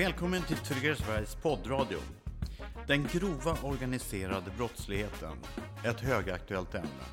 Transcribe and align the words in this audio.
Välkommen 0.00 0.42
till 0.42 0.56
Tryggare 0.56 0.96
Sveriges 0.96 1.34
poddradio. 1.34 1.98
Den 2.86 3.06
grova 3.12 3.56
organiserade 3.62 4.50
brottsligheten, 4.56 5.36
ett 5.84 6.00
högaktuellt 6.00 6.74
ämne. 6.74 7.04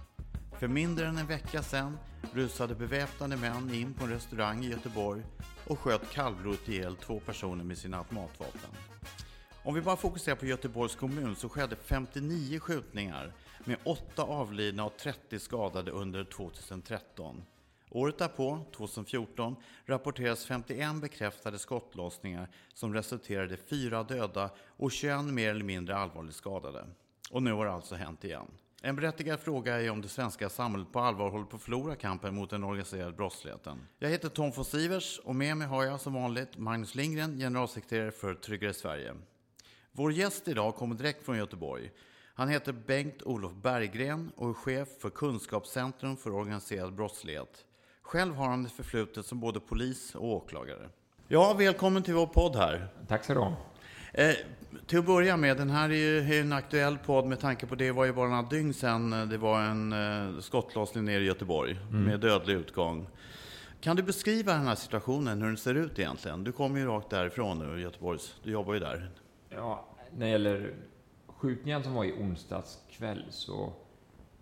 För 0.59 0.67
mindre 0.67 1.07
än 1.07 1.17
en 1.17 1.27
vecka 1.27 1.63
sedan 1.63 1.98
rusade 2.34 2.76
beväpnade 2.76 3.38
män 3.38 3.73
in 3.73 3.93
på 3.93 4.03
en 4.03 4.12
restaurang 4.12 4.65
i 4.65 4.70
Göteborg 4.70 5.21
och 5.67 5.79
sköt 5.79 6.12
kallblodigt 6.12 6.70
ihjäl 6.70 6.95
två 6.95 7.20
personer 7.20 7.63
med 7.63 7.77
sina 7.77 7.98
automatvapen. 7.98 8.71
Om 9.63 9.73
vi 9.73 9.81
bara 9.81 9.98
fokuserar 9.98 10.35
på 10.35 10.45
Göteborgs 10.45 10.95
kommun 10.95 11.35
så 11.35 11.49
skedde 11.49 11.76
59 11.76 12.59
skjutningar 12.59 13.34
med 13.65 13.77
8 13.84 14.23
avlidna 14.23 14.85
och 14.85 14.98
30 14.98 15.40
skadade 15.40 15.91
under 15.91 16.23
2013. 16.23 17.43
Året 17.97 18.17
därpå, 18.17 18.59
2014, 18.75 19.55
rapporteras 19.85 20.45
51 20.45 21.01
bekräftade 21.01 21.59
skottlossningar 21.59 22.49
som 22.73 22.93
resulterade 22.93 23.53
i 23.53 23.57
4 23.57 24.03
döda 24.03 24.49
och 24.77 24.91
21 24.91 25.23
mer 25.25 25.49
eller 25.49 25.63
mindre 25.63 25.97
allvarligt 25.97 26.35
skadade. 26.35 26.85
Och 27.31 27.43
nu 27.43 27.53
har 27.53 27.65
det 27.65 27.71
alltså 27.71 27.95
hänt 27.95 28.23
igen. 28.23 28.45
En 28.81 28.95
berättigad 28.95 29.39
fråga 29.39 29.81
är 29.81 29.89
om 29.89 30.01
det 30.01 30.07
svenska 30.07 30.49
samhället 30.49 30.91
på 30.91 30.99
allvar 30.99 31.29
håller 31.29 31.45
på 31.45 31.55
att 31.55 31.62
förlora 31.62 31.95
kampen 31.95 32.35
mot 32.35 32.49
den 32.49 32.63
organiserade 32.63 33.12
brottsligheten. 33.12 33.77
Jag 33.99 34.09
heter 34.09 34.29
Tom 34.29 34.51
von 34.51 34.65
Sivers 34.65 35.20
och 35.20 35.35
med 35.35 35.57
mig 35.57 35.67
har 35.67 35.84
jag 35.84 36.01
som 36.01 36.13
vanligt 36.13 36.57
Magnus 36.57 36.95
Lindgren, 36.95 37.37
generalsekreterare 37.37 38.11
för 38.11 38.34
Tryggare 38.34 38.73
Sverige. 38.73 39.15
Vår 39.91 40.11
gäst 40.11 40.48
idag 40.48 40.76
kommer 40.76 40.95
direkt 40.95 41.26
från 41.26 41.37
Göteborg. 41.37 41.91
Han 42.34 42.49
heter 42.49 42.73
Bengt-Olof 42.73 43.54
Berggren 43.54 44.32
och 44.35 44.49
är 44.49 44.54
chef 44.54 44.87
för 44.99 45.09
Kunskapscentrum 45.09 46.17
för 46.17 46.34
organiserad 46.34 46.95
brottslighet. 46.95 47.63
Själv 48.08 48.36
har 48.36 48.50
han 48.50 48.66
ett 48.66 48.72
förflutet 48.72 49.26
som 49.26 49.40
både 49.40 49.60
polis 49.60 50.16
och 50.16 50.26
åklagare. 50.26 50.90
Ja, 51.27 51.54
välkommen 51.54 52.04
till 52.04 52.13
vår 52.13 52.27
podd 52.27 52.55
här. 52.55 52.88
Tack 53.08 53.24
så 53.24 53.34
du 53.34 53.40
ha. 53.40 53.54
Eh, 54.13 54.36
till 54.86 55.00
att 55.00 55.05
börja 55.05 55.38
med, 55.38 55.58
den 55.58 55.70
här 55.70 55.90
är 55.90 55.94
ju 55.94 56.40
en 56.40 56.54
aktuell 56.54 56.98
podd 56.98 57.26
med 57.26 57.40
tanke 57.40 57.66
på 57.66 57.76
det 57.76 57.91
var 57.91 58.05
ju 58.05 58.13
bara 58.13 58.30
några 58.30 58.50
dygn 58.50 58.74
sedan 58.74 59.13
eh, 59.13 59.26
det 59.26 59.38
var 59.38 59.62
en 59.62 59.94
eh, 59.94 60.40
skottlossning 60.40 61.05
nere 61.05 61.24
i 61.24 61.26
Göteborg 61.26 61.80
mm. 61.90 62.04
med 62.04 62.20
dödlig 62.20 62.54
utgång. 62.54 63.08
Kan 63.82 63.96
du 63.96 64.03
beskriva 64.03 64.53
den 64.53 64.68
här 64.68 64.75
situationen, 64.75 65.41
hur 65.41 65.47
den 65.47 65.58
ser 65.58 65.75
ut 65.75 66.00
egentligen? 66.00 66.44
Du 66.44 66.52
kommer 66.52 66.80
ju 66.80 66.85
rakt 66.85 67.09
därifrån 67.09 67.59
nu, 67.59 67.81
Göteborgs, 67.81 68.35
du 68.44 68.52
jobbar 68.52 68.74
ju 68.74 68.80
där. 68.80 69.09
Ja, 69.50 69.85
när 70.12 70.25
det 70.25 70.31
gäller 70.31 70.74
skjutningen 71.28 71.84
som 71.84 71.94
var 71.94 72.06
i 72.06 72.13
onsdags 72.13 72.80
kväll 72.91 73.25
så 73.30 73.74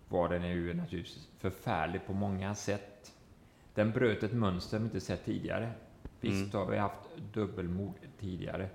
var 0.08 0.28
den 0.28 0.48
ju 0.48 0.74
naturligtvis 0.74 1.28
förfärlig 1.38 2.06
på 2.06 2.12
många 2.12 2.54
sätt. 2.54 2.95
Den 3.76 3.90
bröt 3.92 4.22
ett 4.22 4.32
mönster 4.32 4.78
vi 4.78 4.84
inte 4.84 5.00
sett 5.00 5.24
tidigare. 5.24 5.72
Visst 6.20 6.54
mm. 6.54 6.66
har 6.66 6.72
vi 6.72 6.78
haft 6.78 7.00
dubbelmord 7.32 7.94
tidigare. 8.20 8.68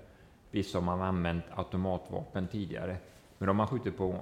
Visst 0.50 0.74
har 0.74 0.80
man 0.80 1.02
använt 1.02 1.44
automatvapen 1.54 2.48
tidigare. 2.48 2.96
Men 3.38 3.46
de 3.46 3.58
har 3.58 3.66
skjutit 3.66 3.96
på, 3.96 4.20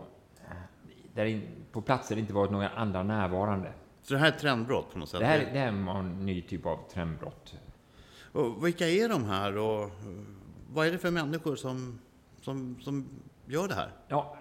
där 1.15 1.25
in, 1.25 1.43
på 1.73 1.83
platser 1.83 2.15
det 2.15 2.21
inte 2.21 2.33
varit 2.33 2.51
några 2.51 2.69
andra 2.69 3.03
närvarande. 3.03 3.73
Så 4.03 4.15
det 4.15 4.21
här 4.21 4.27
är 4.27 4.33
ett 4.33 4.39
trendbrott 4.39 4.93
på 4.93 4.99
något 4.99 5.09
sätt? 5.09 5.21
Det 5.21 5.27
här, 5.27 5.39
det 5.39 5.59
här 5.59 5.67
är 5.67 5.99
en 5.99 6.27
ny 6.27 6.43
typ 6.43 6.67
av 6.67 6.79
trendbrott. 6.93 7.55
Och 8.33 8.67
vilka 8.67 8.89
är 8.89 9.09
de 9.09 9.25
här 9.25 9.57
och 9.57 9.91
vad 10.71 10.87
är 10.87 10.93
det 10.93 10.99
för 10.99 11.11
människor 11.11 11.57
som, 11.57 12.01
som, 12.41 12.81
som 12.81 13.09
gör 13.47 13.69
det 13.69 13.75
här? 13.75 13.91
Ja, 14.09 14.37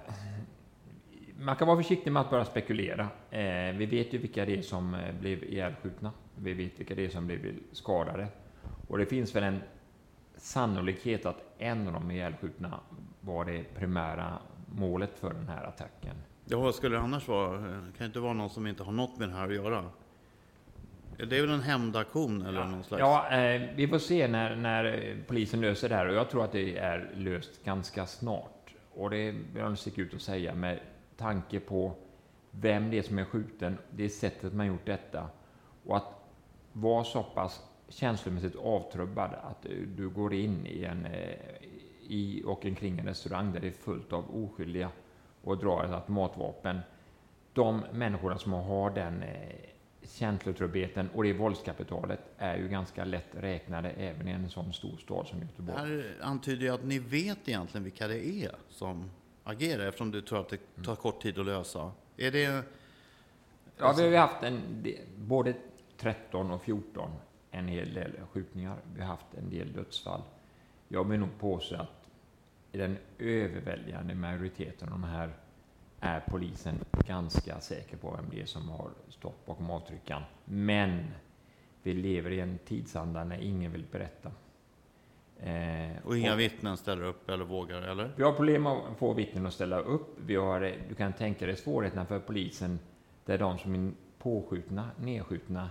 man 1.40 1.56
kan 1.56 1.68
vara 1.68 1.78
försiktig 1.78 2.12
med 2.12 2.22
att 2.22 2.30
bara 2.30 2.46
spekulera. 2.46 3.08
Eh, 3.30 3.78
vi 3.78 3.86
vet 3.86 4.14
ju 4.14 4.18
vilka 4.18 4.46
det 4.46 4.58
är 4.58 4.62
som 4.62 4.94
eh, 4.94 5.16
blev 5.20 5.44
ihjälskjutna. 5.44 6.12
Vi 6.44 6.54
vet 6.54 6.80
vilka 6.80 6.96
det 6.96 7.06
är 7.06 7.10
som 7.10 7.28
blev 7.28 7.56
skadade. 7.72 8.28
Och 8.88 8.98
det 8.98 9.06
finns 9.06 9.36
väl 9.36 9.44
en 9.44 9.62
sannolikhet 10.38 11.26
att 11.26 11.44
en 11.58 11.88
av 11.88 11.94
de 11.94 12.12
ihjälskjutna 12.12 12.80
var 13.22 13.46
det 13.46 13.64
primära 13.76 14.38
målet 14.76 15.20
för 15.20 15.34
den 15.34 15.48
här 15.48 15.64
attacken. 15.64 16.16
Ja, 16.46 16.60
vad 16.60 16.76
skulle 16.76 16.96
det 16.96 17.02
annars 17.02 17.28
vara? 17.28 17.58
Det 17.58 17.98
kan 17.98 18.08
inte 18.08 18.20
vara 18.20 18.34
någon 18.34 18.50
som 18.50 18.68
inte 18.68 18.84
har 18.84 18.92
något 18.92 19.20
med 19.20 19.30
det 19.30 19.36
här 19.36 19.48
att 19.48 19.56
göra. 19.56 19.86
Det 21.18 21.38
är 21.38 21.42
väl 21.42 21.50
en 21.50 21.62
hämndaktion 21.62 22.46
eller 22.46 22.60
ja, 22.60 22.68
någon 22.68 22.84
slags? 22.84 23.00
Ja, 23.00 23.30
eh, 23.30 23.62
vi 23.76 23.88
får 23.88 23.98
se 23.98 24.28
när, 24.28 24.56
när 24.56 25.16
polisen 25.28 25.62
löser 25.62 25.90
det 25.90 25.96
här 25.96 26.08
och 26.08 26.14
jag 26.14 26.30
tror 26.30 26.44
att 26.44 26.52
det 26.52 26.78
är 26.78 27.12
löst 27.16 27.64
ganska 27.64 28.06
snart. 28.06 28.74
Och 28.94 29.10
det 29.10 29.32
vill 29.32 29.42
jag 29.56 29.78
sticka 29.78 30.02
ut 30.02 30.14
och 30.14 30.22
säga 30.22 30.56
med 30.56 30.80
tanke 31.18 31.60
på 31.60 31.94
vem 32.52 32.92
det 32.92 32.98
är 32.98 33.02
som 33.02 33.20
är 33.20 33.26
skjuten, 33.26 33.78
det 33.92 34.04
är 34.04 34.10
sättet 34.10 34.54
man 34.54 34.68
gjort 34.68 34.86
detta 34.86 35.30
och 35.86 35.98
att 35.98 36.19
vara 36.82 37.04
så 37.04 37.24
pass 37.24 37.64
känslomässigt 37.90 38.56
avtrubbad 38.56 39.34
att 39.34 39.66
du 39.96 40.10
går 40.10 40.34
in 40.34 40.68
i, 40.68 40.84
en, 40.84 41.06
eh, 41.06 41.36
i 42.08 42.44
och 42.46 42.66
omkring 42.66 43.00
en 43.00 43.06
restaurang 43.06 43.54
där 43.54 43.60
det 43.60 43.68
är 43.68 43.72
fullt 43.72 44.14
av 44.14 44.44
oskyldiga 44.44 44.92
och 45.44 45.58
drar 45.58 45.84
ett 45.84 45.92
automatvapen. 45.92 46.80
De 47.54 47.84
människorna 47.94 48.38
som 48.38 48.54
har 48.54 48.90
den 48.90 49.24
eh, 49.24 49.56
känslotrubbigheten 50.04 51.10
och 51.14 51.24
det 51.24 51.34
våldskapitalet 51.34 52.20
är 52.38 52.58
ju 52.58 52.68
ganska 52.68 53.06
lätt 53.06 53.30
räknade 53.32 53.90
även 53.90 54.28
i 54.28 54.32
en 54.32 54.50
sån 54.50 54.74
stor 54.74 54.98
stad 54.98 55.28
som 55.28 55.40
Göteborg. 55.40 55.78
Det 55.78 55.82
här 55.82 56.16
antyder 56.22 56.66
ju 56.66 56.74
att 56.74 56.84
ni 56.84 57.00
vet 57.00 57.50
egentligen 57.50 57.84
vilka 57.84 58.08
det 58.08 58.28
är 58.28 58.56
som 58.70 59.10
agerar 59.44 59.88
eftersom 59.88 60.12
du 60.12 60.22
tror 60.22 60.40
att 60.40 60.50
det 60.50 60.84
tar 60.84 60.96
kort 60.96 61.22
tid 61.22 61.40
att 61.40 61.46
lösa. 61.46 61.92
Är 62.18 62.32
det... 62.32 62.64
Ja, 63.78 63.94
vi 63.98 64.04
har 64.16 64.28
haft 64.28 64.44
en, 64.44 64.62
både 65.18 65.54
13 66.00 66.52
och 66.52 66.62
14 66.62 67.12
en 67.52 67.68
hel 67.68 67.94
del 67.94 68.12
skjutningar. 68.32 68.78
Vi 68.94 69.02
har 69.02 69.08
haft 69.08 69.34
en 69.38 69.50
del 69.50 69.74
dödsfall. 69.74 70.22
Jag 70.88 71.04
vill 71.04 71.20
nog 71.20 71.40
påstå 71.40 71.76
att 71.76 72.10
i 72.72 72.78
den 72.78 72.98
överväldigande 73.20 74.16
majoriteten 74.16 74.88
av 74.88 75.00
de 75.00 75.04
här 75.04 75.30
är 76.00 76.20
polisen 76.20 76.76
ganska 77.08 77.60
säker 77.60 77.98
på 77.98 78.12
vem 78.12 78.26
det 78.32 78.42
är 78.42 78.46
som 78.46 78.70
har 78.70 78.90
stått 79.10 79.46
bakom 79.46 79.72
avtryckaren. 79.72 80.24
Men 80.46 81.04
vi 81.84 81.94
lever 81.94 82.32
i 82.32 82.40
en 82.40 82.58
tidsanda 82.58 83.24
när 83.24 83.42
ingen 83.42 83.72
vill 83.72 83.86
berätta. 83.92 84.32
Eh, 85.40 86.06
och 86.06 86.18
inga 86.18 86.34
och, 86.34 86.40
vittnen 86.40 86.78
ställer 86.78 87.04
upp 87.04 87.30
eller 87.30 87.46
vågar, 87.46 87.82
eller? 87.82 88.12
Vi 88.16 88.24
har 88.24 88.34
problem 88.34 88.68
att 88.68 88.98
få 88.98 89.14
vittnen 89.14 89.46
att 89.46 89.54
ställa 89.54 89.80
upp. 89.80 90.18
Vi 90.26 90.36
har, 90.36 90.76
du 90.90 90.96
kan 90.96 91.14
tänka 91.14 91.46
dig 91.46 91.56
svårigheterna 91.56 92.06
för 92.06 92.20
polisen 92.20 92.80
där 93.26 93.38
de 93.38 93.58
som 93.58 93.76
är 93.76 93.92
påskjutna, 94.18 94.90
nedskjutna, 94.98 95.70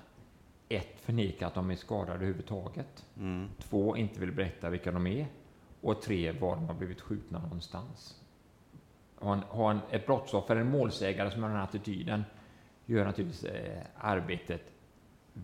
ett, 0.69 1.01
förnekar 1.01 1.47
att 1.47 1.55
de 1.55 1.71
är 1.71 1.77
skadade 1.77 2.13
överhuvudtaget. 2.13 3.07
Mm. 3.19 3.49
Två, 3.59 3.97
inte 3.97 4.21
vill 4.21 4.33
berätta 4.33 4.71
vilka 4.71 4.93
de 4.93 5.07
är. 5.07 5.27
Och 5.81 6.03
tre, 6.03 6.33
var 6.33 6.57
de 6.57 6.67
har 6.67 6.75
blivit 6.75 7.01
skjutna 7.01 7.39
någonstans. 7.39 8.21
Ha, 9.17 9.33
en, 9.33 9.41
ha 9.41 9.71
en, 9.71 9.81
ett 9.91 10.07
brottsoffer, 10.07 10.57
en 10.57 10.71
målsägare 10.71 11.31
som 11.31 11.43
har 11.43 11.51
den 11.51 11.59
här 11.59 11.65
attityden, 11.65 12.25
gör 12.87 13.05
naturligtvis 13.05 13.45
eh, 13.45 13.83
arbetet 13.99 14.73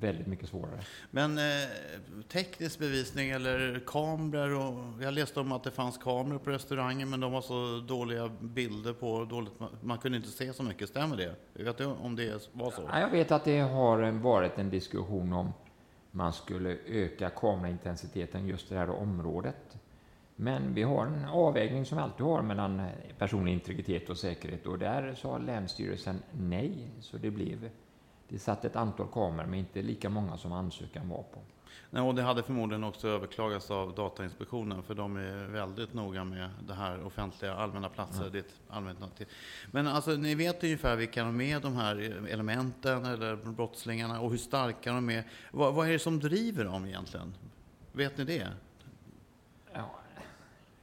väldigt 0.00 0.26
mycket 0.26 0.48
svårare. 0.48 0.80
Men 1.10 1.38
eh, 1.38 1.44
teknisk 2.28 2.78
bevisning 2.78 3.30
eller 3.30 3.82
kameror? 3.86 4.54
Och, 4.54 5.02
jag 5.02 5.14
läste 5.14 5.40
om 5.40 5.52
att 5.52 5.64
det 5.64 5.70
fanns 5.70 5.98
kameror 5.98 6.38
på 6.38 6.50
restaurangen 6.50 7.10
men 7.10 7.20
de 7.20 7.32
var 7.32 7.40
så 7.40 7.84
dåliga 7.88 8.30
bilder 8.40 8.92
på, 8.92 9.24
dåligt, 9.24 9.52
man 9.80 9.98
kunde 9.98 10.16
inte 10.16 10.28
se 10.30 10.52
så 10.52 10.62
mycket. 10.62 10.88
Stämmer 10.88 11.16
det? 11.16 11.34
Vet 11.52 11.78
du 11.78 11.84
om 11.84 12.16
det 12.16 12.48
var 12.52 12.70
så? 12.70 12.82
Ja, 12.92 13.00
jag 13.00 13.10
vet 13.10 13.32
att 13.32 13.44
det 13.44 13.60
har 13.60 14.10
varit 14.10 14.58
en 14.58 14.70
diskussion 14.70 15.32
om 15.32 15.52
man 16.10 16.32
skulle 16.32 16.78
öka 16.86 17.30
kameraintensiteten 17.30 18.46
just 18.46 18.70
i 18.70 18.74
det 18.74 18.80
här 18.80 18.90
området. 18.90 19.76
Men 20.36 20.74
vi 20.74 20.82
har 20.82 21.06
en 21.06 21.24
avvägning 21.24 21.84
som 21.84 21.98
vi 21.98 22.04
alltid 22.04 22.26
har 22.26 22.42
mellan 22.42 22.82
personlig 23.18 23.52
integritet 23.52 24.10
och 24.10 24.18
säkerhet 24.18 24.66
och 24.66 24.78
där 24.78 25.14
sa 25.14 25.38
Länsstyrelsen 25.38 26.22
nej, 26.32 26.90
så 27.00 27.16
det 27.16 27.30
blev 27.30 27.70
det 28.34 28.40
satt 28.40 28.64
ett 28.64 28.76
antal 28.76 29.06
kameror, 29.12 29.46
men 29.46 29.58
inte 29.58 29.82
lika 29.82 30.10
många 30.10 30.36
som 30.36 30.52
ansökan 30.52 31.08
var 31.08 31.22
på. 31.22 31.40
Nej, 31.90 32.02
och 32.02 32.14
det 32.14 32.22
hade 32.22 32.42
förmodligen 32.42 32.84
också 32.84 33.08
överklagats 33.08 33.70
av 33.70 33.94
Datainspektionen, 33.94 34.82
för 34.82 34.94
de 34.94 35.16
är 35.16 35.46
väldigt 35.46 35.94
noga 35.94 36.24
med 36.24 36.50
det 36.66 36.74
här 36.74 37.04
offentliga, 37.06 37.54
allmänna 37.54 37.88
platser. 37.88 38.28
Mm. 38.28 38.44
Allmänt 38.68 39.20
Men 39.70 39.86
alltså, 39.86 40.10
ni 40.10 40.34
vet 40.34 40.64
ungefär 40.64 40.96
vilka 40.96 41.24
de 41.24 41.40
är, 41.40 41.60
de 41.60 41.76
här 41.76 41.96
elementen 42.30 43.04
eller 43.04 43.36
brottslingarna, 43.36 44.20
och 44.20 44.30
hur 44.30 44.38
starka 44.38 44.92
de 44.92 45.10
är. 45.10 45.24
Vad, 45.50 45.74
vad 45.74 45.88
är 45.88 45.92
det 45.92 45.98
som 45.98 46.20
driver 46.20 46.64
dem 46.64 46.86
egentligen? 46.86 47.34
Vet 47.92 48.18
ni 48.18 48.24
det? 48.24 48.48
Ja. 49.72 49.90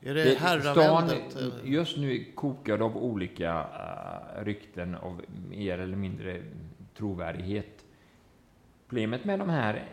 Är 0.01 0.13
det, 0.13 0.23
det 0.23 0.35
herraväldet? 0.39 1.37
Just 1.63 1.97
nu 1.97 2.31
kokar 2.35 2.79
av 2.79 2.97
olika 2.97 3.63
uh, 3.63 4.45
rykten 4.45 4.95
av 4.95 5.21
mer 5.49 5.77
eller 5.77 5.97
mindre 5.97 6.41
trovärdighet. 7.01 7.85
Problemet 8.87 9.25
med 9.25 9.39
de 9.39 9.49
här, 9.49 9.85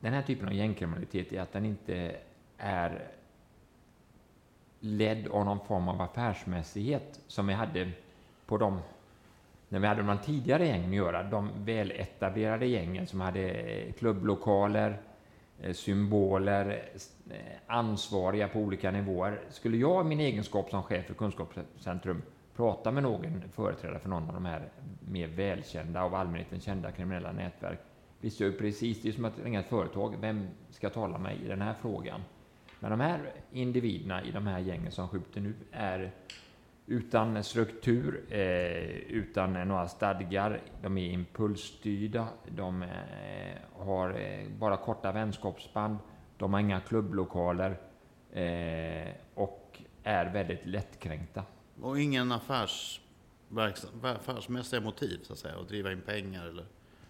den 0.00 0.12
här 0.12 0.22
typen 0.22 0.48
av 0.48 0.54
gängkriminalitet 0.54 1.32
är 1.32 1.40
att 1.40 1.52
den 1.52 1.64
inte 1.64 2.16
är 2.56 3.08
ledd 4.80 5.28
av 5.28 5.44
någon 5.44 5.66
form 5.66 5.88
av 5.88 6.00
affärsmässighet 6.00 7.20
som 7.26 7.46
vi 7.46 7.54
hade 7.54 7.90
på 8.46 8.58
de 8.58 8.80
när 9.68 9.78
vi 9.78 9.86
hade 9.86 10.02
de 10.02 10.18
tidigare 10.18 10.66
gängen 10.66 10.90
att 10.90 10.96
göra, 10.96 11.22
de 11.22 11.50
väletablerade 11.64 12.66
gängen 12.66 13.06
som 13.06 13.20
hade 13.20 13.50
eh, 13.50 13.92
klubblokaler, 13.92 15.00
eh, 15.60 15.72
symboler, 15.72 16.88
eh, 17.30 17.36
ansvariga 17.66 18.48
på 18.48 18.58
olika 18.58 18.90
nivåer. 18.90 19.40
Skulle 19.50 19.76
jag 19.76 20.06
i 20.06 20.08
min 20.08 20.20
egenskap 20.20 20.70
som 20.70 20.82
chef 20.82 21.06
för 21.06 21.14
Kunskapscentrum 21.14 22.22
prata 22.60 22.90
med 22.90 23.02
någon 23.02 23.42
företrädare 23.52 23.98
för 23.98 24.08
någon 24.08 24.28
av 24.28 24.34
de 24.34 24.44
här 24.44 24.68
mer 25.00 25.28
välkända 25.28 26.02
av 26.02 26.14
allmänheten 26.14 26.60
kända 26.60 26.92
kriminella 26.92 27.32
nätverk 27.32 27.78
visste 28.20 28.44
jag 28.44 28.52
ju 28.52 28.58
precis, 28.58 29.02
det 29.02 29.08
är 29.08 29.12
som 29.12 29.24
att 29.24 29.38
ringa 29.38 29.60
ett 29.60 29.68
företag, 29.68 30.16
vem 30.20 30.48
ska 30.70 30.90
tala 30.90 31.12
med 31.12 31.20
mig 31.20 31.44
i 31.44 31.48
den 31.48 31.62
här 31.62 31.74
frågan? 31.74 32.20
Men 32.80 32.90
de 32.90 33.00
här 33.00 33.32
individerna 33.52 34.24
i 34.24 34.30
de 34.30 34.46
här 34.46 34.58
gängen 34.58 34.92
som 34.92 35.08
skjuter 35.08 35.40
nu 35.40 35.54
är 35.72 36.12
utan 36.86 37.44
struktur, 37.44 38.24
eh, 38.30 38.96
utan 39.16 39.52
några 39.68 39.88
stadgar. 39.88 40.60
De 40.82 40.98
är 40.98 41.10
impulsstyrda, 41.12 42.28
de 42.48 42.82
eh, 42.82 42.88
har 43.86 44.10
eh, 44.10 44.48
bara 44.58 44.76
korta 44.76 45.12
vänskapsband, 45.12 45.98
de 46.38 46.52
har 46.52 46.60
inga 46.60 46.80
klubblokaler 46.80 47.76
eh, 48.32 49.14
och 49.34 49.82
är 50.02 50.32
väldigt 50.32 50.66
lättkränkta. 50.66 51.44
Och 51.82 52.00
ingen 52.00 52.32
affärs, 52.32 53.00
affärsmässiga 54.02 54.80
motiv, 54.80 55.20
så 55.22 55.32
att 55.32 55.38
säga, 55.38 55.54
att 55.58 55.68
driva 55.68 55.92
in 55.92 56.00
pengar 56.00 56.46
eller? 56.46 56.64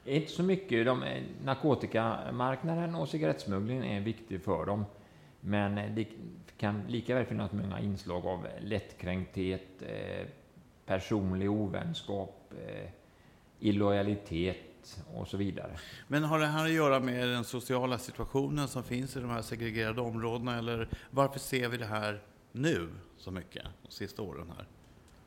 Inte 0.04 0.32
så 0.32 0.42
mycket. 0.42 0.86
De, 0.86 1.04
narkotikamarknaden 1.44 2.94
och 2.94 3.08
cigarettsmugglingen 3.08 3.84
är 3.84 4.00
viktig 4.00 4.42
för 4.42 4.66
dem. 4.66 4.84
Men 5.40 5.94
det 5.94 6.06
kan 6.56 6.82
lika 6.88 7.14
väl 7.14 7.26
finnas 7.26 7.52
många 7.52 7.80
inslag 7.80 8.26
av 8.26 8.46
lättkränkthet, 8.60 9.82
eh, 9.82 10.26
personlig 10.86 11.50
ovänskap, 11.50 12.52
eh, 12.66 12.90
illojalitet 13.60 15.02
och 15.14 15.28
så 15.28 15.36
vidare. 15.36 15.72
Men 16.08 16.24
har 16.24 16.38
det 16.38 16.46
här 16.46 16.64
att 16.64 16.72
göra 16.72 17.00
med 17.00 17.28
den 17.28 17.44
sociala 17.44 17.98
situationen 17.98 18.68
som 18.68 18.84
finns 18.84 19.16
i 19.16 19.20
de 19.20 19.30
här 19.30 19.42
segregerade 19.42 20.00
områdena? 20.00 20.58
Eller 20.58 20.88
varför 21.10 21.38
ser 21.38 21.68
vi 21.68 21.76
det 21.76 21.86
här 21.86 22.20
nu 22.52 22.88
så 23.16 23.30
mycket, 23.30 23.64
de 23.82 23.90
sista 23.90 24.22
åren 24.22 24.52
här? 24.56 24.66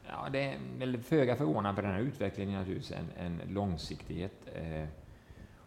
Ja, 0.07 0.29
det 0.29 0.43
är 0.43 0.59
väl 0.77 0.97
föga 0.97 1.35
förvånande 1.35 1.75
för 1.75 1.87
den 1.87 1.91
här 1.91 2.01
utvecklingen 2.01 2.55
är 2.55 2.59
naturligtvis 2.59 2.91
en, 2.91 3.09
en 3.25 3.53
långsiktighet. 3.53 4.47
Eh, 4.55 4.87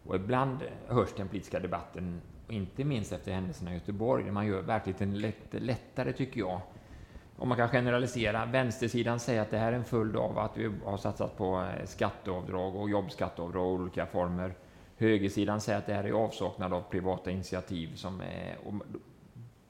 och 0.05 0.15
ibland 0.15 0.59
hörs 0.87 1.09
den 1.17 1.27
politiska 1.27 1.59
debatten 1.59 2.21
och 2.47 2.53
inte 2.53 2.83
minst 2.83 3.11
efter 3.11 3.31
händelserna 3.31 3.71
i 3.71 3.73
Göteborg, 3.73 4.23
där 4.23 4.31
man 4.31 4.47
gör 4.47 4.61
verkligheten 4.61 5.19
lätt, 5.19 5.53
lättare, 5.53 6.13
tycker 6.13 6.39
jag. 6.39 6.61
Om 7.37 7.49
man 7.49 7.57
kan 7.57 7.69
generalisera, 7.69 8.45
vänstersidan 8.45 9.19
säger 9.19 9.41
att 9.41 9.51
det 9.51 9.57
här 9.57 9.71
är 9.71 9.77
en 9.77 9.83
följd 9.83 10.15
av 10.15 10.39
att 10.39 10.57
vi 10.57 10.71
har 10.85 10.97
satsat 10.97 11.37
på 11.37 11.61
eh, 11.61 11.85
skatteavdrag 11.85 12.75
och 12.75 12.89
jobbskatteavdrag 12.89 13.79
i 13.79 13.81
olika 13.81 14.05
former. 14.05 14.53
Högersidan 14.97 15.61
säger 15.61 15.79
att 15.79 15.85
det 15.85 15.93
här 15.93 16.03
är 16.03 16.11
avsaknad 16.11 16.73
av 16.73 16.81
privata 16.81 17.31
initiativ. 17.31 17.95
Som 17.95 18.21
eh, 18.21 18.27
är, 18.27 18.57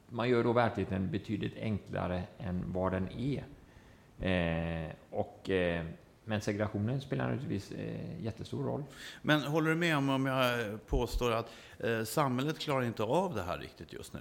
man 0.10 0.30
gör 0.30 0.44
då 0.44 0.54
verkligheten 0.54 1.12
betydligt 1.12 1.58
enklare 1.58 2.24
än 2.38 2.74
vad 2.74 2.92
den 2.92 3.10
är. 3.12 3.44
Eh, 4.20 4.92
och 5.10 5.50
eh, 5.50 5.86
men 6.28 6.42
segregationen 6.42 7.02
spelar 7.02 7.32
naturligtvis 7.32 7.72
eh, 7.72 8.24
jättestor 8.24 8.64
roll. 8.64 8.84
Men 9.22 9.42
håller 9.42 9.70
du 9.70 9.76
med 9.76 9.98
om, 9.98 10.10
om 10.10 10.26
jag 10.26 10.88
påstår 10.88 11.32
att 11.32 11.52
eh, 11.80 12.04
samhället 12.04 12.60
klarar 12.60 12.84
inte 12.84 13.04
av 13.04 13.36
det 13.36 13.42
här 13.42 13.58
riktigt 13.58 13.94
just 13.94 14.14
nu? 14.14 14.20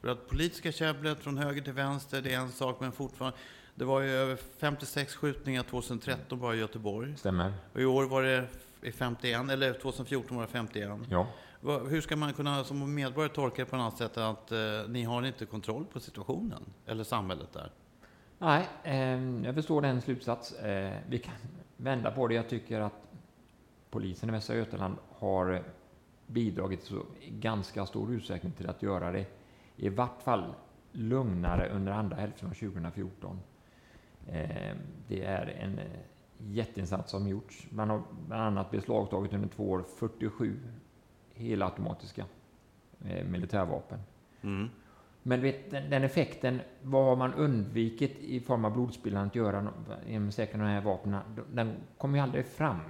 För 0.00 0.08
att 0.08 0.28
politiska 0.28 0.72
käbblet 0.72 1.18
från 1.18 1.38
höger 1.38 1.62
till 1.62 1.72
vänster, 1.72 2.22
det 2.22 2.34
är 2.34 2.38
en 2.38 2.52
sak, 2.52 2.80
men 2.80 2.92
fortfarande... 2.92 3.38
Det 3.74 3.84
var 3.84 4.00
ju 4.00 4.10
över 4.10 4.36
56 4.58 5.14
skjutningar 5.14 5.62
2013 5.62 6.40
bara 6.40 6.54
i 6.54 6.58
Göteborg. 6.58 7.16
Stämmer. 7.16 7.52
Och 7.72 7.80
i 7.80 7.84
år 7.84 8.04
var 8.04 8.22
det 8.22 8.46
51, 8.92 9.50
eller 9.50 9.72
2014 9.72 10.36
var 10.36 10.44
det 10.44 10.52
51. 10.52 10.90
Ja. 11.10 11.26
Hur 11.62 12.00
ska 12.00 12.16
man 12.16 12.32
kunna 12.32 12.64
som 12.64 12.94
medborgare 12.94 13.34
tolka 13.34 13.64
det 13.64 13.70
på 13.70 13.76
något 13.76 13.98
sätt 13.98 14.16
att 14.16 14.52
eh, 14.52 14.58
ni 14.88 15.02
har 15.02 15.26
inte 15.26 15.46
kontroll 15.46 15.84
på 15.92 16.00
situationen? 16.00 16.62
Eller 16.86 17.04
samhället 17.04 17.52
där? 17.52 17.72
Nej, 18.38 18.68
eh, 18.82 19.44
jag 19.46 19.54
förstår 19.54 19.82
den 19.82 20.00
slutsats. 20.00 20.52
Eh, 20.52 20.96
vi 21.08 21.18
kan 21.18 21.34
vända 21.76 22.10
på 22.10 22.28
det. 22.28 22.34
Jag 22.34 22.48
tycker 22.48 22.80
att 22.80 23.08
polisen 23.90 24.28
i 24.28 24.32
Västra 24.32 24.56
Götaland 24.56 24.96
har 25.18 25.62
bidragit 26.26 26.82
så, 26.82 26.94
i 27.20 27.30
ganska 27.30 27.86
stor 27.86 28.12
utsträckning 28.12 28.52
till 28.52 28.68
att 28.68 28.82
göra 28.82 29.12
det 29.12 29.26
i 29.76 29.88
vart 29.88 30.22
fall 30.22 30.54
lugnare 30.92 31.68
under 31.68 31.92
andra 31.92 32.16
hälften 32.16 32.48
av 32.48 32.52
2014. 32.52 33.40
Eh, 34.26 34.76
det 35.08 35.24
är 35.24 35.46
en 35.46 35.78
eh, 35.78 35.84
jätteinsats 36.38 37.10
som 37.10 37.28
gjorts. 37.28 37.66
Man 37.70 37.90
har 37.90 38.02
bland 38.26 38.42
annat 38.42 38.70
beslagtagit 38.70 39.32
under 39.32 39.48
två 39.48 39.70
år 39.70 39.84
47 39.96 40.56
helautomatiska 41.38 42.24
eh, 43.04 43.24
militärvapen. 43.24 43.98
Mm. 44.42 44.68
Men 45.22 45.40
vet, 45.40 45.70
den 45.70 46.04
effekten, 46.04 46.60
vad 46.82 47.04
har 47.04 47.16
man 47.16 47.34
undvikit 47.34 48.18
i 48.18 48.40
form 48.40 48.64
av 48.64 48.72
blodspillan 48.72 49.26
att 49.26 49.34
göra 49.34 49.72
genom 50.06 50.32
säkra 50.32 50.58
de 50.58 50.64
här 50.64 50.80
vapnen, 50.80 51.22
den 51.52 51.76
kommer 51.98 52.18
ju 52.18 52.22
aldrig 52.22 52.46
fram. 52.46 52.80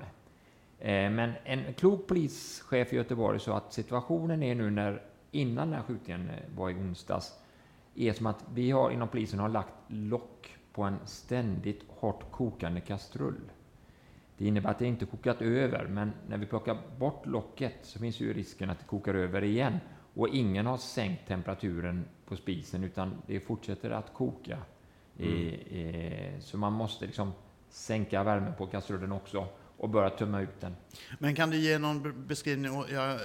Eh, 0.79 1.11
men 1.11 1.33
en 1.45 1.75
klok 1.75 2.07
polischef 2.07 2.93
i 2.93 2.97
Göteborg 2.97 3.41
sa 3.41 3.57
att 3.57 3.73
situationen 3.73 4.43
är 4.43 4.55
nu 4.55 4.71
när, 4.71 5.03
innan 5.31 5.69
den 5.69 5.77
här 5.77 5.83
skjutningen 5.83 6.29
eh, 6.29 6.57
var 6.57 6.71
i 6.71 6.75
onsdags, 6.75 7.39
är 7.95 8.13
som 8.13 8.27
att 8.27 8.45
vi 8.55 8.71
har 8.71 8.91
inom 8.91 9.09
polisen 9.09 9.41
har 9.41 9.49
lagt 9.49 9.75
lock 9.87 10.57
på 10.73 10.83
en 10.83 10.99
ständigt 11.05 11.85
hårt 11.89 12.31
kokande 12.31 12.81
kastrull. 12.81 13.51
Det 14.39 14.47
innebär 14.47 14.71
att 14.71 14.79
det 14.79 14.87
inte 14.87 15.07
kokat 15.07 15.43
över, 15.43 15.87
men 15.87 16.13
när 16.29 16.39
vi 16.39 16.47
plockar 16.47 16.79
bort 16.99 17.27
locket 17.27 17.75
så 17.83 17.99
finns 17.99 18.21
ju 18.21 18.33
risken 18.33 18.71
att 18.71 18.79
det 18.79 18.87
kokar 18.87 19.15
över 19.15 19.45
igen. 19.45 19.79
Och 20.15 20.29
ingen 20.29 20.67
har 20.67 20.79
sänkt 20.79 21.29
temperaturen 21.29 22.05
på 22.27 22.37
spisen, 22.37 22.85
utan 22.85 23.23
det 23.27 23.41
fortsätter 23.41 23.91
att 23.91 24.15
koka. 24.15 24.59
Mm. 25.19 25.55
Eh, 25.71 26.41
så 26.41 26.59
man 26.59 26.73
måste 26.73 27.07
liksom 27.07 27.33
sänka 27.69 28.23
värmen 28.23 28.55
på 28.55 28.67
kastrullen 28.67 29.13
också 29.13 29.49
och 29.77 29.89
börja 29.89 30.11
tömma 30.11 30.41
ut 30.41 30.61
den. 30.61 30.77
Men 31.19 31.35
kan 31.35 31.51
du 31.51 31.57
ge 31.57 31.79
någon 31.79 32.27
beskrivning? 32.27 32.73
Ja, 32.93 33.19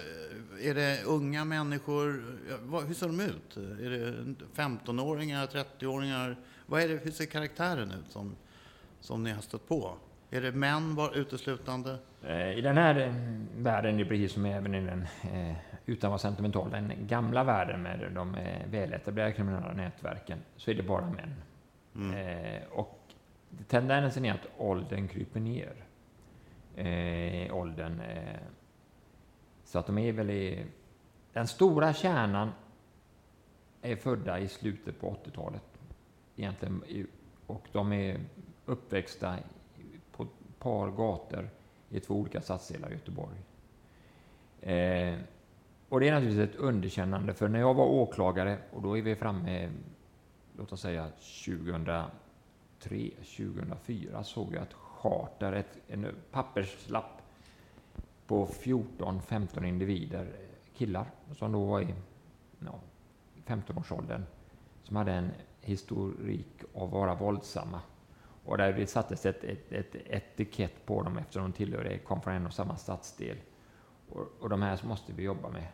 är 0.62 0.74
det 0.76 1.04
unga 1.04 1.46
människor? 1.46 2.06
hur 2.88 2.94
ser 2.94 3.08
de 3.08 3.20
ut? 3.20 3.58
Är 3.58 3.90
det 3.90 4.36
15-åringar, 4.56 5.48
30-åringar? 5.48 6.38
Vad 6.66 6.82
är 6.82 6.88
det, 6.88 6.96
hur 6.96 7.12
ser 7.12 7.26
karaktären 7.26 7.92
ut 7.92 8.12
som, 8.12 8.36
som 9.00 9.24
ni 9.24 9.32
har 9.32 9.42
stött 9.42 9.68
på? 9.68 9.98
Är 10.34 10.42
det 10.42 10.52
män 10.52 10.96
var 10.96 11.18
uteslutande? 11.18 11.98
Eh, 12.24 12.58
I 12.58 12.62
den 12.62 12.78
här 12.78 13.00
eh, 13.00 13.14
världen, 13.58 13.98
precis 13.98 14.34
som 14.34 14.46
även 14.46 14.76
i 14.76 14.82
den, 14.82 15.08
eh, 15.34 15.56
utan 15.86 16.08
att 16.08 16.12
vara 16.12 16.18
sentimental, 16.18 16.72
den 16.72 16.94
gamla 17.08 17.44
världen 17.44 17.82
med 17.82 18.12
de 18.16 18.38
väletablerade 18.72 19.34
kriminella 19.34 19.74
nätverken, 19.74 20.40
så 20.56 20.72
är 20.72 20.76
det 20.76 20.84
bara 20.84 21.06
män. 21.06 21.36
Mm. 21.96 22.62
Och 22.72 23.00
tendensen 23.68 24.26
är 24.26 24.34
att 24.34 24.48
åldern 24.58 25.08
kryper 25.08 25.40
ner. 25.40 25.74
åldern. 27.52 28.02
Så 29.64 29.80
att 29.80 29.88
de 29.88 29.98
är 29.98 30.12
väl 30.12 30.30
i... 30.30 30.66
Den 31.34 31.48
stora 31.48 31.94
kärnan 31.94 32.52
är 33.82 33.96
födda 33.96 34.40
i 34.40 34.48
slutet 34.48 35.00
på 35.00 35.18
80-talet. 35.26 35.80
Egentligen. 36.36 36.84
Och 37.48 37.68
de 37.72 37.94
är 37.94 38.20
uppväxta 38.66 39.38
par 40.64 40.92
gator 40.92 41.50
i 41.90 42.00
två 42.00 42.14
olika 42.14 42.42
stadsdelar 42.42 42.90
i 42.90 42.94
Göteborg. 42.94 43.38
Eh, 44.62 45.20
och 45.90 46.00
det 46.00 46.08
är 46.08 46.12
naturligtvis 46.12 46.50
ett 46.50 46.56
underkännande, 46.56 47.34
för 47.34 47.48
när 47.48 47.60
jag 47.60 47.74
var 47.74 47.86
åklagare, 47.86 48.58
och 48.72 48.82
då 48.82 48.98
är 48.98 49.02
vi 49.02 49.16
framme, 49.16 49.70
låt 50.58 50.72
oss 50.72 50.82
säga 50.82 51.08
2003, 51.46 52.10
2004, 52.80 54.24
såg 54.24 54.54
jag 54.54 54.64
ett 54.64 54.74
charter, 54.74 55.54
ett, 55.54 55.78
en 55.88 56.08
papperslapp 56.32 57.22
på 58.28 58.46
14-15 58.46 59.66
individer, 59.66 60.28
killar, 60.76 61.06
som 61.32 61.52
då 61.52 61.66
var 61.66 61.82
i 61.82 61.94
ja, 62.60 62.80
15-årsåldern, 63.46 64.24
som 64.84 64.96
hade 64.96 65.12
en 65.12 65.32
historik 65.62 66.64
av 66.74 66.84
att 66.84 66.92
vara 66.92 67.16
våldsamma 67.16 67.82
och 68.46 68.58
där 68.58 68.74
det 68.74 68.88
sattes 68.88 69.26
ett, 69.26 69.44
ett, 69.44 69.72
ett 69.72 69.96
etikett 69.96 70.86
på 70.86 71.04
dem 71.04 71.18
eftersom 71.18 71.44
de 71.44 71.52
tillhörde, 71.52 71.98
kom 71.98 72.22
från 72.22 72.34
en 72.34 72.46
och 72.46 72.54
samma 72.54 72.76
stadsdel. 72.76 73.38
Och, 74.10 74.28
och 74.40 74.50
de 74.50 74.62
här 74.62 74.80
måste 74.84 75.14
vi 75.14 75.24
jobba 75.24 75.50
med. 75.50 75.68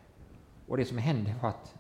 Och 0.68 0.78
det 0.78 0.86
som 0.86 0.98
hände 0.98 1.36
var 1.42 1.50
att 1.50 1.76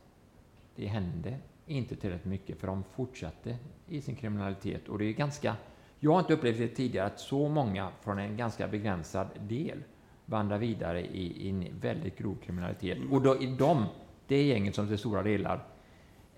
det 0.76 0.88
hände 0.88 1.38
inte 1.66 1.96
tillräckligt 1.96 2.26
mycket, 2.26 2.60
för 2.60 2.68
de 2.68 2.84
fortsatte 2.84 3.58
i 3.88 4.02
sin 4.02 4.16
kriminalitet. 4.16 4.88
Och 4.88 5.00
det 5.00 5.06
är 5.06 5.14
ganska... 5.14 5.56
Jag 6.00 6.12
har 6.12 6.20
inte 6.20 6.34
upplevt 6.34 6.58
det 6.58 6.68
tidigare 6.68 7.08
att 7.08 7.20
så 7.20 7.50
många 7.50 7.92
från 8.02 8.20
en 8.20 8.38
ganska 8.38 8.68
begränsad 8.68 9.28
del 9.40 9.84
vandrar 10.26 10.58
vidare 10.58 11.06
i, 11.06 11.48
i 11.48 11.50
en 11.50 11.80
väldigt 11.80 12.18
grov 12.18 12.36
kriminalitet. 12.36 12.98
Och 13.12 13.22
då, 13.22 13.42
i 13.42 13.46
dem, 13.46 13.86
det 14.28 14.44
gänget 14.44 14.76
som 14.76 14.88
till 14.88 14.98
stora 14.98 15.24
delar 15.24 15.68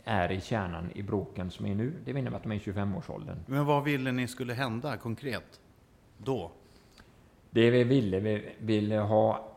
är 0.03 0.31
i 0.31 0.41
kärnan 0.41 0.91
i 0.95 1.03
bråken 1.03 1.51
som 1.51 1.65
är 1.65 1.75
nu. 1.75 1.93
Det 2.05 2.11
innebär 2.11 2.37
att 2.37 2.43
de 2.43 2.51
är 2.51 2.55
i 2.55 2.59
25-årsåldern. 2.59 3.37
Men 3.45 3.65
vad 3.65 3.83
ville 3.83 4.11
ni 4.11 4.27
skulle 4.27 4.53
hända 4.53 4.97
konkret 4.97 5.59
då? 6.17 6.51
Det 7.49 7.69
vi 7.69 7.83
ville, 7.83 8.19
vi 8.19 8.55
ville 8.59 8.97
ha... 8.97 9.47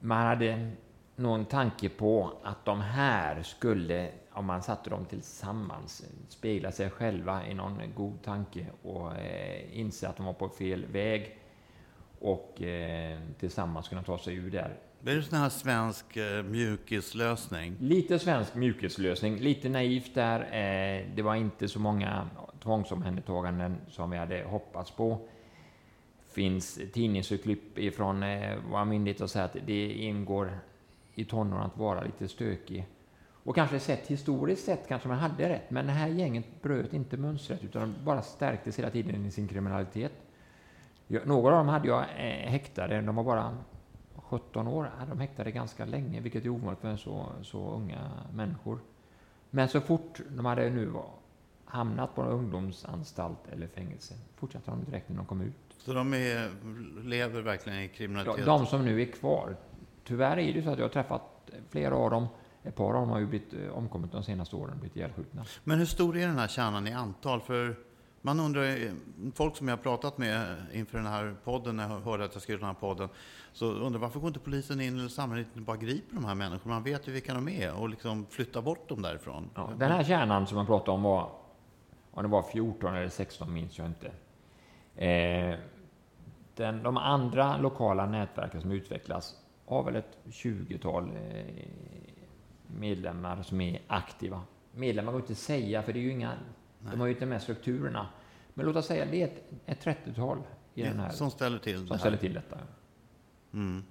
Man 0.00 0.26
hade 0.26 0.70
någon 1.16 1.44
tanke 1.44 1.88
på 1.88 2.32
att 2.42 2.64
de 2.64 2.80
här 2.80 3.42
skulle, 3.42 4.10
om 4.32 4.44
man 4.46 4.62
satte 4.62 4.90
dem 4.90 5.04
tillsammans, 5.04 6.04
spegla 6.28 6.72
sig 6.72 6.90
själva 6.90 7.46
i 7.46 7.54
någon 7.54 7.80
god 7.96 8.22
tanke 8.22 8.66
och 8.82 9.16
eh, 9.16 9.78
inse 9.78 10.08
att 10.08 10.16
de 10.16 10.26
var 10.26 10.32
på 10.32 10.48
fel 10.48 10.86
väg 10.86 11.38
och 12.20 12.62
eh, 12.62 13.18
tillsammans 13.38 13.88
kunna 13.88 14.02
ta 14.02 14.18
sig 14.18 14.34
ur 14.34 14.50
där. 14.50 14.76
Det 15.00 15.12
är 15.12 15.16
en 15.16 15.22
sån 15.22 15.38
här 15.38 15.48
svensk 15.48 16.16
eh, 16.16 16.42
mjukislösning. 16.42 17.76
Lite 17.80 18.18
svensk 18.18 18.54
mjukislösning, 18.54 19.36
lite 19.36 19.68
naivt 19.68 20.14
där. 20.14 20.40
Eh, 20.40 21.06
det 21.14 21.22
var 21.22 21.34
inte 21.34 21.68
så 21.68 21.80
många 21.80 22.28
tvångsomhändertaganden 22.62 23.76
som 23.88 24.10
vi 24.10 24.16
hade 24.16 24.42
hoppats 24.42 24.90
på. 24.90 25.18
finns 26.30 26.80
tidningsurklipp 26.92 27.78
ifrån 27.78 28.22
eh, 28.22 28.56
våra 28.70 28.84
myndigheter 28.84 29.24
och 29.24 29.30
säger 29.30 29.46
att 29.46 29.56
det 29.66 29.92
ingår 29.92 30.58
i 31.14 31.24
tonåren 31.24 31.62
att 31.62 31.78
vara 31.78 32.02
lite 32.02 32.28
stökig. 32.28 32.86
Och 33.44 33.54
kanske 33.54 33.80
sett 33.80 34.06
historiskt 34.06 34.64
sett 34.64 34.88
kanske 34.88 35.08
man 35.08 35.18
hade 35.18 35.48
rätt, 35.48 35.70
men 35.70 35.86
det 35.86 35.92
här 35.92 36.08
gänget 36.08 36.62
bröt 36.62 36.92
inte 36.92 37.16
mönstret 37.16 37.64
utan 37.64 37.94
bara 38.04 38.22
stärktes 38.22 38.78
hela 38.78 38.90
tiden 38.90 39.26
i 39.26 39.30
sin 39.30 39.48
kriminalitet. 39.48 40.12
Några 41.06 41.52
av 41.52 41.58
dem 41.58 41.68
hade 41.68 41.88
jag 41.88 42.00
eh, 42.00 42.50
häktade, 42.50 43.00
de 43.00 43.16
var 43.16 43.24
bara 43.24 43.56
17 44.28 44.68
år, 44.68 44.90
de 45.08 45.20
häktade 45.20 45.50
ganska 45.50 45.84
länge, 45.84 46.20
vilket 46.20 46.44
är 46.44 46.48
ovanligt 46.48 46.80
för 46.80 46.96
så, 46.96 47.26
så 47.42 47.74
unga 47.74 48.10
människor. 48.32 48.78
Men 49.50 49.68
så 49.68 49.80
fort 49.80 50.20
de 50.28 50.44
hade 50.44 50.70
nu 50.70 50.92
hamnat 51.64 52.14
på 52.14 52.22
en 52.22 52.28
ungdomsanstalt 52.28 53.48
eller 53.52 53.66
fängelse 53.66 54.14
fortsatte 54.36 54.70
de 54.70 54.84
direkt 54.84 55.08
när 55.08 55.16
de 55.16 55.26
kom 55.26 55.40
ut. 55.40 55.54
Så 55.78 55.92
de 55.92 56.14
är, 56.14 56.50
lever 57.04 57.42
verkligen 57.42 57.78
i 57.78 57.88
kriminalitet? 57.88 58.46
De 58.46 58.66
som 58.66 58.84
nu 58.84 59.02
är 59.02 59.06
kvar. 59.06 59.56
Tyvärr 60.04 60.38
är 60.38 60.54
det 60.54 60.62
så 60.62 60.70
att 60.70 60.78
jag 60.78 60.84
har 60.84 60.90
träffat 60.90 61.22
flera 61.70 61.96
av 61.96 62.10
dem. 62.10 62.26
Ett 62.62 62.76
par 62.76 62.84
av 62.84 62.92
dem 62.92 63.08
har 63.08 63.18
ju 63.18 63.26
blivit 63.26 63.54
eh, 63.54 63.70
omkommit 63.70 64.12
de 64.12 64.22
senaste 64.22 64.56
åren, 64.56 64.78
blivit 64.78 64.96
ihjälskjutna. 64.96 65.44
Men 65.64 65.78
hur 65.78 65.86
stor 65.86 66.16
är 66.16 66.26
den 66.26 66.38
här 66.38 66.48
kärnan 66.48 66.86
i 66.86 66.92
antal? 66.92 67.40
För 67.40 67.76
man 68.22 68.40
undrar, 68.40 68.62
eh, 68.62 68.92
folk 69.34 69.56
som 69.56 69.68
jag 69.68 69.76
har 69.76 69.82
pratat 69.82 70.18
med 70.18 70.56
inför 70.72 70.98
den 70.98 71.06
här 71.06 71.36
podden, 71.44 71.76
när 71.76 71.88
jag 71.90 72.00
hörde 72.00 72.24
att 72.24 72.34
jag 72.34 72.42
skrev 72.42 72.58
den 72.58 72.66
här 72.66 72.74
podden, 72.74 73.08
så 73.52 73.66
undrar 73.66 74.00
varför 74.00 74.20
går 74.20 74.28
inte 74.28 74.40
polisen 74.40 74.80
in 74.80 74.98
eller 74.98 75.08
samhället 75.08 75.46
och 75.54 75.62
bara 75.62 75.76
griper 75.76 76.14
de 76.14 76.24
här 76.24 76.34
människorna? 76.34 76.74
Man 76.74 76.82
vet 76.82 77.08
ju 77.08 77.12
vilka 77.12 77.34
de 77.34 77.48
är 77.48 77.74
och 77.74 77.88
liksom 77.88 78.26
flyttar 78.30 78.62
bort 78.62 78.88
dem 78.88 79.02
därifrån. 79.02 79.50
Ja, 79.54 79.70
den 79.76 79.90
här 79.90 80.04
kärnan 80.04 80.46
som 80.46 80.56
man 80.56 80.66
pratade 80.66 80.90
om 80.90 81.02
var, 81.02 81.30
om 82.10 82.22
det 82.22 82.28
var 82.28 82.42
14 82.42 82.94
eller 82.94 83.08
16 83.08 83.52
minns 83.52 83.78
jag 83.78 83.86
inte. 83.86 84.10
Eh, 85.06 85.58
den, 86.54 86.82
de 86.82 86.96
andra 86.96 87.56
lokala 87.56 88.06
nätverken 88.06 88.60
som 88.60 88.70
utvecklas 88.70 89.36
har 89.66 89.82
väl 89.82 89.96
ett 89.96 90.18
20-tal 90.24 91.10
eh, 91.16 91.64
medlemmar 92.66 93.42
som 93.42 93.60
är 93.60 93.80
aktiva. 93.86 94.40
Medlemmar 94.72 95.12
går 95.12 95.20
inte 95.20 95.32
att 95.32 95.38
säga, 95.38 95.82
för 95.82 95.92
det 95.92 95.98
är 95.98 96.02
ju 96.02 96.10
inga 96.10 96.32
de 96.90 97.00
har 97.00 97.06
ju 97.06 97.12
inte 97.12 97.26
med 97.26 97.42
strukturerna. 97.42 98.06
Men 98.54 98.66
låt 98.66 98.76
oss 98.76 98.86
säga 98.86 99.06
det 99.06 99.22
är 99.22 99.26
ett, 99.26 99.44
ett 99.66 99.84
30-tal 100.06 100.38
i 100.74 100.82
ja, 100.82 100.88
den 100.88 101.00
här, 101.00 101.10
som 101.10 101.30
ställer 101.30 101.58
till, 101.58 101.78
som 101.78 101.86
det 101.86 101.98
ställer 101.98 102.16
till 102.16 102.34
detta. 102.34 102.58
Mm. 103.52 103.84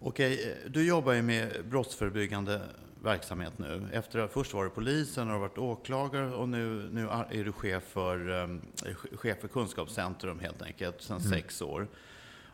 Okej, 0.00 0.58
du 0.68 0.86
jobbar 0.86 1.12
ju 1.12 1.22
med 1.22 1.64
brottsförebyggande 1.64 2.60
verksamhet 3.02 3.58
nu. 3.58 3.88
Efter 3.92 4.18
att 4.18 4.32
först 4.32 4.54
var 4.54 4.64
du 4.64 4.70
polisen 4.70 5.30
och 5.30 5.40
varit 5.40 5.58
åklagare 5.58 6.34
och 6.34 6.48
nu, 6.48 6.88
nu 6.92 7.08
är 7.08 7.44
du 7.44 7.52
chef 7.52 7.82
för, 7.82 8.28
um, 8.28 8.62
chef 9.12 9.40
för 9.40 9.48
kunskapscentrum 9.48 10.40
helt 10.40 10.62
enkelt 10.62 11.02
sedan 11.02 11.18
mm. 11.18 11.30
sex 11.30 11.62
år. 11.62 11.88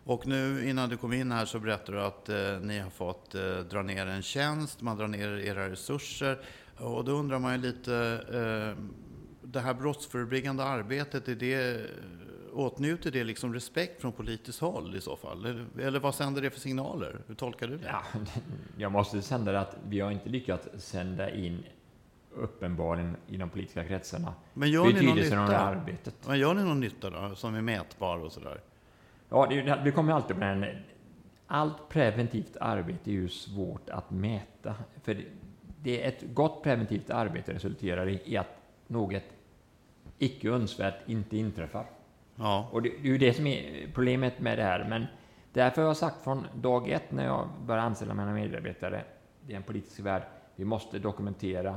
Och 0.04 0.26
nu 0.26 0.68
innan 0.68 0.88
du 0.88 0.96
kom 0.96 1.12
in 1.12 1.32
här 1.32 1.44
så 1.44 1.58
berättade 1.58 1.98
du 1.98 2.04
att 2.04 2.28
eh, 2.28 2.60
ni 2.60 2.78
har 2.78 2.90
fått 2.90 3.34
eh, 3.34 3.58
dra 3.58 3.82
ner 3.82 4.06
en 4.06 4.22
tjänst, 4.22 4.80
man 4.80 4.96
drar 4.96 5.08
ner 5.08 5.28
era 5.28 5.70
resurser. 5.70 6.38
Och 6.76 7.04
då 7.04 7.12
undrar 7.12 7.38
man 7.38 7.52
ju 7.52 7.60
lite, 7.60 7.94
eh, 8.32 8.84
det 9.52 9.60
här 9.60 9.74
brottsförebyggande 9.74 10.64
arbetet, 10.64 11.28
är 11.28 11.34
det, 11.34 11.86
åtnjuter 12.52 13.10
det 13.10 13.24
liksom 13.24 13.54
respekt 13.54 14.00
från 14.00 14.12
politiskt 14.12 14.60
håll 14.60 14.96
i 14.96 15.00
så 15.00 15.16
fall? 15.16 15.44
Eller, 15.44 15.66
eller 15.80 16.00
vad 16.00 16.14
sänder 16.14 16.42
det 16.42 16.50
för 16.50 16.60
signaler? 16.60 17.20
Hur 17.26 17.34
tolkar 17.34 17.68
du 17.68 17.76
det? 17.76 17.86
Ja, 17.86 18.02
jag 18.76 18.92
måste 18.92 19.22
sända 19.22 19.52
det 19.52 19.60
att 19.60 19.76
vi 19.88 20.00
har 20.00 20.10
inte 20.10 20.28
lyckats 20.28 20.68
sända 20.76 21.30
in 21.30 21.64
uppenbarligen 22.34 23.16
i 23.26 23.36
de 23.36 23.50
politiska 23.50 23.84
kretsarna 23.84 24.34
Men 24.54 24.70
gör 24.70 24.84
ni 24.84 25.06
någon 25.06 25.16
nytta? 25.16 25.40
Av 25.40 25.50
arbetet. 25.50 26.14
Men 26.26 26.38
gör 26.38 26.54
ni 26.54 26.64
någon 26.64 26.80
nytta 26.80 27.10
då, 27.10 27.34
som 27.34 27.54
är 27.54 27.60
mätbar 27.60 28.18
och 28.18 28.32
sådär? 28.32 28.60
Ja, 29.28 29.46
det, 29.50 29.80
det 29.84 29.92
kommer 29.92 30.12
alltid 30.12 30.36
med 30.36 30.52
en... 30.52 30.82
Allt 31.46 31.88
preventivt 31.88 32.56
arbete 32.60 33.10
är 33.10 33.12
ju 33.12 33.28
svårt 33.28 33.90
att 33.90 34.10
mäta. 34.10 34.74
För 35.02 35.14
det, 35.14 35.24
det 35.82 36.02
är 36.02 36.08
ett 36.08 36.24
gott 36.34 36.62
preventivt 36.62 37.10
arbete 37.10 37.54
resulterar 37.54 38.08
i 38.28 38.36
att 38.36 38.60
något 38.86 39.22
icke 40.20 40.48
önskvärt 40.48 41.08
inte 41.08 41.36
inträffar. 41.36 41.86
Ja. 42.36 42.68
Och 42.72 42.82
det, 42.82 42.88
det, 42.88 43.08
är 43.08 43.12
ju 43.12 43.18
det 43.18 43.34
som 43.34 43.46
är 43.46 43.90
problemet 43.94 44.40
med 44.40 44.58
det 44.58 44.64
här. 44.64 44.86
Men 44.88 45.06
därför 45.52 45.82
har 45.82 45.88
jag 45.88 45.96
sagt 45.96 46.24
från 46.24 46.46
dag 46.54 46.90
ett 46.90 47.12
när 47.12 47.24
jag 47.24 47.48
började 47.66 47.86
anställa 47.86 48.14
mina 48.14 48.32
medarbetare, 48.32 49.04
det 49.46 49.52
är 49.52 49.56
en 49.56 49.62
politisk 49.62 50.00
värld, 50.00 50.22
vi 50.56 50.64
måste 50.64 50.98
dokumentera 50.98 51.76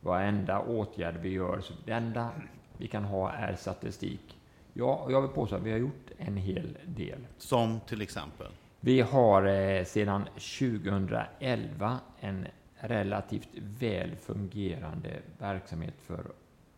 varenda 0.00 0.60
åtgärd 0.60 1.16
vi 1.20 1.28
gör. 1.28 1.60
Så 1.60 1.72
det 1.84 1.92
enda 1.92 2.30
vi 2.78 2.88
kan 2.88 3.04
ha 3.04 3.32
är 3.32 3.54
statistik. 3.54 4.38
Ja, 4.72 4.94
och 4.94 5.12
jag 5.12 5.20
vill 5.20 5.30
påstå 5.30 5.56
att 5.56 5.62
vi 5.62 5.70
har 5.70 5.78
gjort 5.78 6.10
en 6.18 6.36
hel 6.36 6.78
del. 6.84 7.26
Som 7.38 7.80
till 7.80 8.02
exempel? 8.02 8.46
Vi 8.80 9.00
har 9.00 9.46
eh, 9.46 9.84
sedan 9.84 10.24
2011 10.58 11.98
en 12.20 12.46
relativt 12.74 13.48
väl 13.54 14.16
fungerande 14.16 15.10
verksamhet 15.38 15.94
för 16.06 16.24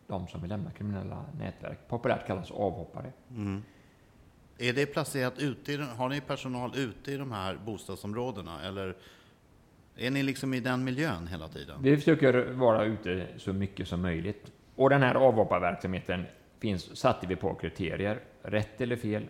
de 0.06 0.28
som 0.28 0.40
vill 0.40 0.50
lämna 0.50 0.70
kriminella 0.70 1.24
nätverk. 1.38 1.78
Populärt 1.88 2.26
kallas 2.26 2.50
avhoppare. 2.50 3.12
Mm. 3.30 3.62
Är 4.58 4.72
det 4.72 4.86
placerat 4.86 5.38
ute? 5.38 5.72
I, 5.72 5.76
har 5.76 6.08
ni 6.08 6.20
personal 6.20 6.76
ute 6.76 7.12
i 7.12 7.16
de 7.16 7.32
här 7.32 7.58
bostadsområdena? 7.66 8.62
Eller 8.62 8.96
är 9.96 10.10
ni 10.10 10.22
liksom 10.22 10.54
i 10.54 10.60
den 10.60 10.84
miljön 10.84 11.26
hela 11.26 11.48
tiden? 11.48 11.82
Vi 11.82 11.96
försöker 11.96 12.52
vara 12.52 12.84
ute 12.84 13.26
så 13.36 13.52
mycket 13.52 13.88
som 13.88 14.02
möjligt. 14.02 14.52
Och 14.74 14.90
den 14.90 15.02
här 15.02 15.14
avhopparverksamheten 15.14 16.24
finns, 16.60 16.96
satte 16.96 17.26
vi 17.26 17.36
på 17.36 17.54
kriterier. 17.54 18.20
Rätt 18.42 18.80
eller 18.80 18.96
fel, 18.96 19.28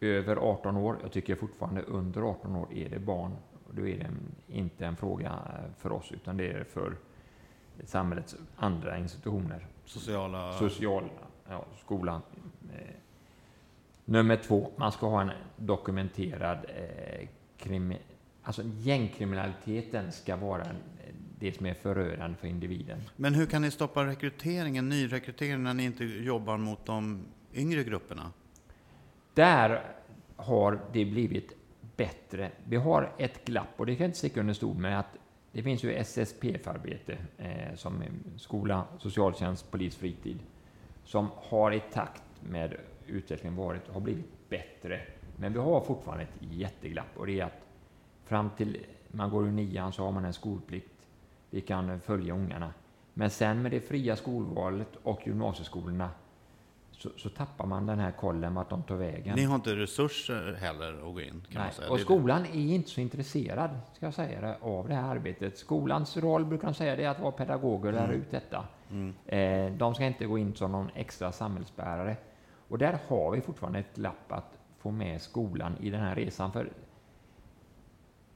över 0.00 0.36
18 0.36 0.76
år. 0.76 0.98
Jag 1.02 1.12
tycker 1.12 1.34
fortfarande 1.34 1.82
under 1.82 2.22
18 2.22 2.56
år 2.56 2.68
är 2.74 2.88
det 2.88 2.98
barn. 2.98 3.36
Då 3.70 3.88
är 3.88 3.98
det 3.98 4.10
inte 4.56 4.86
en 4.86 4.96
fråga 4.96 5.38
för 5.78 5.92
oss, 5.92 6.12
utan 6.12 6.36
det 6.36 6.52
är 6.52 6.64
för 6.64 6.96
samhällets 7.84 8.36
andra 8.56 8.98
institutioner. 8.98 9.66
Sociala? 9.84 10.58
Sociala, 10.58 11.08
ja, 11.48 11.64
skolan. 11.84 12.22
Eh, 12.72 12.94
nummer 14.04 14.36
två, 14.36 14.70
man 14.76 14.92
ska 14.92 15.06
ha 15.06 15.20
en 15.20 15.30
dokumenterad 15.56 16.58
eh, 16.68 17.28
krimi, 17.56 17.98
Alltså 18.42 18.62
gängkriminaliteten 18.78 20.12
ska 20.12 20.36
vara 20.36 20.66
det 21.38 21.52
som 21.52 21.66
är 21.66 21.74
förödande 21.74 22.36
för 22.36 22.48
individen. 22.48 23.00
Men 23.16 23.34
hur 23.34 23.46
kan 23.46 23.62
ni 23.62 23.70
stoppa 23.70 24.06
rekryteringen, 24.06 24.88
nyrekryteringen, 24.88 25.62
när 25.62 25.74
ni 25.74 25.84
inte 25.84 26.04
jobbar 26.04 26.56
mot 26.56 26.86
de 26.86 27.24
yngre 27.54 27.84
grupperna? 27.84 28.32
Där 29.34 29.82
har 30.36 30.80
det 30.92 31.04
blivit 31.04 31.56
bättre. 31.96 32.50
Vi 32.64 32.76
har 32.76 33.12
ett 33.18 33.44
glapp, 33.44 33.68
och 33.76 33.86
det 33.86 33.94
kan 33.94 34.04
jag 34.04 34.08
inte 34.08 34.18
sticka 34.18 34.40
under 34.40 34.54
stol 34.54 34.76
med, 34.76 34.98
att 34.98 35.16
det 35.52 35.62
finns 35.62 35.84
ju 35.84 35.92
SSPF-arbete, 35.94 37.18
eh, 37.38 37.74
som 37.74 38.02
skola, 38.36 38.84
socialtjänst, 38.98 39.70
polis, 39.70 39.96
fritid, 39.96 40.38
som 41.04 41.28
har 41.34 41.72
i 41.72 41.82
takt 41.92 42.22
med 42.40 42.76
utvecklingen 43.06 43.56
varit, 43.56 43.88
har 43.88 44.00
blivit 44.00 44.48
bättre. 44.48 45.00
Men 45.36 45.52
vi 45.52 45.58
har 45.58 45.80
fortfarande 45.80 46.24
ett 46.24 46.36
jätteglapp 46.40 47.16
och 47.16 47.26
det 47.26 47.40
är 47.40 47.44
att 47.44 47.66
fram 48.24 48.50
till 48.56 48.86
man 49.08 49.30
går 49.30 49.46
ur 49.46 49.50
nian 49.50 49.92
så 49.92 50.04
har 50.04 50.12
man 50.12 50.24
en 50.24 50.32
skolplikt. 50.32 51.06
Vi 51.50 51.60
kan 51.60 52.00
följa 52.00 52.34
ungarna. 52.34 52.72
Men 53.14 53.30
sen 53.30 53.62
med 53.62 53.70
det 53.70 53.80
fria 53.80 54.16
skolvalet 54.16 54.96
och 55.02 55.26
gymnasieskolorna 55.26 56.10
så, 57.02 57.10
så, 57.16 57.28
tappar 57.28 57.66
man 57.66 57.86
den 57.86 57.98
här 57.98 58.10
kollen 58.10 58.54
vart 58.54 58.70
de 58.70 58.82
tar 58.82 58.94
vägen. 58.94 59.36
Ni 59.36 59.44
har 59.44 59.54
inte 59.54 59.76
resurser 59.76 60.58
heller 60.60 60.92
att 60.92 61.14
gå 61.14 61.20
in? 61.20 61.30
Kan 61.30 61.40
Nej, 61.48 61.62
man 61.62 61.72
säga. 61.72 61.90
och 61.90 62.00
skolan 62.00 62.46
är 62.46 62.74
inte 62.74 62.90
så 62.90 63.00
intresserad 63.00 63.70
ska 63.92 64.06
jag 64.06 64.14
säga 64.14 64.40
det, 64.40 64.56
av 64.60 64.88
det 64.88 64.94
här 64.94 65.08
arbetet. 65.08 65.58
Skolans 65.58 66.16
roll 66.16 66.44
brukar 66.44 66.68
de 66.68 66.74
säga 66.74 66.96
det 66.96 67.04
är 67.04 67.08
att 67.08 67.20
vara 67.20 67.32
pedagoger 67.32 67.88
och 67.88 67.94
lära 67.94 68.04
mm. 68.04 68.20
ut 68.20 68.30
detta. 68.30 68.64
Mm. 68.90 69.14
Eh, 69.26 69.78
de 69.78 69.94
ska 69.94 70.04
inte 70.04 70.26
gå 70.26 70.38
in 70.38 70.54
som 70.54 70.72
någon 70.72 70.90
extra 70.94 71.32
samhällsbärare. 71.32 72.16
Och 72.68 72.78
där 72.78 72.98
har 73.08 73.30
vi 73.30 73.40
fortfarande 73.40 73.78
ett 73.78 73.96
glapp 73.96 74.32
att 74.32 74.58
få 74.78 74.90
med 74.90 75.22
skolan 75.22 75.76
i 75.80 75.90
den 75.90 76.00
här 76.00 76.14
resan. 76.14 76.52
För 76.52 76.72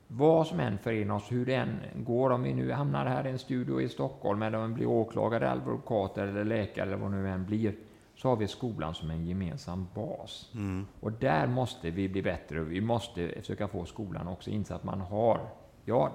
vad 0.07 0.47
som 0.47 0.61
än 0.61 0.79
förenar 0.79 1.15
oss, 1.15 1.33
hur 1.33 1.47
det 1.47 1.55
än 1.55 1.79
går, 1.95 2.31
om 2.31 2.43
vi 2.43 2.55
nu 2.55 2.73
hamnar 2.73 3.07
här 3.07 3.27
i 3.27 3.31
en 3.31 3.39
studio 3.39 3.81
i 3.81 3.89
Stockholm 3.89 4.43
eller 4.43 4.59
om 4.59 4.69
vi 4.69 4.75
blir 4.75 4.87
åklagare, 4.87 5.51
advokat 5.51 6.19
eller 6.19 6.45
läkare 6.45 6.87
eller 6.87 6.97
vad 6.97 7.11
nu 7.11 7.29
än 7.29 7.47
blir, 7.47 7.75
så 8.17 8.29
har 8.29 8.37
vi 8.37 8.49
skolan 8.49 8.95
som 8.95 9.11
en 9.11 9.27
gemensam 9.27 9.89
bas. 9.95 10.51
Mm. 10.55 10.87
Och 11.01 11.13
där 11.13 11.47
måste 11.47 11.91
vi 11.91 12.09
bli 12.09 12.23
bättre. 12.23 12.61
Vi 12.61 12.81
måste 12.81 13.29
försöka 13.29 13.69
få 13.69 13.85
skolan 13.85 14.29
också 14.29 14.51
inse 14.51 14.75
att 14.75 14.85
man 14.85 15.01
har 15.01 15.41
Ja, 15.85 16.13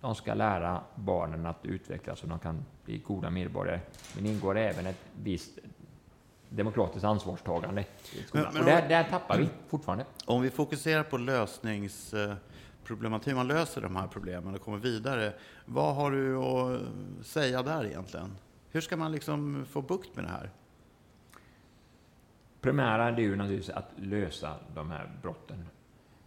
de 0.00 0.14
ska 0.14 0.34
lära 0.34 0.82
barnen 0.94 1.46
att 1.46 1.58
utvecklas 1.62 2.18
så 2.18 2.26
de 2.26 2.38
kan 2.38 2.64
bli 2.84 2.98
goda 2.98 3.30
medborgare. 3.30 3.80
Men 4.14 4.26
ingår 4.26 4.58
även 4.58 4.86
ett 4.86 5.00
visst 5.22 5.58
demokratiskt 6.48 7.04
ansvarstagande. 7.04 7.84
Men, 8.32 8.46
men, 8.52 8.60
och 8.60 8.64
där, 8.64 8.88
där 8.88 9.04
tappar 9.04 9.38
vi 9.38 9.48
fortfarande. 9.68 10.04
Om 10.26 10.42
vi 10.42 10.50
fokuserar 10.50 11.02
på 11.02 11.18
lösningsproblematik, 11.18 13.28
hur 13.28 13.34
man 13.34 13.48
löser 13.48 13.80
de 13.80 13.96
här 13.96 14.06
problemen 14.06 14.54
och 14.54 14.60
kommer 14.60 14.78
vidare. 14.78 15.32
Vad 15.64 15.94
har 15.94 16.10
du 16.10 16.36
att 16.36 16.80
säga 17.26 17.62
där 17.62 17.84
egentligen? 17.84 18.36
Hur 18.70 18.80
ska 18.80 18.96
man 18.96 19.12
liksom 19.12 19.66
få 19.70 19.82
bukt 19.82 20.16
med 20.16 20.24
det 20.24 20.30
här? 20.30 20.50
Primära 22.62 23.08
är 23.08 23.18
ju 23.18 23.36
naturligtvis 23.36 23.76
att 23.76 23.90
lösa 23.96 24.56
de 24.74 24.90
här 24.90 25.10
brotten. 25.22 25.64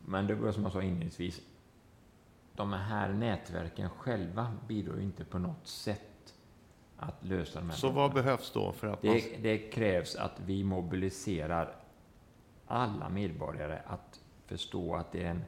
Men 0.06 0.28
det 0.28 0.36
var 0.36 0.52
som 0.52 0.64
jag 0.64 0.72
sa 0.72 0.82
inledningsvis, 0.82 1.42
de 2.56 2.74
här 2.74 3.14
nätverken 3.14 3.90
själva 3.90 4.54
bidrar 4.68 4.96
ju 4.96 5.04
inte 5.04 5.26
på 5.26 5.40
något 5.40 5.68
sätt 5.68 6.36
att 6.98 7.26
lösa 7.26 7.60
de 7.60 7.70
här 7.70 7.78
Så 7.78 7.90
vad 7.90 8.14
behövs 8.14 8.52
då 8.52 8.72
för 8.72 8.88
att 8.88 9.02
det, 9.02 9.44
det 9.44 9.58
krävs 9.58 10.16
att 10.16 10.40
vi 10.46 10.64
mobiliserar 10.64 11.76
alla 12.68 13.10
medborgare 13.10 13.80
att 13.88 14.20
förstå 14.46 14.96
att 14.96 15.12
det 15.12 15.24
är 15.24 15.30
en 15.30 15.44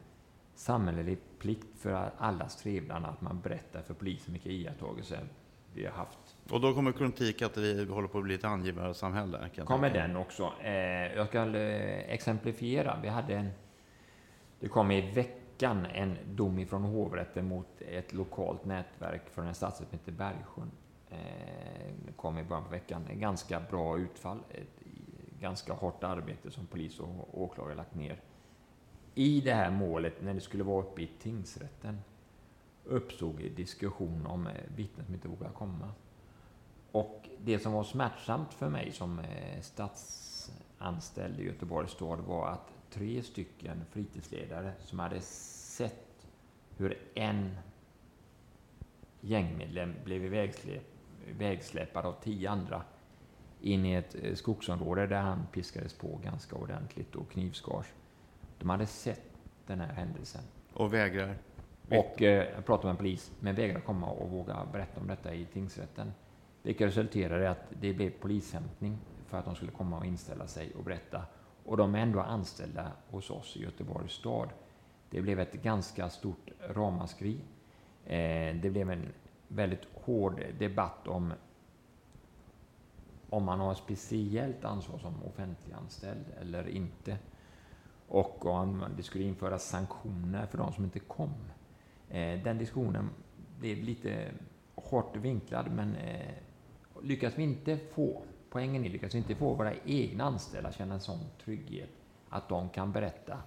samhällelig 0.54 1.18
plikt 1.38 1.78
för 1.78 2.10
allas 2.18 2.56
trevnad 2.56 3.04
att 3.04 3.20
man 3.20 3.40
berättar 3.40 3.82
för 3.82 3.94
polisen 3.94 4.32
vilka 4.32 4.48
iakttagelser 4.48 5.28
vi 5.74 5.84
har 5.84 5.92
haft. 5.92 6.27
Och 6.50 6.60
då 6.60 6.74
kommer 6.74 6.92
kritik 6.92 7.42
att 7.42 7.56
vi 7.56 7.84
håller 7.84 8.08
på 8.08 8.18
att 8.18 8.24
bli 8.24 8.34
ett 8.34 8.44
angivarsamhälle? 8.44 9.50
Kommer 9.64 9.90
den 9.90 10.16
också. 10.16 10.52
Eh, 10.62 10.72
jag 11.16 11.28
ska 11.28 11.56
eh, 11.56 12.12
exemplifiera. 12.12 12.98
Vi 13.02 13.08
hade 13.08 13.34
en, 13.34 13.50
det 14.60 14.68
kom 14.68 14.90
i 14.90 15.12
veckan 15.12 15.86
en 15.86 16.16
dom 16.24 16.58
ifrån 16.58 16.82
hovrätten 16.82 17.48
mot 17.48 17.80
ett 17.80 18.12
lokalt 18.12 18.64
nätverk 18.64 19.22
från 19.30 19.46
en 19.46 19.54
stadsdel 19.54 19.88
som 19.88 19.98
heter 19.98 20.12
Bergsjön. 20.12 20.70
Eh, 21.10 21.16
det 22.06 22.12
kom 22.16 22.38
i 22.38 22.44
början 22.44 22.64
på 22.64 22.70
veckan. 22.70 23.06
En 23.10 23.20
ganska 23.20 23.60
bra 23.70 23.98
utfall. 23.98 24.38
Ett 24.50 24.82
ganska 25.40 25.72
hårt 25.72 26.04
arbete 26.04 26.50
som 26.50 26.66
polis 26.66 27.00
och 27.00 27.42
åklagare 27.42 27.74
lagt 27.74 27.94
ner. 27.94 28.20
I 29.14 29.40
det 29.40 29.54
här 29.54 29.70
målet, 29.70 30.22
när 30.22 30.34
det 30.34 30.40
skulle 30.40 30.64
vara 30.64 30.82
uppe 30.82 31.02
i 31.02 31.10
tingsrätten, 31.18 31.98
uppstod 32.84 33.36
diskussion 33.36 34.26
om 34.26 34.46
eh, 34.46 34.52
vittnen 34.76 35.06
som 35.06 35.14
inte 35.14 35.28
vågade 35.28 35.54
komma. 35.54 35.92
Och 36.92 37.28
det 37.38 37.58
som 37.58 37.72
var 37.72 37.84
smärtsamt 37.84 38.54
för 38.54 38.68
mig 38.68 38.92
som 38.92 39.18
eh, 39.18 39.60
statsanställd 39.60 41.40
i 41.40 41.44
Göteborgs 41.44 41.92
stad 41.92 42.18
var 42.18 42.48
att 42.48 42.72
tre 42.90 43.22
stycken 43.22 43.84
fritidsledare 43.90 44.72
som 44.78 44.98
hade 44.98 45.20
sett 45.20 46.26
hur 46.76 46.98
en 47.14 47.56
gängmedlem 49.20 49.94
blev 50.04 50.50
vägsläpad 51.38 52.06
av 52.06 52.14
tio 52.22 52.50
andra 52.50 52.82
in 53.60 53.86
i 53.86 53.94
ett 53.94 54.16
eh, 54.22 54.34
skogsområde 54.34 55.06
där 55.06 55.20
han 55.20 55.46
piskades 55.52 55.94
på 55.94 56.20
ganska 56.24 56.56
ordentligt 56.56 57.14
och 57.14 57.30
knivskars. 57.30 57.86
De 58.58 58.70
hade 58.70 58.86
sett 58.86 59.22
den 59.66 59.80
här 59.80 59.92
händelsen. 59.92 60.42
Och 60.72 60.94
vägrar? 60.94 61.38
Och 61.90 62.22
eh, 62.22 62.60
pratade 62.60 62.86
med 62.86 62.90
en 62.90 62.96
polis, 62.96 63.32
men 63.40 63.54
vägrade 63.54 63.80
komma 63.80 64.06
och 64.10 64.30
våga 64.30 64.66
berätta 64.72 65.00
om 65.00 65.06
detta 65.06 65.34
i 65.34 65.44
tingsrätten. 65.44 66.12
Vilket 66.62 66.86
resulterade 66.86 67.44
i 67.44 67.46
att 67.46 67.72
det 67.80 67.92
blev 67.92 68.10
polishämtning 68.10 68.98
för 69.26 69.38
att 69.38 69.44
de 69.44 69.54
skulle 69.54 69.72
komma 69.72 69.98
och 69.98 70.06
inställa 70.06 70.46
sig 70.46 70.72
och 70.74 70.84
berätta. 70.84 71.22
Och 71.64 71.76
de 71.76 71.94
är 71.94 71.98
ändå 71.98 72.20
anställda 72.20 72.92
hos 73.10 73.30
oss 73.30 73.56
i 73.56 73.62
Göteborgs 73.62 74.12
stad. 74.12 74.48
Det 75.10 75.22
blev 75.22 75.40
ett 75.40 75.52
ganska 75.52 76.10
stort 76.10 76.50
ramaskri. 76.68 77.40
Eh, 78.04 78.56
det 78.56 78.70
blev 78.72 78.90
en 78.90 79.12
väldigt 79.48 79.84
hård 80.04 80.42
debatt 80.58 81.08
om 81.08 81.32
om 83.30 83.44
man 83.44 83.60
har 83.60 83.74
speciellt 83.74 84.64
ansvar 84.64 84.98
som 84.98 85.22
offentliganställd 85.22 86.24
eller 86.40 86.68
inte. 86.68 87.18
Och 88.08 88.46
om 88.46 88.84
det 88.96 89.02
skulle 89.02 89.24
införas 89.24 89.68
sanktioner 89.68 90.46
för 90.46 90.58
de 90.58 90.72
som 90.72 90.84
inte 90.84 90.98
kom. 90.98 91.34
Eh, 92.08 92.42
den 92.42 92.58
diskussionen 92.58 93.10
blev 93.58 93.78
lite 93.78 94.30
hårt 94.74 95.16
vinklad, 95.16 95.70
men 95.72 95.96
eh, 95.96 96.34
lyckas 97.02 97.38
vi 97.38 97.42
inte 97.42 97.78
få, 97.94 98.22
poängen 98.50 98.84
är, 98.84 98.90
lyckas 98.90 99.14
vi 99.14 99.18
inte 99.18 99.34
få 99.34 99.54
våra 99.54 99.72
egna 99.84 100.24
anställda 100.24 100.72
känna 100.72 100.94
en 100.94 101.00
sån 101.00 101.20
trygghet 101.44 101.90
att 102.28 102.48
de 102.48 102.68
kan 102.68 102.92
berätta 102.92 103.38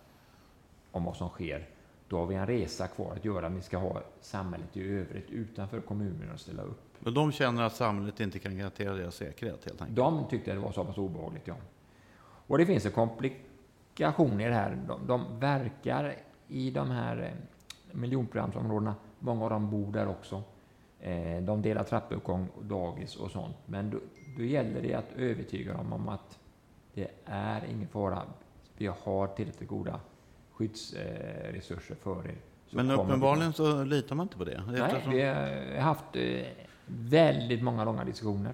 om 0.91 1.03
vad 1.03 1.17
som 1.17 1.29
sker, 1.29 1.69
då 2.07 2.17
har 2.17 2.25
vi 2.25 2.35
en 2.35 2.47
resa 2.47 2.87
kvar 2.87 3.11
att 3.11 3.25
göra. 3.25 3.49
Vi 3.49 3.61
ska 3.61 3.77
ha 3.77 4.01
samhället 4.21 4.77
i 4.77 4.83
övrigt 4.83 5.29
utanför 5.29 5.81
kommunen 5.81 6.31
att 6.33 6.39
ställa 6.39 6.63
upp. 6.63 6.81
Men 6.99 7.13
de 7.13 7.31
känner 7.31 7.63
att 7.63 7.75
samhället 7.75 8.19
inte 8.19 8.39
kan 8.39 8.57
garantera 8.57 8.93
deras 8.93 9.15
säkerhet 9.15 9.65
helt 9.65 9.81
enkelt? 9.81 9.95
De 9.95 10.25
tyckte 10.29 10.53
det 10.53 10.59
var 10.59 10.71
så 10.71 10.85
pass 10.85 10.97
obehagligt, 10.97 11.47
ja. 11.47 11.55
Och 12.47 12.57
det 12.57 12.65
finns 12.65 12.85
en 12.85 12.91
komplikation 12.91 14.41
i 14.41 14.47
det 14.47 14.53
här. 14.53 14.79
De, 14.87 15.07
de 15.07 15.39
verkar 15.39 16.15
i 16.47 16.71
de 16.71 16.91
här 16.91 17.17
eh, 17.21 17.95
miljonprogramsområdena. 17.97 18.95
Många 19.19 19.43
av 19.43 19.49
dem 19.49 19.69
bor 19.69 19.91
där 19.91 20.07
också. 20.07 20.43
Eh, 21.01 21.41
de 21.41 21.61
delar 21.61 21.83
trappuppgång, 21.83 22.47
dagis 22.61 23.15
och 23.15 23.31
sånt. 23.31 23.55
Men 23.65 23.89
då, 23.89 23.99
då 24.37 24.43
gäller 24.43 24.81
det 24.81 24.93
att 24.93 25.13
övertyga 25.17 25.73
dem 25.73 25.93
om 25.93 26.09
att 26.09 26.39
det 26.93 27.07
är 27.25 27.65
ingen 27.65 27.87
fara. 27.87 28.21
Vi 28.77 28.87
har 28.87 29.27
tillräckligt 29.27 29.69
goda 29.69 29.99
skyddsresurser 30.51 31.95
för 31.95 32.27
er. 32.27 32.35
Men 32.69 32.91
uppenbarligen 32.91 33.53
så 33.53 33.83
litar 33.83 34.15
man 34.15 34.25
inte 34.25 34.37
på 34.37 34.43
det? 34.43 34.63
Nej, 34.67 35.03
vi 35.09 35.21
har 35.21 35.81
haft 35.81 36.15
eh, 36.15 36.45
väldigt 36.85 37.63
många 37.63 37.85
långa 37.85 38.03
diskussioner. 38.03 38.53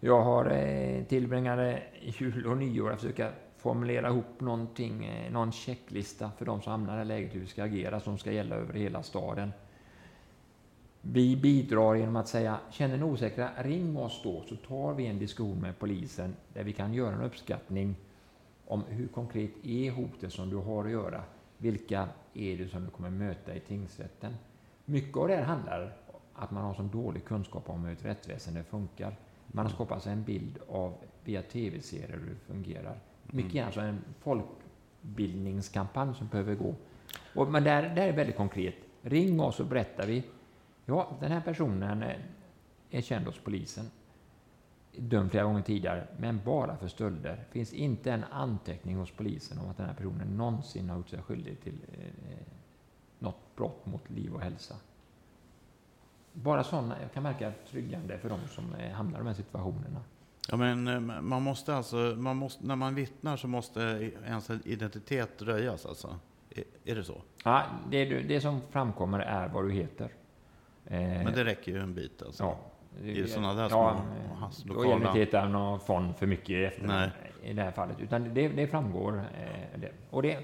Jag 0.00 0.22
har 0.22 0.50
eh, 0.50 1.04
tillbringat 1.04 1.78
jul 2.02 2.46
och 2.46 2.56
nyår 2.56 2.92
att 2.92 3.00
försöka 3.00 3.30
formulera 3.56 4.08
ihop 4.08 4.40
någonting, 4.40 5.04
eh, 5.04 5.32
någon 5.32 5.52
checklista 5.52 6.30
för 6.38 6.44
de 6.44 6.62
som 6.62 6.70
hamnar 6.70 7.02
i 7.02 7.04
läget, 7.04 7.34
hur 7.34 7.40
vi 7.40 7.46
ska 7.46 7.64
agera, 7.64 8.00
som 8.00 8.18
ska 8.18 8.32
gälla 8.32 8.56
över 8.56 8.74
hela 8.74 9.02
staden. 9.02 9.52
Vi 11.02 11.36
bidrar 11.36 11.94
genom 11.94 12.16
att 12.16 12.28
säga, 12.28 12.58
känner 12.70 12.96
ni 12.96 13.02
osäkra, 13.02 13.50
ring 13.58 13.96
oss 13.96 14.20
då, 14.24 14.42
så 14.48 14.56
tar 14.56 14.94
vi 14.94 15.06
en 15.06 15.18
diskussion 15.18 15.60
med 15.60 15.78
polisen 15.78 16.36
där 16.54 16.64
vi 16.64 16.72
kan 16.72 16.94
göra 16.94 17.14
en 17.14 17.22
uppskattning 17.22 17.96
om 18.66 18.84
hur 18.88 19.08
konkret 19.08 19.50
är 19.62 19.90
hotet 19.90 20.32
som 20.32 20.50
du 20.50 20.56
har 20.56 20.84
att 20.84 20.90
göra? 20.90 21.22
Vilka 21.58 22.08
är 22.34 22.56
det 22.56 22.68
som 22.68 22.84
du 22.84 22.90
kommer 22.90 23.10
möta 23.10 23.54
i 23.54 23.60
tingsrätten? 23.60 24.36
Mycket 24.84 25.16
av 25.16 25.28
det 25.28 25.36
här 25.36 25.42
handlar 25.42 25.82
om 26.06 26.20
att 26.34 26.50
man 26.50 26.64
har 26.64 26.74
så 26.74 26.82
dålig 26.82 27.24
kunskap 27.24 27.70
om 27.70 27.84
hur 27.84 27.92
ett 27.92 28.04
rättsväsende 28.04 28.64
funkar. 28.64 29.16
Man 29.46 29.66
har 29.66 29.72
skapat 29.72 30.02
sig 30.02 30.12
en 30.12 30.24
bild 30.24 30.58
av 30.68 30.94
via 31.24 31.42
tv-serier 31.42 32.18
hur 32.18 32.30
det 32.30 32.54
fungerar. 32.54 32.98
Mycket 33.22 33.54
mm. 33.54 33.66
alltså 33.66 33.80
en 33.80 34.04
folkbildningskampanj 34.20 36.14
som 36.14 36.26
behöver 36.26 36.54
gå. 36.54 36.74
Och, 37.34 37.48
men 37.48 37.64
där, 37.64 37.82
där 37.82 38.08
är 38.08 38.12
väldigt 38.12 38.36
konkret. 38.36 38.74
Ring 39.02 39.40
oss 39.40 39.60
och 39.60 39.66
berättar 39.66 40.06
vi. 40.06 40.22
Ja, 40.86 41.16
den 41.20 41.32
här 41.32 41.40
personen 41.40 42.04
är 42.90 43.00
känd 43.00 43.26
hos 43.26 43.38
polisen. 43.38 43.90
Dömd 44.96 45.30
flera 45.30 45.44
gånger 45.44 45.62
tidigare, 45.62 46.06
men 46.18 46.40
bara 46.44 46.76
för 46.76 46.88
stölder. 46.88 47.44
Finns 47.50 47.72
inte 47.72 48.12
en 48.12 48.24
anteckning 48.24 48.96
hos 48.96 49.10
polisen 49.10 49.58
om 49.58 49.70
att 49.70 49.76
den 49.76 49.86
här 49.86 49.94
personen 49.94 50.36
någonsin 50.36 50.90
har 50.90 50.96
gjort 50.96 51.08
sig 51.08 51.22
skyldig 51.22 51.60
till 51.60 51.78
eh, 51.92 52.36
något 53.18 53.56
brott 53.56 53.86
mot 53.86 54.10
liv 54.10 54.34
och 54.34 54.40
hälsa. 54.40 54.74
Bara 56.32 56.64
sådana, 56.64 57.02
jag 57.02 57.12
kan 57.12 57.22
märka 57.22 57.52
tryggande 57.70 58.18
för 58.18 58.28
de 58.28 58.48
som 58.48 58.74
eh, 58.74 58.92
hamnar 58.92 59.18
i 59.18 59.18
de 59.18 59.26
här 59.26 59.34
situationerna. 59.34 60.00
Ja, 60.50 60.56
men 60.56 60.88
eh, 60.88 61.00
man 61.00 61.42
måste 61.42 61.74
alltså, 61.76 61.96
man 61.96 62.36
måste, 62.36 62.66
när 62.66 62.76
man 62.76 62.94
vittnar 62.94 63.36
så 63.36 63.48
måste 63.48 63.80
ens 64.26 64.50
identitet 64.50 65.42
röjas 65.42 65.86
alltså? 65.86 66.18
Är, 66.50 66.64
är 66.84 66.94
det 66.94 67.04
så? 67.04 67.22
Ja, 67.44 67.66
det, 67.90 68.04
det 68.04 68.40
som 68.40 68.60
framkommer 68.70 69.18
är 69.18 69.48
vad 69.48 69.64
du 69.64 69.72
heter. 69.72 70.12
Men 70.84 71.32
det 71.34 71.44
räcker 71.44 71.72
ju 71.72 71.78
en 71.78 71.94
bit 71.94 72.22
alltså? 72.22 72.42
Ja. 72.42 72.58
Är 73.04 73.26
sådana 73.26 73.54
där 73.54 73.70
ja, 73.70 74.04
små 74.52 74.74
lokala... 74.74 74.88
Då 74.88 74.98
gäller 74.98 75.14
det 75.14 75.20
inte 75.20 75.48
någon 75.48 75.80
fond 75.80 76.16
för 76.16 76.26
mycket 76.26 76.72
efter 76.72 76.86
Nej. 76.86 77.10
i 77.42 77.52
det 77.52 77.62
här 77.62 77.70
fallet, 77.70 78.00
utan 78.00 78.34
det, 78.34 78.48
det 78.48 78.66
framgår. 78.66 79.18
Eh, 79.18 79.80
det. 79.80 79.92
Och, 80.10 80.22
det, 80.22 80.38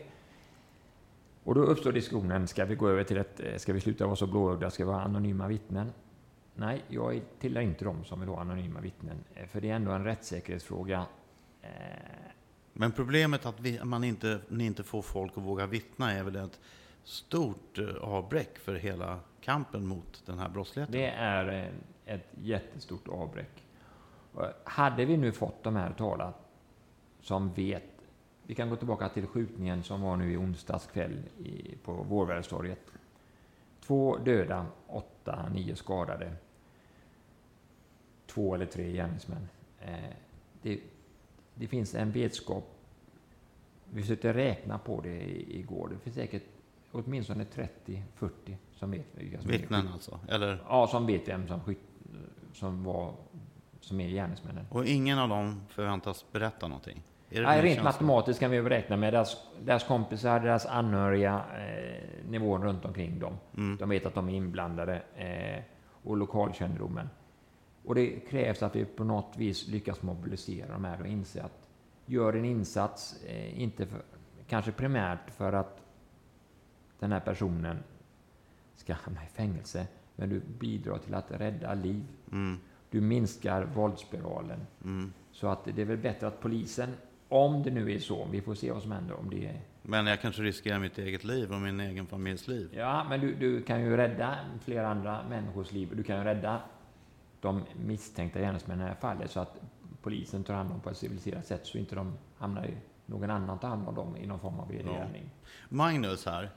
och 1.45 1.55
då 1.55 1.61
uppstår 1.61 1.93
diskussionen, 1.93 2.49
ska 2.49 2.65
vi 2.65 2.75
gå 2.75 2.89
över 2.89 3.05
till 3.05 3.17
ett, 3.17 3.41
eh, 3.41 3.57
ska 3.57 3.73
vi 3.73 3.81
sluta 3.81 4.07
vara 4.07 4.17
så 4.17 4.27
blåögda, 4.27 4.71
ska 4.71 4.85
vi 4.85 4.93
ha 4.93 5.01
anonyma 5.01 5.49
vittnen? 5.49 5.93
Nej, 6.55 6.83
jag 6.89 7.21
tillhör 7.41 7.63
inte 7.63 7.85
de 7.85 8.05
som 8.05 8.21
vill 8.21 8.29
ha 8.29 8.41
anonyma 8.41 8.81
vittnen, 8.81 9.25
eh, 9.35 9.47
för 9.47 9.61
det 9.61 9.71
är 9.71 9.75
ändå 9.75 9.91
en 9.91 10.05
rättssäkerhetsfråga. 10.05 11.07
Men 12.73 12.93
problemet 12.93 13.47
att 13.47 13.61
vi, 13.61 13.85
man 13.85 14.05
inte, 14.05 14.39
ni 14.49 14.67
inte 14.67 14.83
får 14.83 15.03
folk 15.03 15.33
att 15.37 15.45
våga 15.45 15.67
vittna 15.67 16.13
är 16.13 16.23
väl 16.23 16.37
ett 16.37 16.61
stort 17.09 17.79
eh, 17.79 17.95
avbräck 18.03 18.59
för 18.59 18.75
hela 18.75 19.21
kampen 19.41 19.87
mot 19.87 20.23
den 20.27 20.39
här 20.39 20.49
brottsligheten? 20.49 20.93
Det 20.93 21.07
är 21.07 21.73
eh, 22.07 22.15
ett 22.15 22.29
jättestort 22.43 23.09
avbräck. 23.09 23.65
Hade 24.65 25.05
vi 25.05 25.17
nu 25.17 25.33
fått 25.33 25.63
de 25.63 25.77
här 25.77 25.93
tala 25.93 26.33
som 27.21 27.53
vet, 27.53 27.85
vi 28.43 28.55
kan 28.55 28.71
gå 28.71 28.77
tillbaka 28.77 29.09
till 29.09 29.27
skjutningen 29.27 29.83
som 29.83 30.03
var 30.03 30.17
nu 30.17 30.33
i 30.33 30.37
onsdags 30.37 30.87
kväll 30.87 31.23
i, 31.39 31.77
på 31.85 31.93
Vårväderstorget. 31.93 32.93
Två 33.81 34.17
döda, 34.17 34.67
åtta, 34.87 35.49
nio 35.55 35.77
skadade. 35.77 36.33
Två 38.27 38.55
eller 38.55 38.67
tre 38.67 38.93
gärningsmän. 38.93 39.49
Eh, 39.81 40.15
det, 40.63 40.81
det 41.55 41.67
finns 41.67 41.95
en 41.95 42.11
vetskap. 42.11 42.65
Vi 43.85 44.03
försökte 44.03 44.33
räkna 44.33 44.79
på 44.79 45.01
det 45.01 45.23
igår. 45.55 45.89
Det 45.89 45.99
finns 45.99 46.17
säkert 46.17 46.58
åtminstone 46.99 47.45
30-40 47.45 48.57
som 48.73 48.91
vet 48.91 49.07
vilka 49.15 49.41
som 49.41 49.51
Vittnen 49.51 49.89
alltså? 49.93 50.21
Eller? 50.29 50.65
Ja, 50.69 50.87
som 50.87 51.07
vet 51.07 51.29
vem 51.29 51.49
som, 51.49 51.61
som, 52.53 52.85
var, 52.85 53.15
som 53.81 54.01
är 54.01 54.09
gärningsmännen. 54.09 54.67
Och 54.71 54.87
ingen 54.87 55.19
av 55.19 55.29
dem 55.29 55.61
förväntas 55.69 56.25
berätta 56.33 56.69
någonting? 56.69 57.03
Nej, 57.31 57.63
rent 57.63 57.83
matematiskt 57.83 58.41
kan 58.41 58.51
vi 58.51 58.61
räkna 58.61 58.97
med 58.97 59.13
deras, 59.13 59.37
deras 59.65 59.85
kompisar, 59.85 60.41
deras 60.41 60.67
anhöriga, 60.67 61.45
eh, 61.59 62.31
nivån 62.31 62.63
runt 62.63 62.85
omkring 62.85 63.19
dem. 63.19 63.37
Mm. 63.57 63.77
De 63.77 63.89
vet 63.89 64.07
att 64.07 64.15
de 64.15 64.29
är 64.29 64.33
inblandade 64.33 65.03
eh, 65.17 65.63
och 66.03 66.17
lokalkännedomen. 66.17 67.11
Och 67.85 67.95
det 67.95 68.07
krävs 68.07 68.63
att 68.63 68.77
vi 68.77 68.85
på 68.85 69.05
något 69.05 69.35
vis 69.37 69.69
lyckas 69.69 70.03
mobilisera 70.03 70.73
de 70.73 70.85
här 70.85 71.01
och 71.01 71.07
inse 71.07 71.43
att 71.43 71.69
gör 72.07 72.33
en 72.33 72.45
insats, 72.45 73.25
eh, 73.25 73.61
inte 73.63 73.87
för, 73.87 74.03
kanske 74.47 74.73
primärt 74.73 75.31
för 75.31 75.53
att 75.53 75.83
den 76.99 77.13
här 77.13 77.21
personen 77.21 77.79
ska 78.77 78.95
hamna 78.95 79.25
i 79.25 79.27
fängelse, 79.27 79.87
men 80.17 80.29
du 80.29 80.41
bidrar 80.41 80.99
till 80.99 81.15
att 81.15 81.31
rädda 81.31 81.75
liv. 81.75 82.05
Mm. 82.33 82.59
Du 82.91 83.01
minskar 83.01 83.65
våldsspiralen. 83.65 84.67
Mm. 84.85 85.13
Så 85.33 85.49
att 85.49 85.65
det 85.65 85.83
är 85.83 85.87
väl 85.87 85.97
bättre 85.97 86.27
att 86.27 86.41
polisen, 86.41 86.91
om 87.29 87.63
det 87.63 87.71
nu 87.71 87.93
är 87.93 87.99
så, 87.99 88.29
vi 88.31 88.41
får 88.41 88.55
se 88.55 88.73
vad 88.73 88.83
som 88.83 88.93
händer 88.93 89.15
om 89.15 89.31
det 89.31 89.47
är... 89.47 89.61
Men 89.83 90.07
jag 90.07 90.21
kanske 90.21 90.43
riskerar 90.43 90.79
mitt 90.79 90.99
eget 90.99 91.25
liv 91.25 91.53
och 91.53 91.61
min 91.61 91.81
egen 91.81 92.07
familjs 92.07 92.49
liv. 92.49 92.71
Ja, 92.73 93.07
men 93.09 93.21
du, 93.21 93.35
du 93.35 93.63
kan 93.63 93.81
ju 93.81 93.97
rädda 93.97 94.39
flera 94.65 94.89
andra 94.89 95.29
människors 95.29 95.73
liv. 95.73 95.89
Du 95.97 96.03
kan 96.03 96.19
ju 96.19 96.25
rädda 96.25 96.61
de 97.41 97.63
misstänkta 97.85 98.39
gärningsmännen 98.39 98.81
i 98.81 98.89
det 98.89 98.95
här 98.95 99.01
fallet 99.01 99.31
så 99.31 99.41
att 99.41 99.61
polisen 100.03 100.45
tar 100.45 100.55
hand 100.55 100.73
om 100.73 100.81
på 100.81 100.91
ett 100.91 100.97
civiliserat 100.97 101.47
sätt 101.47 101.67
så 101.67 101.79
inte 101.79 101.95
de 101.95 102.13
hamnar 102.39 102.67
i 102.67 102.75
någon 103.07 103.31
annan 103.31 103.59
tar 103.59 103.69
hand 103.69 103.89
om 103.89 103.95
dem 103.95 104.17
i 104.17 104.27
någon 104.27 104.41
form 104.41 104.61
av 104.61 104.69
vedergärning. 104.69 105.31
Ja. 105.43 105.49
Magnus 105.69 106.27
här, 106.27 106.51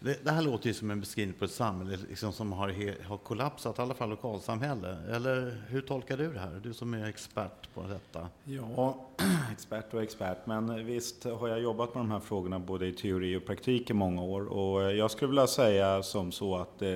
det, 0.00 0.24
det, 0.24 0.30
här 0.30 0.42
låter 0.42 0.66
ju 0.66 0.74
som 0.74 0.90
en 0.90 1.00
beskrivning 1.00 1.38
på 1.38 1.44
ett 1.44 1.50
samhälle 1.50 1.98
liksom 2.08 2.32
som 2.32 2.52
har, 2.52 3.02
har 3.04 3.16
kollapsat, 3.16 3.78
i 3.78 3.82
alla 3.82 3.94
fall 3.94 4.10
lokalsamhälle. 4.10 4.96
Eller 5.10 5.62
hur 5.68 5.80
tolkar 5.80 6.16
du 6.16 6.32
det 6.32 6.40
här? 6.40 6.60
Du 6.62 6.74
som 6.74 6.94
är 6.94 7.08
expert 7.08 7.74
på 7.74 7.82
detta. 7.82 8.28
Ja, 8.44 9.06
expert 9.52 9.94
och 9.94 10.02
expert. 10.02 10.38
Men 10.44 10.86
visst 10.86 11.24
har 11.24 11.48
jag 11.48 11.60
jobbat 11.60 11.94
med 11.94 12.00
de 12.00 12.10
här 12.10 12.20
frågorna 12.20 12.58
både 12.58 12.86
i 12.86 12.92
teori 12.92 13.36
och 13.36 13.46
praktik 13.46 13.90
i 13.90 13.92
många 13.92 14.22
år. 14.22 14.46
Och 14.46 14.94
jag 14.94 15.10
skulle 15.10 15.28
vilja 15.28 15.46
säga 15.46 16.02
som 16.02 16.32
så 16.32 16.56
att 16.56 16.82
eh, 16.82 16.90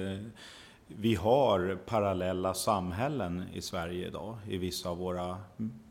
vi 0.87 1.15
har 1.15 1.79
parallella 1.87 2.55
samhällen 2.55 3.45
i 3.53 3.63
Sverige 3.63 4.07
idag 4.07 4.37
i 4.49 4.59
vissa 4.59 4.89
av 4.89 4.99
våra 4.99 5.37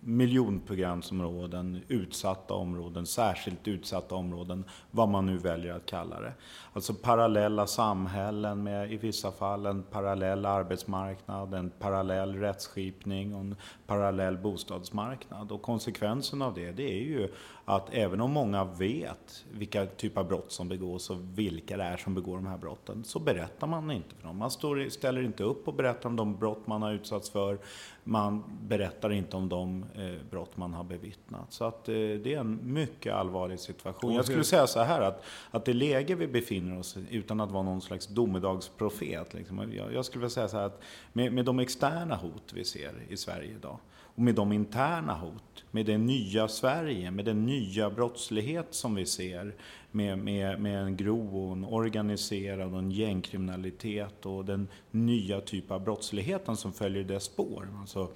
miljonprogramsområden, 0.04 1.82
utsatta 1.88 2.54
områden, 2.54 3.06
särskilt 3.06 3.68
utsatta 3.68 4.16
områden, 4.16 4.66
vad 4.92 5.10
man 5.10 5.26
nu 5.26 5.38
väljer 5.38 5.74
att 5.74 5.86
kalla 5.86 6.20
det. 6.20 6.34
Alltså 6.74 6.94
parallella 6.94 7.68
samhällen 7.68 8.64
med 8.64 8.94
i 8.94 8.98
vissa 8.98 9.32
fall 9.32 9.66
en 9.66 9.84
parallell 9.84 10.46
arbetsmarknad, 10.46 11.54
en 11.54 11.70
parallell 11.70 12.36
rättsskipning 12.36 13.36
och 13.36 13.42
en 13.42 13.56
parallell 13.88 14.38
bostadsmarknad. 14.38 15.52
Och 15.52 15.62
konsekvensen 15.62 16.42
av 16.42 16.54
det, 16.54 16.72
det 16.72 16.92
är 16.92 17.04
ju 17.04 17.30
att 17.66 17.94
även 17.94 18.22
om 18.22 18.32
många 18.32 18.64
vet 18.64 19.46
vilka 19.52 19.86
typer 19.86 20.22
av 20.22 20.28
brott 20.28 20.52
som 20.52 20.70
begås 20.70 21.10
och 21.10 21.18
vilka 21.36 21.78
det 21.78 21.84
är 21.84 21.98
som 21.98 22.16
begår 22.16 22.36
de 22.36 22.48
här 22.48 22.58
brotten, 22.58 23.04
så 23.04 23.20
berättar 23.20 23.68
man 23.68 23.92
inte 23.92 24.16
för 24.16 24.28
dem. 24.28 24.38
Man 24.38 24.52
står, 24.52 24.90
ställer 24.90 25.24
inte 25.24 25.44
upp 25.44 25.68
och 25.68 25.74
berättar 25.74 26.10
om 26.10 26.16
de 26.16 26.38
brott 26.38 26.68
man 26.68 26.82
har 26.82 26.92
utsatts 26.92 27.30
för. 27.30 27.60
Man 28.04 28.44
berättar 28.62 29.12
inte 29.12 29.38
om 29.38 29.50
de 29.50 29.86
eh, 29.96 30.30
brott 30.30 30.58
man 30.58 30.74
har 30.74 30.84
bevittnat. 30.84 31.54
Så 31.54 31.64
att 31.64 31.90
eh, 31.90 31.94
det 31.94 32.34
är 32.34 32.40
en 32.40 32.74
mycket 32.74 33.14
allvarlig 33.14 33.60
situation. 33.60 34.14
Jag 34.14 34.26
skulle 34.26 34.44
säga 34.44 34.68
så 34.68 34.80
här 34.80 35.02
att, 35.02 35.24
att 35.52 35.66
det 35.66 35.74
läge 35.74 36.16
vi 36.16 36.28
befinner 36.28 36.80
oss 36.80 36.98
i, 36.98 37.16
utan 37.16 37.40
att 37.42 37.52
vara 37.52 37.64
någon 37.64 37.82
slags 37.82 38.08
domedagsprofet, 38.08 39.34
liksom, 39.34 39.74
jag, 39.74 39.94
jag, 39.94 40.06
skulle 40.06 40.20
vilja 40.20 40.30
säga 40.30 40.48
så 40.48 40.58
här 40.58 40.66
att 40.66 40.82
med, 41.14 41.34
med 41.34 41.46
de 41.46 41.60
externa 41.60 42.16
hot 42.16 42.54
vi 42.54 42.66
ser 42.66 42.94
i 43.10 43.18
Sverige 43.18 43.52
idag, 43.52 43.78
och 44.22 44.26
med 44.26 44.36
de 44.36 44.52
interna 44.52 45.14
hot, 45.14 45.64
med 45.72 45.86
det 45.86 45.98
nya 45.98 46.48
Sverige, 46.48 47.12
med 47.12 47.26
den 47.26 47.46
nya 47.46 47.90
brottslighet 47.90 48.68
som 48.70 48.96
vi 48.96 49.06
ser, 49.06 49.56
med, 49.92 50.18
med, 50.20 50.62
med 50.62 50.84
en 50.84 50.98
grov 50.98 51.38
och 51.38 51.52
en 51.52 51.66
organiserad 51.66 52.74
och 52.74 52.80
en 52.80 52.92
gängkriminalitet 52.92 54.26
och 54.26 54.46
den 54.46 54.68
nya 54.92 55.42
typ 55.42 55.72
av 55.72 55.84
brottsligheten 55.84 56.58
som 56.58 56.74
följer 56.74 57.04
dess 57.04 57.24
spår. 57.24 57.68
Alltså 57.80 58.10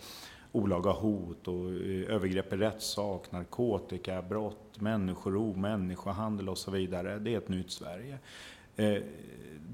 olaga 0.52 0.92
hot 0.92 1.48
och 1.48 1.70
eh, 1.70 2.16
övergrepp 2.16 2.54
i 2.54 2.58
rättssak, 2.58 3.32
narkotikabrott, 3.32 4.82
människorov, 4.82 5.58
människohandel 5.58 6.50
och 6.50 6.58
så 6.58 6.72
vidare. 6.72 7.20
Det 7.20 7.34
är 7.34 7.38
ett 7.38 7.50
nytt 7.50 7.72
Sverige. 7.72 8.18
Eh, 8.76 9.04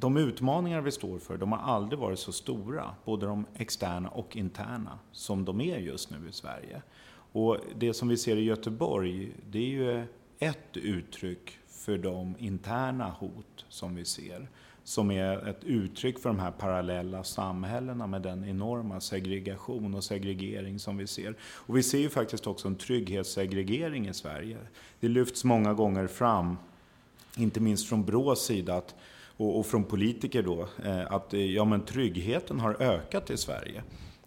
de 0.01 0.17
utmaningar 0.17 0.81
vi 0.81 0.91
står 0.91 1.19
för, 1.19 1.37
de 1.37 1.51
har 1.51 1.59
aldrig 1.59 1.99
varit 1.99 2.19
så 2.19 2.31
stora, 2.31 2.95
både 3.05 3.25
de 3.25 3.45
externa 3.55 4.09
och 4.09 4.35
interna, 4.35 4.99
som 5.11 5.45
de 5.45 5.61
är 5.61 5.77
just 5.77 6.09
nu 6.09 6.29
i 6.29 6.31
Sverige. 6.31 6.81
Och 7.31 7.57
det 7.75 7.93
som 7.93 8.07
vi 8.07 8.17
ser 8.17 8.37
i 8.37 8.43
Göteborg, 8.43 9.31
det 9.49 9.59
är 9.59 9.69
ju 9.69 10.05
ett 10.39 10.77
uttryck 10.77 11.57
för 11.67 11.97
de 11.97 12.35
interna 12.39 13.09
hot 13.09 13.65
som 13.69 13.95
vi 13.95 14.05
ser. 14.05 14.49
Som 14.83 15.11
är 15.11 15.47
ett 15.47 15.63
uttryck 15.63 16.19
för 16.19 16.29
de 16.29 16.39
här 16.39 16.51
parallella 16.51 17.23
samhällena 17.23 18.07
med 18.07 18.21
den 18.21 18.45
enorma 18.45 18.99
segregation 18.99 19.95
och 19.95 20.03
segregering 20.03 20.79
som 20.79 20.97
vi 20.97 21.07
ser. 21.07 21.35
Och 21.41 21.77
vi 21.77 21.83
ser 21.83 21.99
ju 21.99 22.09
faktiskt 22.09 22.47
också 22.47 22.67
en 22.67 22.75
trygghetssegregering 22.75 24.07
i 24.07 24.13
Sverige. 24.13 24.57
Det 24.99 25.07
lyfts 25.07 25.43
många 25.43 25.73
gånger 25.73 26.07
fram, 26.07 26.57
inte 27.37 27.59
minst 27.59 27.89
från 27.89 28.05
Brås 28.05 28.45
sida, 28.45 28.75
att, 28.75 28.95
och, 29.41 29.59
och 29.59 29.65
från 29.65 29.83
politiker 29.83 30.43
då, 30.43 30.67
eh, 30.85 31.11
att 31.13 31.33
eh, 31.33 31.45
ja, 31.45 31.65
men 31.65 31.81
tryggheten 31.81 32.59
har 32.59 32.81
ökat 32.81 33.29
i 33.29 33.37
Sverige. 33.37 33.83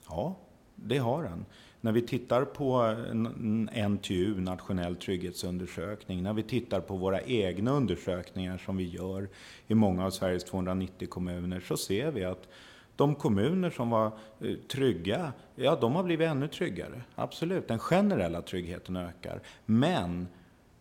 Ja, 0.08 0.36
det 0.74 0.98
har 0.98 1.22
den. 1.22 1.44
När 1.80 1.92
vi 1.92 2.02
tittar 2.02 2.44
på 2.44 2.96
NTU, 3.88 4.40
nationell 4.40 4.96
trygghetsundersökning, 4.96 6.22
när 6.22 6.32
vi 6.32 6.42
tittar 6.42 6.80
på 6.80 6.96
våra 6.96 7.20
egna 7.20 7.70
undersökningar 7.70 8.58
som 8.58 8.76
vi 8.76 8.84
gör 8.84 9.28
i 9.66 9.74
många 9.74 10.06
av 10.06 10.10
Sveriges 10.10 10.44
290 10.44 11.08
kommuner, 11.08 11.60
så 11.60 11.76
ser 11.76 12.10
vi 12.10 12.24
att 12.24 12.48
de 12.96 13.14
kommuner 13.14 13.70
som 13.70 13.90
var 13.90 14.06
eh, 14.40 14.54
trygga, 14.54 15.32
ja 15.54 15.78
de 15.80 15.94
har 15.94 16.02
blivit 16.02 16.28
ännu 16.28 16.48
tryggare. 16.48 17.02
Absolut, 17.14 17.68
den 17.68 17.78
generella 17.78 18.42
tryggheten 18.42 18.96
ökar. 18.96 19.40
Men 19.66 20.28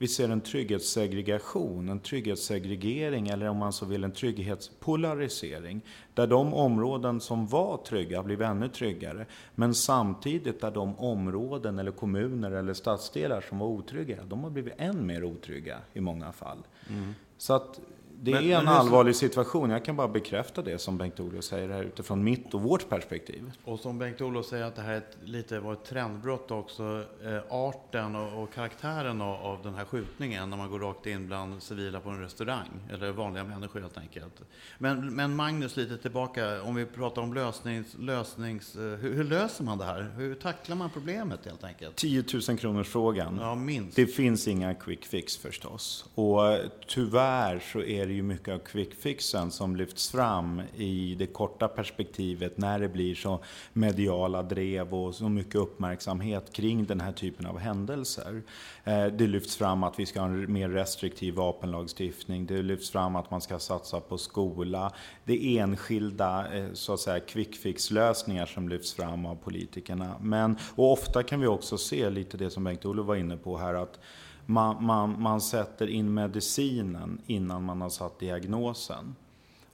vi 0.03 0.07
ser 0.07 0.29
en 0.29 0.41
trygghetssegregation, 0.41 1.89
en 1.89 1.99
trygghetssegregering 1.99 3.27
eller 3.27 3.47
om 3.49 3.57
man 3.57 3.73
så 3.73 3.85
vill 3.85 4.03
en 4.03 4.11
trygghetspolarisering. 4.11 5.81
Där 6.13 6.27
de 6.27 6.53
områden 6.53 7.21
som 7.21 7.47
var 7.47 7.77
trygga 7.77 8.17
har 8.17 8.23
blivit 8.23 8.47
ännu 8.47 8.69
tryggare. 8.69 9.25
Men 9.55 9.75
samtidigt 9.75 10.61
där 10.61 10.71
de 10.71 10.99
områden 10.99 11.79
eller 11.79 11.91
kommuner 11.91 12.51
eller 12.51 12.73
stadsdelar 12.73 13.41
som 13.41 13.59
var 13.59 13.67
otrygga, 13.67 14.23
de 14.23 14.43
har 14.43 14.49
blivit 14.49 14.73
än 14.77 15.05
mer 15.05 15.23
otrygga 15.23 15.77
i 15.93 16.01
många 16.01 16.31
fall. 16.31 16.57
Mm. 16.89 17.13
Så 17.37 17.53
att 17.53 17.79
det 18.23 18.31
men, 18.31 18.43
är 18.43 18.59
en 18.59 18.67
allvarlig 18.67 19.15
situation. 19.15 19.69
Jag 19.69 19.85
kan 19.85 19.95
bara 19.95 20.07
bekräfta 20.07 20.61
det 20.61 20.77
som 20.77 20.97
Bengt-Olof 20.97 21.43
säger 21.43 21.69
här 21.69 21.83
utifrån 21.83 22.23
mitt 22.23 22.53
och 22.53 22.61
vårt 22.61 22.89
perspektiv. 22.89 23.51
Och 23.65 23.79
som 23.79 23.99
Bengt-Olof 23.99 24.45
säger 24.45 24.63
att 24.63 24.75
det 24.75 24.81
här 24.81 24.93
är 24.93 24.97
ett, 24.97 25.17
lite 25.23 25.59
var 25.59 25.73
ett 25.73 25.85
trendbrott 25.85 26.51
också. 26.51 27.03
Eh, 27.23 27.39
arten 27.49 28.15
och, 28.15 28.43
och 28.43 28.53
karaktären 28.53 29.21
av, 29.21 29.35
av, 29.35 29.63
den 29.63 29.75
här 29.75 29.85
skjutningen 29.85 30.49
när 30.49 30.57
man 30.57 30.69
går 30.69 30.79
rakt 30.79 31.05
in 31.05 31.27
bland 31.27 31.63
civila 31.63 31.99
på 31.99 32.09
en 32.09 32.21
restaurang. 32.21 32.69
Eller 32.93 33.11
vanliga 33.11 33.43
människor 33.43 33.79
helt 33.79 33.97
enkelt. 33.97 34.41
Men, 34.77 35.15
men 35.15 35.35
Magnus, 35.35 35.77
lite 35.77 35.97
tillbaka. 35.97 36.61
Om 36.61 36.75
vi 36.75 36.85
pratar 36.85 37.21
om 37.21 37.33
lösnings... 37.33 37.95
lösnings 37.99 38.75
eh, 38.75 38.81
hur, 38.81 39.13
hur, 39.13 39.23
löser 39.23 39.63
man 39.63 39.77
det 39.77 39.85
här? 39.85 40.11
Hur 40.17 40.35
tacklar 40.35 40.75
man 40.75 40.89
problemet 40.89 41.45
helt 41.45 41.63
enkelt? 41.63 41.95
10 41.95 42.23
000 42.49 42.57
kronors 42.57 42.87
frågan. 42.87 43.37
Ja, 43.41 43.55
minst. 43.55 43.95
Det 43.95 44.07
finns 44.07 44.47
inga 44.47 44.73
quick 44.73 45.05
fix 45.05 45.37
förstås. 45.37 46.05
Och 46.15 46.51
eh, 46.51 46.65
tyvärr 46.87 47.63
så 47.73 47.81
är 47.81 48.07
det 48.07 48.12
det 48.13 48.17
ju 48.17 48.23
mycket 48.23 48.53
av 48.53 48.57
quickfixen 48.57 49.51
som 49.51 49.75
lyfts 49.75 50.11
fram 50.11 50.61
i 50.77 51.15
det 51.15 51.27
korta 51.27 51.67
perspektivet 51.67 52.57
när 52.57 52.79
det 52.79 52.89
blir 52.89 53.15
så 53.15 53.39
mediala 53.73 54.43
drev 54.43 54.93
och 54.93 55.15
så 55.15 55.29
mycket 55.29 55.55
uppmärksamhet 55.55 56.53
kring 56.53 56.85
den 56.85 57.01
här 57.01 57.11
typen 57.11 57.45
av 57.45 57.59
händelser. 57.59 58.41
Eh, 58.83 59.05
det 59.05 59.27
lyfts 59.27 59.55
fram 59.55 59.83
att 59.83 59.99
vi 59.99 60.05
ska 60.05 60.19
ha 60.19 60.27
en 60.27 60.53
mer 60.53 60.69
restriktiv 60.69 61.33
vapenlagstiftning. 61.33 62.45
Det 62.45 62.61
lyfts 62.61 62.89
fram 62.91 63.15
att 63.15 63.31
man 63.31 63.41
ska 63.41 63.59
satsa 63.59 63.99
på 63.99 64.17
skola. 64.17 64.93
Det 65.25 65.45
är 65.45 65.63
enskilda 65.63 66.53
eh, 66.53 66.73
så 66.73 66.93
att 66.93 66.99
säga, 66.99 67.19
quick 67.19 67.55
fix-lösningar 67.55 68.45
som 68.45 68.69
lyfts 68.69 68.93
fram 68.93 69.25
av 69.25 69.35
politikerna. 69.35 70.15
Men, 70.21 70.57
och 70.75 70.91
ofta 70.91 71.23
kan 71.23 71.39
vi 71.39 71.47
också 71.47 71.77
se 71.77 72.09
lite 72.09 72.37
det 72.37 72.49
som 72.49 72.63
Bengt-Olof 72.63 73.07
var 73.07 73.15
inne 73.15 73.37
på 73.37 73.57
här, 73.57 73.73
att 73.73 73.99
man, 74.45 74.85
man, 74.85 75.21
man 75.21 75.41
sätter 75.41 75.87
in 75.87 76.13
medicinen 76.13 77.21
innan 77.27 77.63
man 77.63 77.81
har 77.81 77.89
satt 77.89 78.19
diagnosen. 78.19 79.15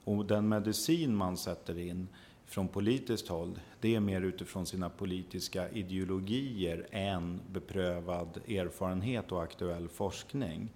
Och 0.04 0.24
den 0.24 0.48
medicin 0.48 1.16
man 1.16 1.36
sätter 1.36 1.78
in 1.78 2.08
från 2.46 2.68
politiskt 2.68 3.28
håll, 3.28 3.60
det 3.80 3.94
är 3.94 4.00
mer 4.00 4.20
utifrån 4.20 4.66
sina 4.66 4.90
politiska 4.90 5.68
ideologier 5.70 6.86
än 6.90 7.40
beprövad 7.50 8.40
erfarenhet 8.48 9.32
och 9.32 9.42
aktuell 9.42 9.88
forskning. 9.88 10.70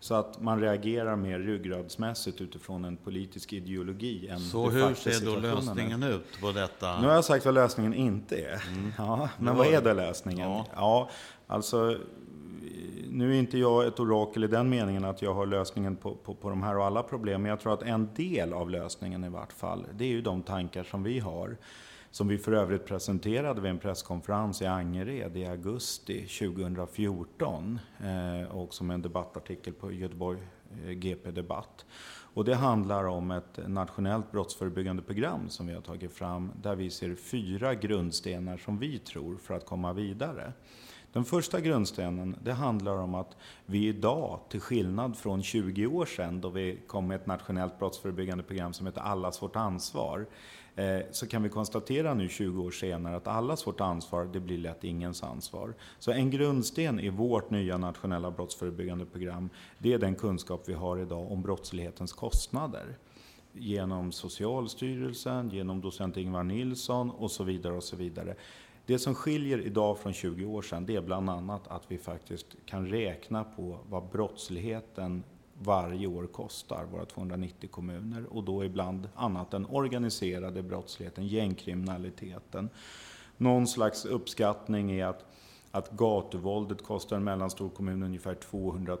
Så 0.00 0.14
att 0.14 0.40
man 0.40 0.60
reagerar 0.60 1.16
mer 1.16 1.38
ryggradsmässigt 1.38 2.40
utifrån 2.40 2.84
en 2.84 2.96
politisk 2.96 3.52
ideologi 3.52 4.28
än 4.28 4.40
Så 4.40 4.70
hur 4.70 4.94
ser 4.94 5.26
då 5.26 5.36
lösningen 5.36 6.02
ut 6.02 6.40
på 6.40 6.52
detta? 6.52 7.00
Nu 7.00 7.06
har 7.06 7.14
jag 7.14 7.24
sagt 7.24 7.44
vad 7.44 7.54
lösningen 7.54 7.94
inte 7.94 8.36
är. 8.36 8.62
Mm. 8.68 8.92
Ja, 8.98 9.28
men 9.38 9.56
vad 9.56 9.66
är 9.66 9.82
då 9.82 9.92
lösningen? 9.92 10.50
Ja. 10.50 10.66
ja, 10.74 11.10
alltså 11.46 11.98
nu 13.12 13.34
är 13.34 13.38
inte 13.38 13.58
jag 13.58 13.86
ett 13.86 14.00
orakel 14.00 14.44
i 14.44 14.46
den 14.46 14.70
meningen 14.70 15.04
att 15.04 15.22
jag 15.22 15.34
har 15.34 15.46
lösningen 15.46 15.96
på, 15.96 16.14
på, 16.14 16.34
på 16.34 16.50
de 16.50 16.62
här 16.62 16.76
och 16.76 16.84
alla 16.84 17.02
problem, 17.02 17.42
men 17.42 17.50
jag 17.50 17.60
tror 17.60 17.74
att 17.74 17.82
en 17.82 18.08
del 18.14 18.52
av 18.52 18.70
lösningen 18.70 19.24
i 19.24 19.28
vart 19.28 19.52
fall, 19.52 19.86
det 19.94 20.04
är 20.04 20.08
ju 20.08 20.22
de 20.22 20.42
tankar 20.42 20.84
som 20.84 21.02
vi 21.02 21.18
har. 21.18 21.56
Som 22.10 22.28
vi 22.28 22.38
för 22.38 22.52
övrigt 22.52 22.86
presenterade 22.86 23.60
vid 23.60 23.70
en 23.70 23.78
presskonferens 23.78 24.62
i 24.62 24.66
Angered 24.66 25.36
i 25.36 25.46
augusti 25.46 26.26
2014 26.26 27.78
eh, 28.00 28.56
och 28.56 28.74
som 28.74 28.90
en 28.90 29.02
debattartikel 29.02 29.72
på 29.72 29.92
Göteborg 29.92 30.38
eh, 30.86 30.90
GP 30.90 31.30
Debatt. 31.30 31.86
Och 32.34 32.44
det 32.44 32.54
handlar 32.54 33.04
om 33.04 33.30
ett 33.30 33.58
nationellt 33.66 34.32
brottsförebyggande 34.32 35.02
program 35.02 35.48
som 35.48 35.66
vi 35.66 35.74
har 35.74 35.80
tagit 35.80 36.12
fram 36.12 36.52
där 36.62 36.76
vi 36.76 36.90
ser 36.90 37.14
fyra 37.14 37.74
grundstenar 37.74 38.56
som 38.56 38.78
vi 38.78 38.98
tror 38.98 39.36
för 39.36 39.54
att 39.54 39.66
komma 39.66 39.92
vidare. 39.92 40.52
Den 41.12 41.24
första 41.24 41.60
grundstenen 41.60 42.36
det 42.42 42.52
handlar 42.52 42.96
om 42.96 43.14
att 43.14 43.36
vi 43.66 43.88
idag, 43.88 44.40
till 44.48 44.60
skillnad 44.60 45.16
från 45.16 45.42
20 45.42 45.86
år 45.86 46.06
sedan 46.06 46.40
då 46.40 46.48
vi 46.48 46.78
kom 46.86 47.06
med 47.06 47.14
ett 47.14 47.26
nationellt 47.26 47.78
brottsförebyggande 47.78 48.44
program 48.44 48.72
som 48.72 48.86
heter 48.86 49.00
Allas 49.00 49.42
vårt 49.42 49.56
ansvar, 49.56 50.26
eh, 50.76 51.00
så 51.10 51.26
kan 51.26 51.42
vi 51.42 51.48
konstatera 51.48 52.14
nu 52.14 52.28
20 52.28 52.62
år 52.62 52.70
senare 52.70 53.16
att 53.16 53.26
allas 53.26 53.66
vårt 53.66 53.80
ansvar, 53.80 54.24
det 54.32 54.40
blir 54.40 54.58
lätt 54.58 54.84
ingens 54.84 55.22
ansvar. 55.22 55.74
Så 55.98 56.12
en 56.12 56.30
grundsten 56.30 57.00
i 57.00 57.08
vårt 57.08 57.50
nya 57.50 57.78
nationella 57.78 58.30
brottsförebyggande 58.30 59.04
program, 59.04 59.50
det 59.78 59.92
är 59.92 59.98
den 59.98 60.14
kunskap 60.14 60.62
vi 60.66 60.74
har 60.74 60.98
idag 60.98 61.32
om 61.32 61.42
brottslighetens 61.42 62.12
kostnader 62.12 62.98
genom 63.52 64.12
Socialstyrelsen, 64.12 65.50
genom 65.50 65.80
docent 65.80 66.16
Ingvar 66.16 66.42
Nilsson 66.42 67.10
och 67.10 67.30
så 67.30 67.44
vidare. 67.44 67.74
och 67.74 67.84
så 67.84 67.96
vidare. 67.96 68.34
Det 68.86 68.98
som 68.98 69.14
skiljer 69.14 69.58
idag 69.58 69.98
från 69.98 70.12
20 70.12 70.44
år 70.44 70.62
sedan 70.62 70.86
det 70.86 70.96
är 70.96 71.00
bland 71.00 71.30
annat 71.30 71.68
att 71.68 71.82
vi 71.88 71.98
faktiskt 71.98 72.46
kan 72.66 72.86
räkna 72.86 73.44
på 73.44 73.78
vad 73.88 74.08
brottsligheten 74.08 75.22
varje 75.58 76.06
år 76.06 76.26
kostar 76.26 76.84
våra 76.84 77.04
290 77.04 77.70
kommuner 77.70 78.26
och 78.30 78.44
då 78.44 78.64
ibland 78.64 79.08
annat 79.14 79.50
den 79.50 79.66
organiserade 79.66 80.62
brottsligheten, 80.62 81.26
gängkriminaliteten. 81.26 82.68
Någon 83.36 83.66
slags 83.66 84.04
uppskattning 84.04 84.92
är 84.92 85.06
att, 85.06 85.24
att 85.70 85.90
gatuvåldet 85.90 86.82
kostar 86.82 87.16
en 87.16 87.24
mellanstor 87.24 87.68
kommun 87.68 88.02
ungefär 88.02 88.34
200 88.34 88.96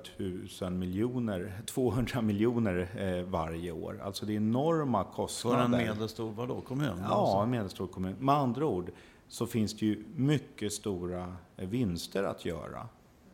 000 0.60 0.72
miljoner, 0.72 1.62
200 1.66 2.22
miljoner 2.22 2.88
eh, 2.96 3.24
varje 3.24 3.72
år. 3.72 4.00
Alltså 4.04 4.26
det 4.26 4.32
är 4.32 4.36
enorma 4.36 5.04
kostnader. 5.04 5.56
För 5.56 5.64
en 5.64 5.70
medelstor 5.70 6.32
vadå, 6.32 6.60
kommun? 6.60 7.02
Ja, 7.08 7.42
en 7.42 7.50
medelstor 7.50 7.86
kommun. 7.86 8.16
Med 8.18 8.34
andra 8.34 8.66
ord, 8.66 8.90
så 9.32 9.46
finns 9.46 9.74
det 9.74 9.86
ju 9.86 10.04
mycket 10.14 10.72
stora 10.72 11.36
vinster 11.56 12.22
att 12.22 12.44
göra 12.44 12.88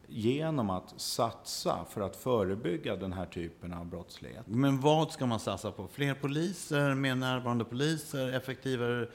genom 0.07 0.71
att 0.71 1.01
satsa 1.01 1.85
för 1.91 2.01
att 2.01 2.17
förebygga 2.17 2.97
den 2.97 3.13
här 3.13 3.27
typen 3.27 3.73
av 3.73 3.87
brottslighet. 3.87 4.47
Men 4.47 4.81
vad 4.81 5.13
ska 5.13 5.27
man 5.27 5.41
satsa 5.41 5.73
på? 5.73 5.89
Fler 5.89 6.15
poliser, 6.15 6.95
mer 6.95 7.15
närvarande 7.15 7.65
poliser, 7.65 8.33
effektivare 8.33 9.09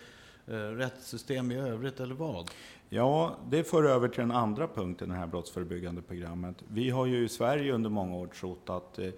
eh, 0.48 0.54
rättssystem 0.54 1.52
i 1.52 1.60
övrigt 1.60 2.00
eller 2.00 2.16
vad? 2.16 2.52
Ja, 2.90 3.38
det 3.50 3.64
för 3.64 3.84
över 3.84 4.08
till 4.08 4.22
den 4.22 4.32
andra 4.32 4.68
punkten 4.68 5.12
i 5.12 5.14
det 5.14 5.20
här 5.20 5.28
brottsförebyggande 5.28 6.02
programmet. 6.02 6.64
Vi 6.68 6.90
har 6.90 7.06
ju 7.06 7.26
i 7.26 7.30
Sverige 7.30 7.74
under 7.74 7.90
många 7.90 8.16
år 8.16 8.28
trott 8.28 8.70
att 8.70 9.00
eh, 9.00 9.10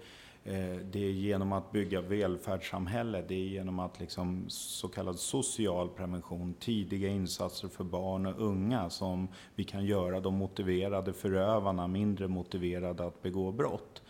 Eh, 0.48 0.76
det 0.92 1.04
är 1.04 1.10
genom 1.10 1.52
att 1.52 1.72
bygga 1.72 2.00
välfärdssamhälle, 2.00 3.24
det 3.28 3.34
är 3.34 3.46
genom 3.46 3.78
att 3.78 4.00
liksom 4.00 4.44
så 4.48 4.88
kallad 4.88 5.18
social 5.18 5.88
prevention, 5.88 6.54
tidiga 6.54 7.08
insatser 7.08 7.68
för 7.68 7.84
barn 7.84 8.26
och 8.26 8.40
unga 8.40 8.90
som 8.90 9.28
vi 9.54 9.64
kan 9.64 9.84
göra 9.84 10.20
de 10.20 10.34
motiverade 10.34 11.12
förövarna 11.12 11.86
mindre 11.86 12.28
motiverade 12.28 13.06
att 13.06 13.22
begå 13.22 13.52
brott. 13.52 14.02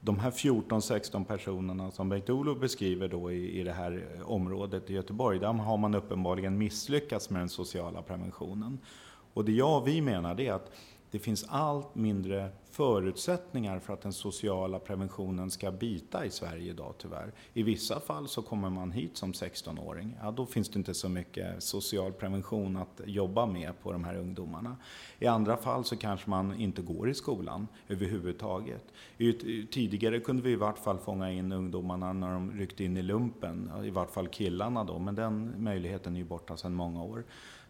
De 0.00 0.18
här 0.18 0.30
14-16 0.30 1.24
personerna 1.24 1.90
som 1.90 2.08
Bengt-Olof 2.08 2.58
beskriver 2.58 3.08
då 3.08 3.32
i, 3.32 3.60
i 3.60 3.62
det 3.62 3.72
här 3.72 4.16
eh, 4.16 4.30
området 4.30 4.90
i 4.90 4.94
Göteborg, 4.94 5.38
där 5.38 5.52
har 5.52 5.76
man 5.76 5.94
uppenbarligen 5.94 6.58
misslyckats 6.58 7.30
med 7.30 7.40
den 7.40 7.48
sociala 7.48 8.02
preventionen. 8.02 8.78
Och 9.34 9.44
det 9.44 9.52
jag 9.52 9.80
och 9.82 9.88
vi 9.88 10.00
menar 10.00 10.40
är 10.40 10.52
att 10.52 10.70
det 11.10 11.18
finns 11.18 11.44
allt 11.48 11.94
mindre 11.94 12.50
förutsättningar 12.70 13.78
för 13.78 13.92
att 13.92 14.00
den 14.00 14.12
sociala 14.12 14.78
preventionen 14.78 15.50
ska 15.50 15.70
bita 15.70 16.24
i 16.24 16.30
Sverige 16.30 16.70
idag 16.70 16.94
tyvärr. 16.98 17.32
I 17.52 17.62
vissa 17.62 18.00
fall 18.00 18.28
så 18.28 18.42
kommer 18.42 18.70
man 18.70 18.92
hit 18.92 19.16
som 19.16 19.32
16-åring. 19.32 20.16
Ja, 20.22 20.30
då 20.30 20.46
finns 20.46 20.68
det 20.68 20.78
inte 20.78 20.94
så 20.94 21.08
mycket 21.08 21.62
social 21.62 22.12
prevention 22.12 22.76
att 22.76 23.00
jobba 23.04 23.46
med 23.46 23.72
på 23.82 23.92
de 23.92 24.04
här 24.04 24.16
ungdomarna. 24.16 24.76
I 25.18 25.26
andra 25.26 25.56
fall 25.56 25.84
så 25.84 25.96
kanske 25.96 26.30
man 26.30 26.54
inte 26.54 26.82
går 26.82 27.10
i 27.10 27.14
skolan 27.14 27.68
överhuvudtaget. 27.88 28.84
Tidigare 29.70 30.20
kunde 30.20 30.42
vi 30.42 30.50
i 30.50 30.56
vart 30.56 30.78
fall 30.78 30.98
fånga 30.98 31.32
in 31.32 31.52
ungdomarna 31.52 32.12
när 32.12 32.32
de 32.32 32.52
ryckte 32.52 32.84
in 32.84 32.96
i 32.96 33.02
lumpen, 33.02 33.70
i 33.84 33.90
vart 33.90 34.10
fall 34.10 34.28
killarna 34.28 34.84
då, 34.84 34.98
men 34.98 35.14
den 35.14 35.54
möjligheten 35.58 36.14
är 36.14 36.18
ju 36.18 36.24
borta 36.24 36.56
sedan 36.56 36.74
många 36.74 37.02
år. 37.02 37.24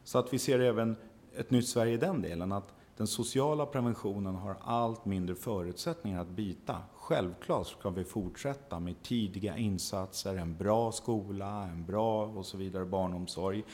Så 0.04 0.18
att 0.18 0.32
vi 0.32 0.38
ser 0.38 0.58
även 0.58 0.96
ett 1.36 1.50
nytt 1.50 1.68
Sverige 1.68 1.94
i 1.94 1.96
den 1.96 2.22
delen, 2.22 2.52
att 2.52 2.74
den 2.98 3.06
sociala 3.06 3.66
preventionen 3.66 4.34
har 4.34 4.56
allt 4.60 5.04
mindre 5.04 5.34
förutsättningar 5.34 6.20
att 6.20 6.28
bita. 6.28 6.76
Självklart 6.94 7.66
ska 7.66 7.90
vi 7.90 8.04
fortsätta 8.04 8.80
med 8.80 9.02
tidiga 9.02 9.56
insatser, 9.56 10.36
en 10.36 10.56
bra 10.56 10.92
skola, 10.92 11.62
en 11.62 11.86
bra 11.86 12.26
och 12.26 12.46
så 12.46 12.56
vidare 12.56 12.84
barnomsorg. 12.84 13.64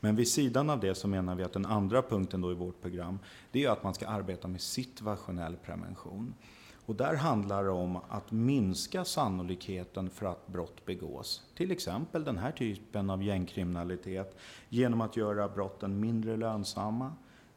Men 0.00 0.16
vid 0.16 0.28
sidan 0.28 0.70
av 0.70 0.80
det 0.80 0.94
så 0.94 1.08
menar 1.08 1.34
vi 1.34 1.42
att 1.42 1.52
den 1.52 1.66
andra 1.66 2.02
punkten 2.02 2.40
då 2.40 2.50
i 2.50 2.54
vårt 2.54 2.80
program, 2.80 3.18
det 3.50 3.64
är 3.64 3.70
att 3.70 3.82
man 3.82 3.94
ska 3.94 4.08
arbeta 4.08 4.48
med 4.48 4.60
situationell 4.60 5.56
prevention. 5.56 6.34
Och 6.86 6.94
där 6.94 7.14
handlar 7.14 7.64
det 7.64 7.70
om 7.70 7.96
att 8.08 8.32
minska 8.32 9.04
sannolikheten 9.04 10.10
för 10.10 10.26
att 10.26 10.46
brott 10.46 10.84
begås. 10.84 11.42
Till 11.56 11.70
exempel 11.70 12.24
den 12.24 12.38
här 12.38 12.52
typen 12.52 13.10
av 13.10 13.22
gängkriminalitet 13.22 14.36
genom 14.68 15.00
att 15.00 15.16
göra 15.16 15.48
brotten 15.48 16.00
mindre 16.00 16.36
lönsamma, 16.36 17.12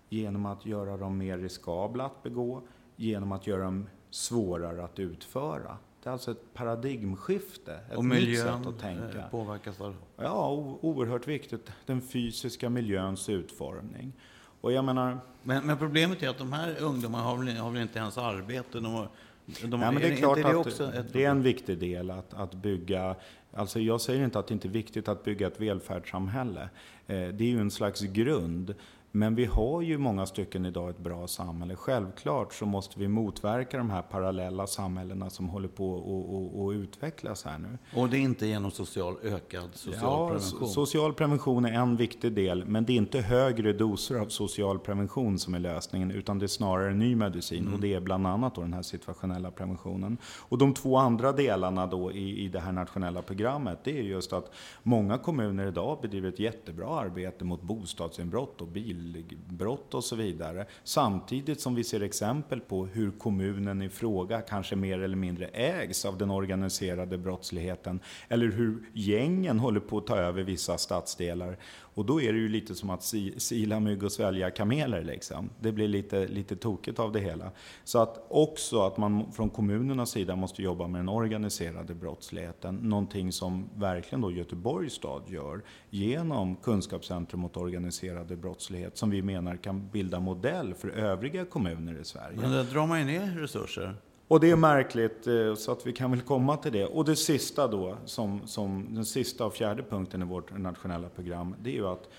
genom 0.10 0.46
att 0.46 0.66
göra 0.66 0.98
dem 0.98 1.18
mer 1.18 1.38
riskabla 1.38 2.06
att 2.06 2.24
begå, 2.24 2.62
genom 2.96 3.32
att 3.32 3.48
göra 3.48 3.64
dem 3.64 3.88
svårare 4.10 4.84
att 4.84 5.00
utföra. 5.00 5.78
Det 6.04 6.10
är 6.10 6.14
alltså 6.14 6.32
ett 6.32 6.54
paradigmskifte, 6.54 7.80
ett 7.92 7.98
och 7.98 8.06
nytt 8.06 8.40
sätt 8.40 8.68
att 8.68 8.80
tänka. 8.80 9.20
Eh, 9.20 9.30
påverkas 9.32 9.82
av? 9.82 9.96
Ja, 10.18 10.50
oerhört 10.82 11.28
viktigt. 11.28 11.72
Den 11.86 12.02
fysiska 12.02 12.70
miljöns 12.70 13.30
utformning. 13.30 14.14
Och 14.62 14.72
jag 14.72 14.86
menar... 14.86 15.20
Men, 15.44 15.66
men 15.66 15.78
problemet 15.78 16.24
är 16.24 16.30
att 16.30 16.38
de 16.38 16.54
här 16.54 16.82
ungdomarna 16.82 17.24
har 17.24 17.38
väl, 17.38 17.58
har 17.58 17.72
väl 17.72 17.82
inte 17.82 18.00
ens 18.00 18.18
arbete? 18.18 18.80
De 18.80 18.94
har, 18.94 19.10
de, 19.46 19.82
ja, 19.82 19.92
men 19.92 19.96
det 19.96 20.08
är, 20.08 20.12
är 20.12 20.16
klart 20.16 20.38
det 20.38 20.60
att 20.60 20.80
ett... 20.96 21.14
det 21.14 21.26
är 21.26 21.30
en 21.30 21.42
viktig 21.42 21.80
del 21.80 22.12
att, 22.12 22.34
att 22.34 22.54
bygga 22.54 23.16
Alltså 23.54 23.80
jag 23.80 24.02
säger 24.02 24.26
inte 24.26 24.40
att 24.40 24.48
det 24.48 24.54
inte 24.54 24.68
är 24.68 24.70
viktigt 24.70 25.08
att 25.08 25.24
bygga 25.24 25.48
ett 25.48 25.62
välfärdssamhälle. 25.62 26.70
Eh, 27.08 27.28
det 27.28 27.44
är 27.44 27.50
ju 27.50 27.60
en 27.60 27.72
slags 27.72 28.02
grund. 28.02 28.76
Men 29.18 29.36
vi 29.36 29.46
har 29.46 29.82
ju 29.82 29.98
många 29.98 30.26
stycken 30.26 30.66
idag 30.66 30.90
ett 30.90 31.00
bra 31.00 31.28
samhälle. 31.28 31.76
Självklart 31.76 32.54
så 32.54 32.66
måste 32.66 33.00
vi 33.00 33.08
motverka 33.08 33.78
de 33.78 33.90
här 33.90 34.02
parallella 34.02 34.68
samhällena 34.68 35.30
som 35.30 35.50
håller 35.50 35.68
på 35.68 36.70
att 36.70 36.76
utvecklas 36.76 37.46
här 37.46 37.58
nu. 37.58 37.78
Och 37.94 38.10
det 38.10 38.18
är 38.18 38.22
inte 38.22 38.48
genom 38.48 38.72
social, 38.72 39.16
ökad 39.24 39.70
social 39.74 40.02
ja, 40.02 40.28
prevention? 40.28 40.68
Social 40.68 41.14
prevention 41.14 41.66
är 41.66 41.72
en 41.74 41.98
viktig 41.98 42.34
del, 42.34 42.66
men 42.66 42.86
det 42.86 42.94
är 42.94 42.98
inte 42.98 43.22
högre 43.22 43.74
doser 43.74 44.16
av 44.16 44.28
social 44.28 44.80
prevention 44.80 45.40
som 45.40 45.54
är 45.54 45.60
lösningen, 45.60 46.12
utan 46.12 46.40
det 46.40 46.46
är 46.46 46.48
snarare 46.48 46.94
ny 46.94 47.16
medicin. 47.16 47.62
Mm. 47.62 47.74
Och 47.74 47.80
det 47.80 47.94
är 47.94 48.00
bland 48.00 48.28
annat 48.28 48.56
då 48.56 48.62
den 48.62 48.74
här 48.74 48.82
situationella 48.82 49.52
preventionen. 49.52 50.18
Och 50.40 50.58
de 50.58 50.74
två 50.74 50.98
andra 50.98 51.32
delarna 51.32 51.88
då 51.88 52.12
i, 52.12 52.46
i 52.46 52.48
det 52.48 52.60
här 52.60 52.72
nationella 52.72 53.22
programmet, 53.22 53.80
det 53.84 54.00
är 54.00 54.04
just 54.04 54.34
att 54.34 54.52
många 54.84 55.18
kommuner 55.18 55.68
idag 55.68 55.98
bedriver 56.02 56.30
ett 56.30 56.40
jättebra 56.40 57.00
arbete 57.00 57.46
mot 57.46 57.62
bostadsinbrott 57.62 58.62
och 58.62 58.68
bil 58.68 59.07
bilbrott 59.08 59.94
och 59.94 60.04
så 60.04 60.16
vidare. 60.16 60.66
Samtidigt 60.84 61.62
som 61.62 61.76
vi 61.76 61.84
ser 61.84 62.02
exempel 62.02 62.60
på 62.60 62.86
hur 62.86 63.12
kommunen 63.12 63.82
i 63.82 63.90
fråga 63.90 64.42
kanske 64.42 64.76
mer 64.76 65.00
eller 65.00 65.16
mindre 65.16 65.48
ägs 65.48 66.06
av 66.06 66.18
den 66.18 66.32
organiserade 66.32 67.18
brottsligheten. 67.18 68.00
Eller 68.30 68.48
hur 68.48 68.90
gängen 68.94 69.60
håller 69.60 69.80
på 69.80 69.98
att 69.98 70.08
ta 70.08 70.16
över 70.16 70.44
vissa 70.44 70.78
stadsdelar. 70.78 71.58
Och 71.98 72.06
då 72.06 72.22
är 72.22 72.34
det 72.34 72.40
ju 72.40 72.50
lite 72.50 72.76
som 72.76 72.90
att 72.90 73.04
sila 73.38 73.80
mygg 73.80 74.04
och 74.04 74.12
svälja 74.12 74.52
kameler 74.52 75.04
liksom. 75.04 75.50
Det 75.60 75.72
blir 75.72 75.88
lite, 75.88 76.28
lite 76.28 76.56
tokigt 76.56 77.00
av 77.00 77.12
det 77.12 77.20
hela. 77.20 77.52
Så 77.84 78.00
att 78.00 78.26
också 78.30 78.82
att 78.82 78.98
man 78.98 79.32
från 79.32 79.50
kommunernas 79.50 80.10
sida 80.10 80.36
måste 80.36 80.62
jobba 80.62 80.88
med 80.88 81.00
den 81.00 81.10
organiserade 81.10 81.94
brottsligheten. 81.94 82.76
Någonting 82.76 83.32
som 83.32 83.70
verkligen 83.76 84.22
då 84.22 84.32
Göteborgs 84.32 84.94
stad 84.94 85.24
gör 85.28 85.62
genom 85.90 86.56
Kunskapscentrum 86.56 87.42
mot 87.42 87.58
organiserade 87.58 88.36
brottslighet 88.36 88.98
som 88.98 89.10
vi 89.10 89.22
menar 89.22 89.56
kan 89.56 89.90
bilda 89.90 90.20
modell 90.20 90.74
för 90.74 90.90
övriga 90.90 91.46
kommuner 91.46 92.02
i 92.02 92.06
Sverige. 92.06 92.38
Men 92.42 92.52
där 92.52 92.64
drar 92.64 92.88
man 92.88 93.00
ju 93.00 93.06
ner 93.06 93.40
resurser. 93.40 93.96
Och 94.28 94.40
det 94.40 94.52
är 94.52 94.56
märkligt, 94.56 95.28
eh, 95.28 95.56
så 95.56 95.72
att 95.72 95.88
vi 95.88 95.94
kan 95.94 96.12
väl 96.12 96.22
komma 96.22 96.58
till 96.58 96.72
det. 96.72 96.86
Och 96.86 97.06
det 97.06 97.16
sista 97.16 97.68
då, 97.68 97.98
som, 98.06 98.48
som 98.48 98.88
den 98.90 99.06
sista 99.06 99.46
och 99.46 99.54
fjärde 99.54 99.84
punkten 99.84 100.22
i 100.22 100.26
vårt 100.26 100.58
nationella 100.58 101.10
program, 101.10 101.56
det 101.62 101.70
är 101.70 101.74
ju 101.74 101.88
att 101.88 102.10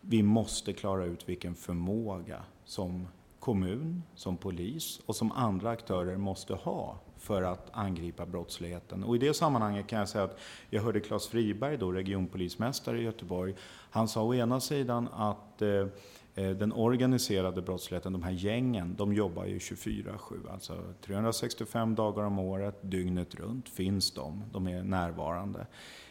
vi 0.00 0.22
måste 0.22 0.72
klara 0.72 1.04
ut 1.04 1.28
vilken 1.28 1.54
förmåga 1.54 2.42
som 2.64 3.08
kommun, 3.40 4.02
som 4.14 4.36
polis 4.36 5.00
och 5.06 5.16
som 5.16 5.32
andra 5.32 5.70
aktörer 5.70 6.16
måste 6.16 6.54
ha 6.54 6.98
för 7.18 7.42
att 7.42 7.68
angripa 7.72 8.26
brottsligheten. 8.26 9.04
Och 9.04 9.16
i 9.16 9.18
det 9.18 9.34
sammanhanget 9.34 9.86
kan 9.86 9.98
jag 9.98 10.08
säga 10.08 10.24
att 10.24 10.38
jag 10.70 10.82
hörde 10.82 11.00
Claes 11.00 11.26
Friberg, 11.26 11.76
då, 11.76 11.92
regionpolismästare 11.92 13.00
i 13.00 13.04
Göteborg, 13.04 13.54
han 13.90 14.08
sa 14.08 14.22
å 14.22 14.34
ena 14.34 14.60
sidan 14.60 15.08
att 15.12 15.48
Eh, 15.62 15.86
den 16.34 16.72
organiserade 16.72 17.62
brottsligheten, 17.62 18.12
de 18.12 18.22
här 18.22 18.32
gängen, 18.32 18.94
de 18.96 19.12
jobbar 19.12 19.44
ju 19.44 19.58
24-7. 19.58 20.52
Alltså 20.52 20.94
365 21.00 21.94
dagar 21.94 22.24
om 22.24 22.38
året, 22.38 22.76
dygnet 22.80 23.34
runt, 23.34 23.68
finns 23.68 24.10
de. 24.10 24.44
De 24.52 24.68
är 24.68 24.82
närvarande. 24.82 25.66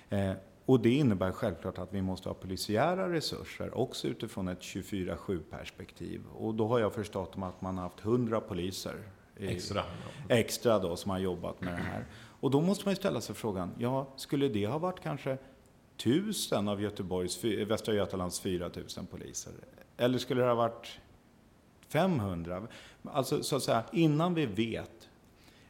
Eh, 0.09 0.31
och 0.65 0.79
det 0.79 0.89
innebär 0.89 1.31
självklart 1.31 1.77
att 1.77 1.93
vi 1.93 2.01
måste 2.01 2.29
ha 2.29 2.33
polisiära 2.33 3.13
resurser, 3.13 3.77
också 3.77 4.07
utifrån 4.07 4.47
ett 4.47 4.61
24-7 4.61 5.39
perspektiv. 5.49 6.21
Och 6.37 6.55
då 6.55 6.67
har 6.67 6.79
jag 6.79 6.93
förstått 6.93 7.33
att 7.35 7.61
man 7.61 7.77
har 7.77 7.83
haft 7.83 7.99
100 7.99 8.41
poliser 8.41 8.95
extra, 9.39 9.83
extra 10.29 10.79
då, 10.79 10.95
som 10.95 11.11
har 11.11 11.19
jobbat 11.19 11.61
med 11.61 11.73
det 11.73 11.81
här. 11.81 12.05
Och 12.39 12.51
då 12.51 12.61
måste 12.61 12.85
man 12.85 12.91
ju 12.91 12.95
ställa 12.95 13.21
sig 13.21 13.35
frågan, 13.35 13.71
ja, 13.77 14.13
skulle 14.15 14.47
det 14.47 14.67
ha 14.67 14.77
varit 14.77 14.99
kanske 14.99 15.37
tusen 15.97 16.67
av 16.67 16.81
Göteborgs, 16.81 17.43
Västra 17.43 17.93
Götalands 17.93 18.39
4000 18.39 19.05
poliser? 19.05 19.53
Eller 19.97 20.17
skulle 20.17 20.41
det 20.41 20.47
ha 20.47 20.55
varit 20.55 20.99
500? 21.87 22.67
Alltså 23.03 23.43
så 23.43 23.55
att 23.55 23.63
säga, 23.63 23.83
innan 23.91 24.33
vi 24.33 24.45
vet 24.45 25.09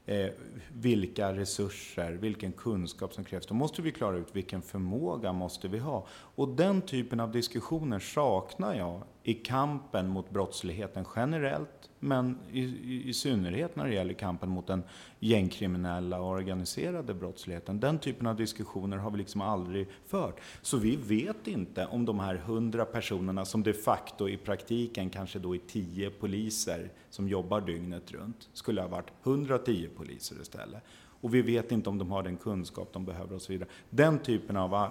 eh, 0.06 0.30
vilka 0.74 1.34
resurser, 1.34 2.12
vilken 2.12 2.52
kunskap 2.52 3.14
som 3.14 3.24
krävs, 3.24 3.46
då 3.46 3.54
måste 3.54 3.82
vi 3.82 3.92
klara 3.92 4.18
ut 4.18 4.36
vilken 4.36 4.62
förmåga 4.62 5.34
måste 5.34 5.68
vi 5.68 5.80
ha. 5.80 6.08
Och 6.10 6.48
den 6.48 6.82
typen 6.82 7.20
av 7.20 7.32
diskussioner 7.32 8.00
saknar 8.00 8.74
jag 8.74 9.02
i 9.24 9.34
kampen 9.34 10.08
mot 10.08 10.30
brottsligheten 10.30 11.06
generellt, 11.16 11.77
men 12.00 12.38
i, 12.52 12.62
i, 12.62 13.10
i, 13.10 13.14
synnerhet 13.14 13.76
när 13.76 13.86
det 13.86 13.94
gäller 13.94 14.14
kampen 14.14 14.50
mot 14.50 14.68
den 14.68 14.84
gängkriminella 15.20 16.20
och 16.20 16.30
organiserade 16.30 17.14
brottsligheten. 17.14 17.80
Den 17.80 18.00
typen 18.00 18.28
av 18.28 18.36
diskussioner 18.36 18.98
har 18.98 19.12
vi 19.12 19.18
liksom 19.18 19.42
aldrig 19.42 19.88
fört. 20.08 20.40
Så 20.62 20.78
vi 20.78 20.96
vet 20.96 21.48
inte 21.48 21.86
om 21.86 22.06
de 22.06 22.20
här 22.20 22.36
hundra 22.36 22.86
personerna 22.86 23.46
som 23.46 23.64
de 23.64 23.74
facto 23.74 24.30
i 24.30 24.38
praktiken 24.38 25.10
kanske 25.10 25.40
då 25.40 25.56
är 25.56 25.60
tio 25.68 26.10
poliser 26.10 26.90
som 27.10 27.28
jobbar 27.28 27.62
dygnet 27.62 28.12
runt, 28.12 28.50
skulle 28.54 28.82
ha 28.82 28.88
varit 28.88 29.12
110 29.24 29.90
poliser 29.96 30.42
istället. 30.42 30.84
Och 31.22 31.34
vi 31.34 31.42
vet 31.42 31.72
inte 31.72 31.90
om 31.90 31.98
de 31.98 32.12
har 32.12 32.24
den 32.24 32.38
kunskap 32.38 32.90
de 32.94 33.06
behöver 33.06 33.36
och 33.36 33.42
så 33.42 33.52
vidare. 33.52 33.70
Den 33.90 34.20
typen 34.20 34.58
av 34.58 34.74
äh, 34.74 34.88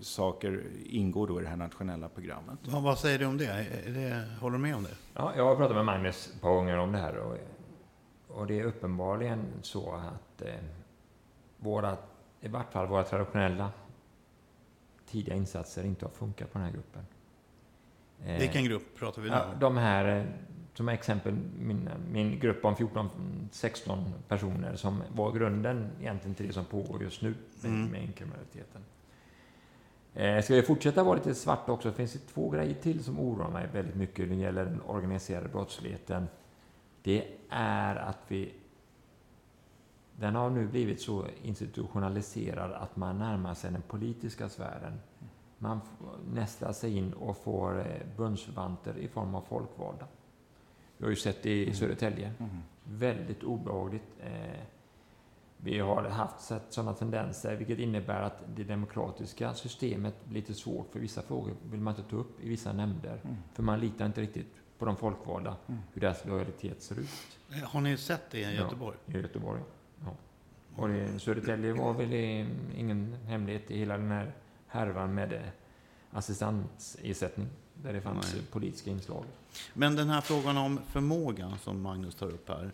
saker 0.00 0.64
ingår 0.86 1.26
då 1.26 1.40
i 1.40 1.42
det 1.42 1.48
här 1.48 1.56
nationella 1.56 2.08
programmet. 2.08 2.58
Ja, 2.70 2.80
vad 2.80 2.98
säger 2.98 3.18
du 3.18 3.26
om 3.26 3.38
det? 3.38 3.66
det? 3.86 4.24
Håller 4.40 4.56
du 4.56 4.62
med 4.62 4.76
om 4.76 4.82
det? 4.82 4.94
Ja, 5.14 5.32
jag 5.36 5.44
har 5.44 5.56
pratat 5.56 5.76
med 5.76 5.84
Magnus 5.84 6.32
ett 6.34 6.40
par 6.40 6.54
gånger 6.54 6.76
om 6.76 6.92
det 6.92 6.98
här. 6.98 7.16
Och, 7.16 7.36
och 8.28 8.46
det 8.46 8.60
är 8.60 8.64
uppenbarligen 8.64 9.44
så 9.62 9.92
att 9.92 10.42
eh, 10.42 10.54
våra, 11.56 11.96
i 12.40 12.48
vart 12.48 12.72
fall 12.72 12.86
våra 12.86 13.04
traditionella 13.04 13.70
tidiga 15.06 15.34
insatser 15.34 15.84
inte 15.84 16.04
har 16.04 16.10
funkat 16.10 16.52
på 16.52 16.58
den 16.58 16.66
här 16.66 16.72
gruppen. 16.72 17.02
Eh, 18.24 18.38
Vilken 18.38 18.64
grupp 18.64 18.98
pratar 18.98 19.22
vi 19.22 19.28
nu 19.30 19.34
om? 19.36 19.42
Ja, 19.52 19.58
de 19.60 19.76
här 19.76 20.16
eh, 20.18 20.24
som 20.80 20.88
exempel 20.88 21.34
min, 21.58 21.88
min 22.12 22.38
grupp 22.38 22.64
om 22.64 22.74
14-16 22.74 24.12
personer 24.28 24.76
som 24.76 25.02
var 25.14 25.32
grunden 25.32 25.90
egentligen 26.00 26.34
till 26.34 26.46
det 26.46 26.52
som 26.52 26.64
pågår 26.64 27.02
just 27.02 27.22
nu 27.22 27.34
med, 27.62 27.70
mm. 27.70 27.90
med 27.90 28.14
kriminaliteten. 28.16 28.82
Eh, 30.14 30.42
ska 30.42 30.54
vi 30.54 30.62
fortsätta 30.62 31.04
vara 31.04 31.16
lite 31.16 31.34
svarta 31.34 31.72
också? 31.72 31.88
Det 31.88 31.94
finns 31.94 32.12
det 32.12 32.18
två 32.18 32.50
grejer 32.50 32.74
till 32.74 33.04
som 33.04 33.20
oroar 33.20 33.50
mig 33.50 33.68
väldigt 33.72 33.94
mycket 33.94 34.28
när 34.28 34.36
det 34.36 34.42
gäller 34.42 34.64
den 34.64 34.80
organiserade 34.80 35.48
brottsligheten. 35.48 36.28
Det 37.02 37.24
är 37.50 37.96
att 37.96 38.18
vi 38.28 38.54
den 40.16 40.34
har 40.34 40.50
nu 40.50 40.66
blivit 40.66 41.00
så 41.00 41.26
institutionaliserad 41.42 42.72
att 42.72 42.96
man 42.96 43.18
närmar 43.18 43.54
sig 43.54 43.72
den 43.72 43.82
politiska 43.82 44.48
sfären. 44.48 45.00
Man 45.58 45.80
nästlar 46.34 46.72
sig 46.72 46.96
in 46.96 47.12
och 47.12 47.36
får 47.36 47.78
eh, 47.78 48.16
bundsförvanter 48.16 48.98
i 48.98 49.08
form 49.08 49.34
av 49.34 49.42
folkvalda. 49.42 50.06
Vi 51.00 51.06
har 51.06 51.10
ju 51.10 51.16
sett 51.16 51.42
det 51.42 51.50
i 51.50 51.62
mm. 51.62 51.74
Södertälje. 51.74 52.32
Mm. 52.38 52.50
Väldigt 52.84 53.42
obehagligt. 53.42 54.02
Eh, 54.20 54.60
vi 55.56 55.78
har 55.78 56.02
haft 56.02 56.40
sett 56.40 56.62
sådana 56.68 56.94
tendenser, 56.94 57.56
vilket 57.56 57.78
innebär 57.78 58.22
att 58.22 58.42
det 58.56 58.64
demokratiska 58.64 59.54
systemet 59.54 60.14
blir 60.24 60.40
lite 60.40 60.54
svårt. 60.54 60.92
För 60.92 61.00
vissa 61.00 61.22
frågor 61.22 61.54
vill 61.70 61.80
man 61.80 61.96
inte 61.96 62.10
ta 62.10 62.16
upp 62.16 62.44
i 62.44 62.48
vissa 62.48 62.72
nämnder. 62.72 63.20
Mm. 63.24 63.36
För 63.54 63.62
man 63.62 63.80
litar 63.80 64.06
inte 64.06 64.20
riktigt 64.20 64.54
på 64.78 64.84
de 64.84 64.96
folkvalda, 64.96 65.56
mm. 65.66 65.80
hur 65.92 66.00
deras 66.00 66.24
lojalitet 66.24 66.82
ser 66.82 67.00
ut. 67.00 67.08
Eh, 67.50 67.68
har 67.68 67.80
ni 67.80 67.96
sett 67.96 68.30
det 68.30 68.40
i 68.40 68.56
Göteborg? 68.56 68.96
Ja, 69.06 69.18
i 69.18 69.22
Göteborg. 69.22 69.60
Ja. 70.04 70.16
Och 70.76 70.88
det, 70.88 71.18
Södertälje 71.18 71.72
var 71.72 71.92
väl 71.94 72.12
ingen 72.76 73.16
hemlighet 73.26 73.70
i 73.70 73.78
hela 73.78 73.98
den 73.98 74.10
här 74.10 74.32
härvan 74.66 75.14
med 75.14 75.50
assistansersättning 76.10 77.48
där 77.82 77.92
det 77.92 78.00
fanns 78.00 78.34
Nej. 78.34 78.42
politiska 78.50 78.90
inslag. 78.90 79.24
Men 79.74 79.96
den 79.96 80.08
här 80.08 80.20
frågan 80.20 80.56
om 80.56 80.80
förmågan 80.88 81.58
som 81.58 81.82
Magnus 81.82 82.14
tar 82.14 82.26
upp 82.26 82.48
här. 82.48 82.70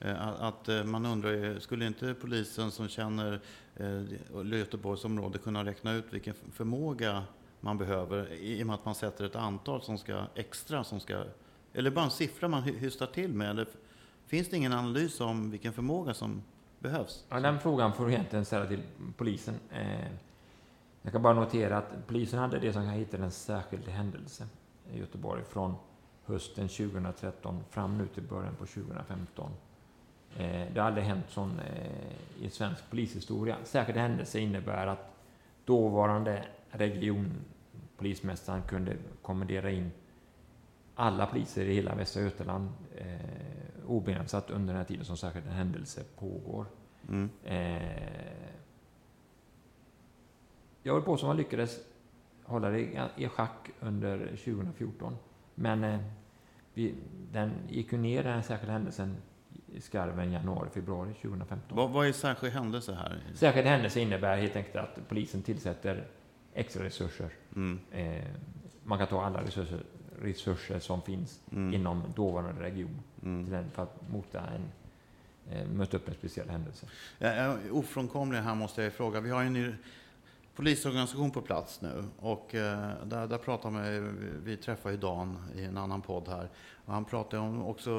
Eh, 0.00 0.42
att 0.42 0.68
eh, 0.68 0.84
man 0.84 1.06
undrar, 1.06 1.58
skulle 1.58 1.86
inte 1.86 2.14
polisen 2.14 2.70
som 2.70 2.88
känner 2.88 3.40
eh, 3.76 4.58
Göteborgsområde 4.58 5.38
kunna 5.38 5.64
räkna 5.64 5.92
ut 5.92 6.04
vilken 6.10 6.34
förmåga 6.52 7.24
man 7.60 7.78
behöver 7.78 8.32
i 8.32 8.62
och 8.62 8.66
med 8.66 8.74
att 8.74 8.84
man 8.84 8.94
sätter 8.94 9.24
ett 9.24 9.36
antal 9.36 9.82
som 9.82 9.98
ska 9.98 10.24
extra 10.34 10.84
som 10.84 11.00
ska, 11.00 11.24
eller 11.72 11.90
bara 11.90 12.04
en 12.04 12.10
siffra 12.10 12.48
man 12.48 12.62
hystar 12.62 13.06
till 13.06 13.32
med? 13.32 13.50
Eller 13.50 13.66
finns 14.26 14.48
det 14.48 14.56
ingen 14.56 14.72
analys 14.72 15.20
om 15.20 15.50
vilken 15.50 15.72
förmåga 15.72 16.14
som 16.14 16.42
behövs? 16.78 17.24
Ja, 17.28 17.40
den 17.40 17.60
frågan 17.60 17.92
får 17.92 18.06
du 18.06 18.12
egentligen 18.12 18.44
ställa 18.44 18.66
till 18.66 18.82
polisen. 19.16 19.54
Jag 21.02 21.12
kan 21.12 21.22
bara 21.22 21.34
notera 21.34 21.78
att 21.78 22.06
polisen 22.06 22.38
hade 22.38 22.58
det 22.58 22.72
som 22.72 22.84
kan 22.84 22.92
hitta 22.92 23.16
en 23.16 23.30
särskild 23.30 23.88
händelse 23.88 24.46
i 24.92 24.98
Göteborg 24.98 25.42
från 25.44 25.74
hösten 26.24 26.68
2013 26.68 27.64
fram 27.70 27.98
nu 27.98 28.06
till 28.06 28.22
början 28.22 28.54
på 28.54 28.66
2015. 28.66 29.50
Eh, 30.36 30.72
det 30.74 30.80
har 30.80 30.86
aldrig 30.86 31.04
hänt 31.04 31.24
sån 31.28 31.60
eh, 31.60 32.44
i 32.44 32.50
svensk 32.50 32.90
polishistoria. 32.90 33.56
Särskild 33.64 33.98
händelse 33.98 34.40
innebär 34.40 34.86
att 34.86 35.16
dåvarande 35.64 36.44
regionpolismästaren 36.70 38.62
kunde 38.62 38.96
kommendera 39.22 39.70
in 39.70 39.90
alla 40.94 41.26
poliser 41.26 41.64
i 41.64 41.74
hela 41.74 41.94
Västra 41.94 42.22
Götaland 42.22 42.68
eh, 42.96 43.86
obegränsat 43.86 44.50
under 44.50 44.66
den 44.66 44.76
här 44.76 44.84
tiden 44.84 45.04
som 45.04 45.16
särskild 45.16 45.46
händelse 45.46 46.02
pågår. 46.18 46.66
Mm. 47.08 47.30
Eh, 47.44 48.59
jag 50.82 50.94
vill 50.94 51.04
påstå 51.04 51.26
att 51.26 51.30
man 51.30 51.36
lyckades 51.36 51.80
hålla 52.44 52.70
det 52.70 53.10
i 53.16 53.28
schack 53.28 53.70
under 53.80 54.18
2014. 54.18 55.16
Men 55.54 55.84
eh, 55.84 56.00
vi, 56.74 56.94
den 57.32 57.52
gick 57.68 57.92
ju 57.92 57.98
ner, 57.98 58.22
den 58.22 58.32
här 58.32 58.42
särskilda 58.42 58.72
händelsen, 58.72 59.16
i 59.72 59.80
skarven 59.80 60.32
januari, 60.32 60.68
februari 60.70 61.14
2015. 61.14 61.76
Vad, 61.76 61.90
vad 61.90 62.06
är 62.06 62.12
särskild 62.12 62.52
händelse 62.52 62.94
här? 62.94 63.22
Särskild 63.34 63.66
händelse 63.66 64.00
innebär 64.00 64.36
helt 64.36 64.56
enkelt 64.56 64.76
att 64.76 65.08
polisen 65.08 65.42
tillsätter 65.42 66.06
extra 66.54 66.84
resurser. 66.84 67.30
Mm. 67.56 67.80
Eh, 67.92 68.24
man 68.84 68.98
kan 68.98 69.06
ta 69.06 69.24
alla 69.24 69.42
resurser, 69.42 69.82
resurser 70.20 70.78
som 70.78 71.02
finns 71.02 71.40
mm. 71.52 71.74
inom 71.74 72.02
dåvarande 72.16 72.62
region 72.62 73.02
mm. 73.22 73.44
till 73.44 73.52
den 73.52 73.70
för 73.70 73.82
att 73.82 74.10
mota 74.10 74.40
en, 74.40 74.72
eh, 75.50 75.66
möta 75.66 75.96
upp 75.96 76.08
en 76.08 76.14
speciell 76.14 76.48
händelse. 76.48 76.86
Ja, 77.18 77.56
ofrånkomligen 77.70 78.44
här 78.44 78.54
måste 78.54 78.82
jag 78.82 78.92
fråga. 78.92 79.20
Vi 79.20 79.30
har 79.30 79.42
ju 79.42 79.74
polisorganisation 80.54 81.30
på 81.30 81.42
plats 81.42 81.80
nu. 81.80 82.04
Och 82.18 82.54
eh, 82.54 82.90
där, 83.04 83.26
där 83.26 83.38
pratar 83.38 83.70
man, 83.70 84.42
vi 84.44 84.56
träffar 84.56 84.90
ju 84.90 84.96
Dan 84.96 85.38
i 85.54 85.64
en 85.64 85.76
annan 85.76 86.02
podd 86.02 86.28
här. 86.28 86.50
Och 86.84 86.92
han 86.92 87.04
pratar 87.04 87.38
om, 87.38 87.66
också 87.66 87.92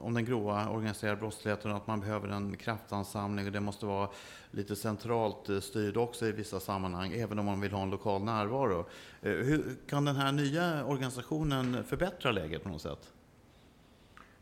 om 0.00 0.14
den 0.14 0.24
grova 0.24 0.68
organiserade 0.68 1.16
brottsligheten 1.16 1.70
och 1.70 1.76
att 1.76 1.86
man 1.86 2.00
behöver 2.00 2.28
en 2.28 2.56
kraftansamling 2.56 3.46
och 3.46 3.52
det 3.52 3.60
måste 3.60 3.86
vara 3.86 4.08
lite 4.50 4.76
centralt 4.76 5.48
eh, 5.48 5.60
styrd 5.60 5.96
också 5.96 6.26
i 6.26 6.32
vissa 6.32 6.60
sammanhang, 6.60 7.12
även 7.12 7.38
om 7.38 7.46
man 7.46 7.60
vill 7.60 7.72
ha 7.72 7.82
en 7.82 7.90
lokal 7.90 8.24
närvaro. 8.24 8.86
Eh, 9.22 9.32
hur 9.32 9.76
kan 9.88 10.04
den 10.04 10.16
här 10.16 10.32
nya 10.32 10.84
organisationen 10.84 11.84
förbättra 11.84 12.32
läget 12.32 12.62
på 12.62 12.68
något 12.68 12.82
sätt? 12.82 13.12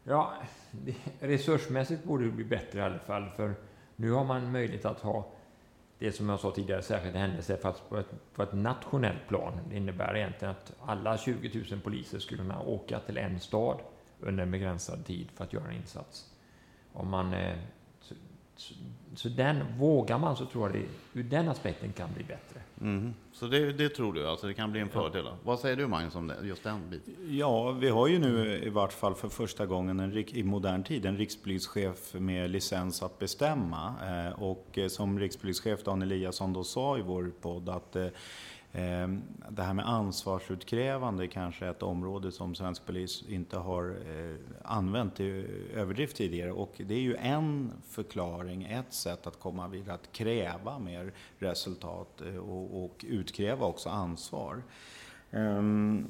Ja, 0.05 0.33
resursmässigt 1.21 2.05
borde 2.05 2.25
det 2.25 2.31
bli 2.31 2.45
bättre 2.45 2.79
i 2.79 2.83
alla 2.83 2.99
fall, 2.99 3.31
för 3.37 3.55
nu 3.97 4.11
har 4.11 4.25
man 4.25 4.53
möjlighet 4.53 4.85
att 4.85 5.01
ha 5.01 5.33
det 6.03 6.13
som 6.13 6.29
jag 6.29 6.41
sa 6.41 6.51
tidigare, 6.51 6.83
särskilt 6.83 7.17
händelse, 7.17 7.57
fast 7.57 7.89
på 7.89 7.99
ett, 7.99 8.35
på 8.35 8.43
ett 8.43 8.53
nationellt 8.53 9.29
plan. 9.29 9.61
Det 9.71 9.77
innebär 9.77 10.17
egentligen 10.17 10.55
att 10.55 10.73
alla 10.85 11.19
20 11.19 11.65
000 11.71 11.81
poliser 11.81 12.19
skulle 12.19 12.43
kunna 12.43 12.61
åka 12.61 12.99
till 12.99 13.19
en 13.19 13.41
stad 13.41 13.81
under 14.21 14.43
en 14.43 14.51
begränsad 14.51 15.07
tid 15.07 15.29
för 15.35 15.45
att 15.45 15.53
göra 15.53 15.69
en 15.69 15.77
insats. 15.77 16.31
Om 16.93 17.09
man, 17.09 17.35
eh, 17.35 17.57
så, 18.01 18.15
så, 18.57 18.75
så 19.15 19.29
den, 19.29 19.79
vågar 19.79 20.19
man 20.19 20.37
så 20.37 20.47
tror 20.47 20.71
jag 20.71 20.83
det 20.83 20.89
ur 21.21 21.25
den 21.25 21.49
aspekten 21.49 21.93
kan 21.93 22.13
bli 22.15 22.25
bättre. 22.25 22.61
Mm. 22.83 23.15
Så 23.33 23.47
det, 23.47 23.73
det, 23.73 23.89
tror 23.89 24.13
du, 24.13 24.29
alltså 24.29 24.47
det 24.47 24.55
kan 24.55 24.73
bli 24.73 24.81
en 24.81 24.89
fördel? 24.89 25.25
Ja. 25.25 25.37
Vad 25.43 25.59
säger 25.59 25.77
du 25.77 25.87
Magnus 25.87 26.15
om 26.15 26.27
det, 26.27 26.37
just 26.43 26.63
den 26.63 26.91
biten? 26.91 27.15
Ja, 27.29 27.73
vi 27.73 27.89
har 27.89 28.09
ju 28.09 28.19
nu 28.19 28.63
i 28.65 28.69
vart 28.69 28.93
fall 28.93 29.15
för 29.15 29.29
första 29.29 29.67
gången 29.67 30.01
en, 30.01 30.17
i 30.17 30.43
modern 30.43 30.85
tid 30.85 31.07
en 31.07 31.17
rikspolischef 31.17 32.15
med 32.15 32.51
licens 32.51 33.03
att 33.03 33.19
bestämma. 33.19 33.95
Eh, 34.03 34.43
och 34.43 34.79
eh, 34.79 34.89
som 34.89 35.19
rikspolischef 35.19 35.85
Dan 35.85 36.03
Eliasson 36.03 36.53
då 36.53 36.65
sa 36.65 36.99
i 36.99 37.03
vår 37.03 37.33
podd 37.41 37.69
att 37.69 37.97
eh, 37.97 38.07
Ehm, 38.75 39.23
det 39.49 39.63
här 39.63 39.75
med 39.75 39.89
ansvarsutkrävande 39.89 41.29
kanske 41.29 41.67
är 41.67 41.71
ett 41.71 41.83
område 41.83 42.33
som 42.33 42.55
svensk 42.55 42.87
polis 42.87 43.25
inte 43.29 43.59
har 43.59 43.91
eh, 43.91 44.37
använt 44.65 45.21
i 45.21 45.47
överdrift 45.75 46.17
tidigare. 46.17 46.53
Och 46.53 46.75
det 46.77 46.95
är 46.95 47.01
ju 47.01 47.17
en 47.17 47.73
förklaring, 47.89 48.63
ett 48.65 48.93
sätt 48.95 49.27
att 49.27 49.41
komma 49.41 49.69
vidare, 49.69 49.95
att 49.95 50.13
kräva 50.13 50.79
mer 50.79 51.13
resultat 51.39 52.21
eh, 52.21 52.37
och 52.37 53.05
utkräva 53.09 53.67
också 53.67 53.89
ansvar. 53.89 54.63
Ehm, 55.31 56.07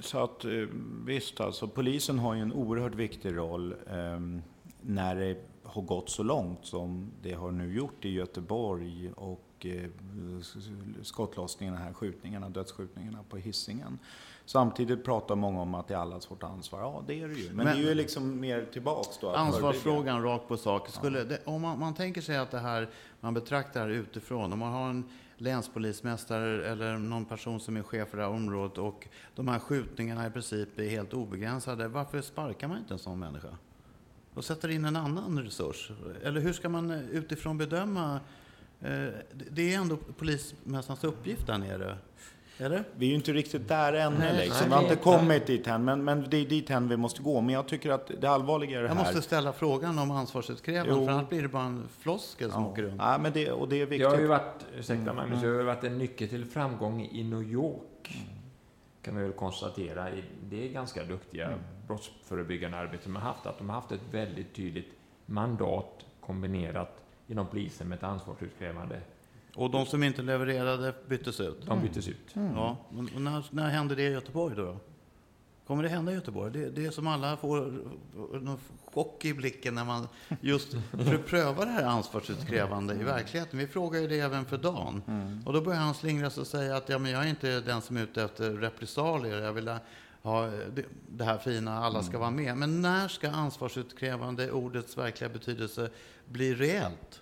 så 0.00 0.18
att 0.24 0.44
eh, 0.44 0.50
visst 1.06 1.40
alltså, 1.40 1.68
polisen 1.68 2.18
har 2.18 2.34
ju 2.34 2.40
en 2.40 2.52
oerhört 2.52 2.94
viktig 2.94 3.36
roll 3.36 3.74
ehm, 3.90 4.42
när 4.80 5.16
det 5.16 5.36
har 5.62 5.82
gått 5.82 6.10
så 6.10 6.22
långt 6.22 6.66
som 6.66 7.10
det 7.22 7.32
har 7.32 7.50
nu 7.50 7.74
gjort 7.74 8.04
i 8.04 8.08
Göteborg 8.08 9.10
och 9.16 9.53
Eh, 9.66 9.90
skottlossningarna, 11.02 11.78
här 11.78 11.92
skjutningarna, 11.92 12.48
dödsskjutningarna 12.48 13.18
på 13.28 13.36
hissingen. 13.36 13.98
Samtidigt 14.46 15.04
pratar 15.04 15.36
många 15.36 15.60
om 15.60 15.74
att 15.74 15.88
det 15.88 15.94
är 15.94 15.98
allas 15.98 16.30
vårt 16.30 16.42
ansvar. 16.42 16.80
Ja, 16.80 17.04
det 17.06 17.20
är 17.20 17.28
det 17.28 17.34
ju. 17.34 17.46
Men, 17.46 17.56
Men 17.56 17.66
det 17.66 17.82
är 17.82 17.88
ju 17.88 17.94
liksom 17.94 18.40
mer 18.40 18.66
tillbaks 18.72 19.18
då. 19.20 19.30
Ansvarsfrågan 19.30 20.22
rakt 20.22 20.48
på 20.48 20.56
sak. 20.56 20.88
Skulle 20.88 21.18
ja. 21.18 21.24
det, 21.24 21.40
om 21.44 21.62
man, 21.62 21.78
man, 21.78 21.94
tänker 21.94 22.20
sig 22.20 22.36
att 22.36 22.50
det 22.50 22.58
här, 22.58 22.90
man 23.20 23.34
betraktar 23.34 23.88
det 23.88 23.94
utifrån. 23.94 24.52
Om 24.52 24.58
man 24.58 24.72
har 24.72 24.90
en 24.90 25.10
länspolismästare 25.36 26.66
eller 26.66 26.98
någon 26.98 27.24
person 27.24 27.60
som 27.60 27.76
är 27.76 27.82
chef 27.82 28.08
för 28.08 28.16
det 28.16 28.22
här 28.22 28.30
området 28.30 28.78
och 28.78 29.08
de 29.34 29.48
här 29.48 29.58
skjutningarna 29.58 30.26
i 30.26 30.30
princip 30.30 30.78
är 30.78 30.88
helt 30.88 31.14
obegränsade. 31.14 31.88
Varför 31.88 32.20
sparkar 32.20 32.68
man 32.68 32.78
inte 32.78 32.94
en 32.94 32.98
sån 32.98 33.18
människa? 33.18 33.48
Och 34.34 34.44
sätter 34.44 34.68
in 34.68 34.84
en 34.84 34.96
annan 34.96 35.42
resurs? 35.42 35.90
Eller 36.22 36.40
hur 36.40 36.52
ska 36.52 36.68
man 36.68 36.90
utifrån 36.90 37.58
bedöma 37.58 38.20
det 39.50 39.74
är 39.74 39.78
ändå 39.78 39.96
polismästarens 40.18 41.04
uppgift 41.04 41.46
där 41.46 41.58
nere. 41.58 41.98
Eller? 42.58 42.84
Vi 42.96 43.06
är 43.06 43.10
ju 43.10 43.16
inte 43.16 43.32
riktigt 43.32 43.68
där 43.68 43.92
ännu. 43.92 44.18
Nej, 44.18 44.44
liksom. 44.44 44.68
Vi 44.68 44.74
har 44.74 44.82
inte 44.82 44.96
kommit 44.96 45.46
dit 45.46 45.66
än, 45.66 45.84
men, 45.84 46.04
men 46.04 46.26
det 46.30 46.36
är 46.36 46.44
dit 46.44 46.70
än 46.70 46.88
vi 46.88 46.96
måste 46.96 47.22
gå. 47.22 47.40
Men 47.40 47.54
jag 47.54 47.68
tycker 47.68 47.90
att 47.90 48.10
det 48.20 48.26
allvarliga 48.26 48.78
är 48.78 48.82
det 48.82 48.88
här. 48.88 48.96
Jag 48.96 49.04
måste 49.04 49.22
ställa 49.22 49.52
frågan 49.52 49.98
om 49.98 50.10
ansvarsutkrävande, 50.10 51.06
för 51.06 51.12
annars 51.12 51.28
blir 51.28 51.42
det 51.42 51.48
bara 51.48 51.62
en 51.62 51.88
floskel 51.98 52.50
som 52.50 52.62
ja. 52.62 52.68
åker 52.68 52.82
runt. 52.82 52.94
Ja, 52.98 53.18
men 53.18 53.32
det, 53.32 53.52
och 53.52 53.68
det 53.68 53.76
är 53.76 53.86
viktigt. 53.86 54.00
Jag 54.00 54.10
har 54.10 54.18
ju 54.18 54.26
varit, 54.26 54.66
ursäkta 54.78 55.12
Magnus, 55.12 55.38
mm. 55.38 55.50
jag 55.50 55.58
har 55.58 55.64
varit 55.64 55.84
en 55.84 55.98
nyckel 55.98 56.28
till 56.28 56.44
framgång 56.44 57.08
i 57.12 57.24
New 57.24 57.42
York. 57.42 58.14
Mm. 58.14 58.26
Kan 59.02 59.16
vi 59.16 59.22
väl 59.22 59.32
konstatera. 59.32 60.06
Det 60.50 60.68
är 60.68 60.72
ganska 60.72 61.04
duktiga 61.04 61.46
mm. 61.46 61.58
brottsförebyggande 61.86 62.76
arbete 62.76 63.02
de 63.04 63.16
har 63.16 63.22
haft. 63.22 63.46
Att 63.46 63.58
de 63.58 63.68
har 63.68 63.76
haft 63.76 63.92
ett 63.92 64.00
väldigt 64.10 64.54
tydligt 64.54 64.92
mandat 65.26 66.06
kombinerat 66.20 67.03
inom 67.26 67.46
polisen 67.46 67.88
med 67.88 67.96
ett 67.96 68.02
ansvarsutkrävande. 68.02 69.00
Och 69.54 69.70
de 69.70 69.86
som 69.86 70.02
inte 70.02 70.22
levererade 70.22 70.94
byttes 71.08 71.40
ut? 71.40 71.66
De 71.66 71.82
byttes 71.82 72.08
ut. 72.08 72.36
Mm. 72.36 72.54
Ja. 72.54 72.76
Och 72.88 73.20
när, 73.20 73.44
när 73.50 73.68
hände 73.68 73.94
det 73.94 74.02
i 74.02 74.12
Göteborg 74.12 74.56
då? 74.56 74.76
Kommer 75.66 75.82
det 75.82 75.88
hända 75.88 76.12
i 76.12 76.14
Göteborg? 76.14 76.52
Det, 76.52 76.70
det 76.70 76.86
är 76.86 76.90
som 76.90 77.06
alla 77.06 77.36
får 77.36 77.66
en 78.34 78.58
chock 78.84 79.24
i 79.24 79.34
blicken 79.34 79.74
när 79.74 79.84
man 79.84 80.08
just 80.40 80.76
prövar 81.26 81.66
det 81.66 81.72
här 81.72 81.84
ansvarsutkrävande 81.84 82.94
i 82.94 83.02
verkligheten. 83.02 83.58
Vi 83.58 83.66
frågar 83.66 84.00
ju 84.00 84.08
det 84.08 84.20
även 84.20 84.44
för 84.44 84.58
Dan. 84.58 85.02
Mm. 85.06 85.42
Och 85.46 85.52
då 85.52 85.60
börjar 85.60 85.80
han 85.80 85.94
slingra 85.94 86.30
sig 86.30 86.40
och 86.40 86.46
säga 86.46 86.76
att 86.76 86.88
ja, 86.88 86.98
men 86.98 87.10
jag 87.10 87.24
är 87.24 87.28
inte 87.28 87.60
den 87.60 87.82
som 87.82 87.96
är 87.96 88.02
ute 88.02 88.22
efter 88.22 88.52
repressalier. 88.52 89.42
Jag 89.42 89.52
vill 89.52 89.70
ha 90.24 90.46
det, 90.46 90.84
det 91.08 91.24
här 91.24 91.38
fina, 91.38 91.78
alla 91.78 92.02
ska 92.02 92.10
mm. 92.10 92.20
vara 92.20 92.30
med. 92.30 92.56
Men 92.56 92.80
när 92.82 93.08
ska 93.08 93.30
ansvarsutkrävande, 93.30 94.50
ordets 94.50 94.98
verkliga 94.98 95.30
betydelse, 95.30 95.90
bli 96.26 96.54
reellt? 96.54 97.20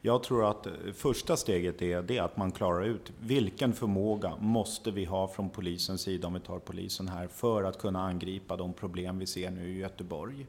Jag 0.00 0.22
tror 0.22 0.50
att 0.50 0.66
första 0.94 1.36
steget 1.36 1.82
är 1.82 2.02
det 2.02 2.18
att 2.18 2.36
man 2.36 2.52
klarar 2.52 2.84
ut 2.84 3.12
vilken 3.20 3.72
förmåga 3.72 4.36
måste 4.36 4.90
vi 4.90 5.04
ha 5.04 5.28
från 5.28 5.50
polisens 5.50 6.00
sida, 6.00 6.26
om 6.26 6.34
vi 6.34 6.40
tar 6.40 6.58
polisen 6.58 7.08
här, 7.08 7.26
för 7.26 7.64
att 7.64 7.78
kunna 7.78 8.02
angripa 8.02 8.56
de 8.56 8.72
problem 8.72 9.18
vi 9.18 9.26
ser 9.26 9.50
nu 9.50 9.68
i 9.68 9.78
Göteborg. 9.78 10.46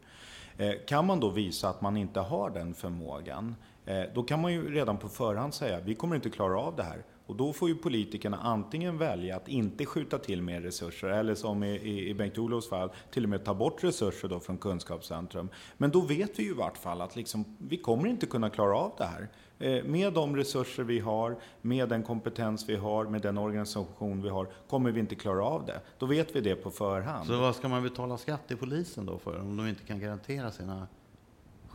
Eh, 0.57 0.71
kan 0.87 1.05
man 1.05 1.19
då 1.19 1.29
visa 1.29 1.69
att 1.69 1.81
man 1.81 1.97
inte 1.97 2.19
har 2.19 2.49
den 2.49 2.73
förmågan, 2.73 3.55
eh, 3.85 4.03
då 4.13 4.23
kan 4.23 4.41
man 4.41 4.53
ju 4.53 4.73
redan 4.73 4.97
på 4.97 5.09
förhand 5.09 5.53
säga 5.53 5.79
vi 5.79 5.95
kommer 5.95 6.15
inte 6.15 6.29
klara 6.29 6.59
av 6.59 6.75
det 6.75 6.83
här. 6.83 7.03
Och 7.26 7.36
då 7.36 7.53
får 7.53 7.69
ju 7.69 7.76
politikerna 7.76 8.38
antingen 8.38 8.97
välja 8.97 9.36
att 9.36 9.47
inte 9.47 9.86
skjuta 9.86 10.17
till 10.17 10.41
mer 10.41 10.61
resurser 10.61 11.07
eller 11.07 11.36
som 11.36 11.63
i, 11.63 11.76
i, 11.76 12.09
i 12.09 12.13
Bengt-Olofs 12.13 12.69
fall 12.69 12.89
till 13.11 13.23
och 13.23 13.30
med 13.30 13.45
ta 13.45 13.53
bort 13.53 13.84
resurser 13.84 14.28
då 14.28 14.39
från 14.39 14.57
kunskapscentrum. 14.57 15.49
Men 15.78 15.91
då 15.91 16.01
vet 16.01 16.39
vi 16.39 16.43
ju 16.43 16.49
i 16.49 16.53
vart 16.53 16.78
fall 16.78 17.01
att 17.01 17.15
liksom, 17.15 17.57
vi 17.57 17.78
kommer 17.78 18.07
inte 18.07 18.26
kunna 18.26 18.49
klara 18.49 18.78
av 18.78 18.91
det 18.97 19.05
här. 19.05 19.28
Eh, 19.59 19.84
med 19.84 20.13
de 20.13 20.36
resurser 20.36 20.84
vi 20.84 20.99
har, 20.99 21.38
med 21.61 21.89
den 21.89 22.03
kompetens 22.03 22.69
vi 22.69 22.76
har, 22.76 23.05
med 23.05 23.21
den 23.21 23.38
organisation 23.38 24.21
vi 24.21 24.30
har, 24.30 24.47
kommer 24.69 24.91
vi 24.91 24.99
inte 24.99 25.15
klara 25.15 25.45
av 25.45 25.65
det. 25.65 25.82
Då 25.99 26.05
vet 26.05 26.36
vi 26.36 26.41
det 26.41 26.55
på 26.55 26.71
förhand. 26.71 27.28
Så 27.28 27.39
vad 27.39 27.55
ska 27.55 27.67
man 27.67 27.84
betala 27.84 28.17
skatt 28.17 28.47
till 28.47 28.57
polisen 28.57 29.05
då 29.05 29.17
för, 29.17 29.39
om 29.39 29.57
de 29.57 29.67
inte 29.67 29.84
kan 29.84 29.99
garantera 29.99 30.51
sina 30.51 30.88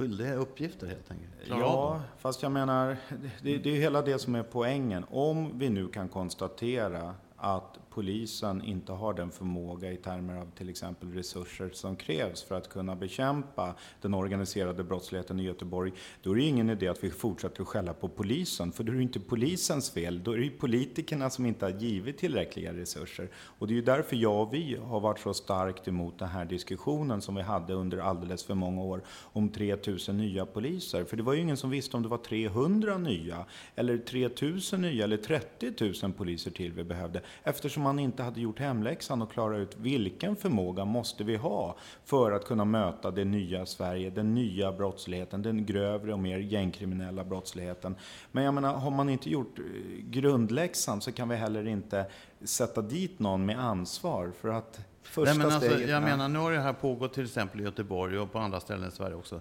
skyldiga 0.00 0.34
uppgifter 0.34 0.86
helt 0.86 1.10
enkelt. 1.10 1.30
Klara 1.44 1.60
ja, 1.60 2.00
fast 2.18 2.42
jag 2.42 2.52
menar, 2.52 2.96
det, 3.42 3.58
det 3.58 3.70
är 3.70 3.74
hela 3.74 4.02
det 4.02 4.18
som 4.18 4.34
är 4.34 4.42
poängen. 4.42 5.04
Om 5.10 5.58
vi 5.58 5.70
nu 5.70 5.88
kan 5.88 6.08
konstatera 6.08 7.14
att 7.36 7.78
polisen 7.90 8.62
inte 8.62 8.92
har 8.92 9.14
den 9.14 9.30
förmåga 9.30 9.92
i 9.92 9.96
termer 9.96 10.36
av 10.36 10.50
till 10.56 10.68
exempel 10.68 11.12
resurser 11.12 11.70
som 11.72 11.96
krävs 11.96 12.42
för 12.42 12.54
att 12.54 12.68
kunna 12.68 12.96
bekämpa 12.96 13.74
den 14.00 14.14
organiserade 14.14 14.84
brottsligheten 14.84 15.40
i 15.40 15.42
Göteborg, 15.42 15.92
då 16.22 16.32
är 16.32 16.36
det 16.36 16.42
ingen 16.42 16.70
idé 16.70 16.88
att 16.88 17.04
vi 17.04 17.10
fortsätter 17.10 17.62
att 17.62 17.68
skälla 17.68 17.94
på 17.94 18.08
polisen, 18.08 18.72
för 18.72 18.84
då 18.84 18.92
är 18.92 18.96
det 18.96 19.02
inte 19.02 19.20
polisens 19.20 19.90
fel, 19.90 20.22
då 20.22 20.32
är 20.32 20.38
det 20.38 20.50
politikerna 20.50 21.30
som 21.30 21.46
inte 21.46 21.64
har 21.64 21.72
givit 21.72 22.18
tillräckliga 22.18 22.72
resurser. 22.72 23.28
Och 23.34 23.66
det 23.66 23.72
är 23.72 23.76
ju 23.76 23.82
därför 23.82 24.16
jag 24.16 24.42
och 24.42 24.54
vi 24.54 24.76
har 24.76 25.00
varit 25.00 25.18
så 25.18 25.34
starkt 25.34 25.88
emot 25.88 26.18
den 26.18 26.28
här 26.28 26.44
diskussionen 26.44 27.22
som 27.22 27.34
vi 27.34 27.42
hade 27.42 27.74
under 27.74 27.98
alldeles 27.98 28.44
för 28.44 28.54
många 28.54 28.82
år 28.82 29.02
om 29.32 29.48
3000 29.48 30.16
nya 30.16 30.46
poliser. 30.46 31.04
För 31.04 31.16
det 31.16 31.22
var 31.22 31.32
ju 31.32 31.40
ingen 31.40 31.56
som 31.56 31.70
visste 31.70 31.96
om 31.96 32.02
det 32.02 32.08
var 32.08 32.18
300 32.18 32.98
nya, 32.98 33.44
eller 33.74 33.98
3000 33.98 34.82
nya, 34.82 35.04
eller 35.04 35.16
30 35.16 36.02
000 36.02 36.12
poliser 36.12 36.50
till 36.50 36.72
vi 36.72 36.84
behövde, 36.84 37.22
eftersom 37.42 37.79
eftersom 37.80 37.96
man 37.96 37.98
inte 37.98 38.22
hade 38.22 38.40
gjort 38.40 38.58
hemläxan 38.58 39.22
och 39.22 39.32
klarat 39.32 39.58
ut 39.58 39.76
vilken 39.76 40.36
förmåga 40.36 40.84
måste 40.84 41.24
vi 41.24 41.36
ha 41.36 41.76
för 42.04 42.32
att 42.32 42.44
kunna 42.44 42.64
möta 42.64 43.10
det 43.10 43.24
nya 43.24 43.66
Sverige, 43.66 44.10
den 44.10 44.34
nya 44.34 44.72
brottsligheten, 44.72 45.42
den 45.42 45.66
grövre 45.66 46.12
och 46.12 46.18
mer 46.18 46.38
gängkriminella 46.38 47.24
brottsligheten. 47.24 47.96
Men 48.32 48.44
jag 48.44 48.54
menar, 48.54 48.74
har 48.74 48.90
man 48.90 49.08
inte 49.08 49.30
gjort 49.30 49.58
eh, 49.58 49.64
grundläxan 50.10 51.00
så 51.00 51.12
kan 51.12 51.28
vi 51.28 51.36
heller 51.36 51.66
inte 51.66 52.06
sätta 52.44 52.82
dit 52.82 53.18
någon 53.18 53.46
med 53.46 53.58
ansvar 53.58 54.32
för 54.40 54.48
att 54.48 54.80
första 55.02 55.34
Nej, 55.34 55.38
men 55.38 55.46
alltså, 55.46 55.70
steget... 55.70 55.88
Jag 55.88 56.02
menar, 56.02 56.28
nu 56.28 56.38
har 56.38 56.52
det 56.52 56.60
här 56.60 56.72
pågått 56.72 57.14
till 57.14 57.24
exempel 57.24 57.60
i 57.60 57.64
Göteborg 57.64 58.18
och 58.18 58.32
på 58.32 58.38
andra 58.38 58.60
ställen 58.60 58.88
i 58.88 58.92
Sverige 58.92 59.14
också 59.14 59.40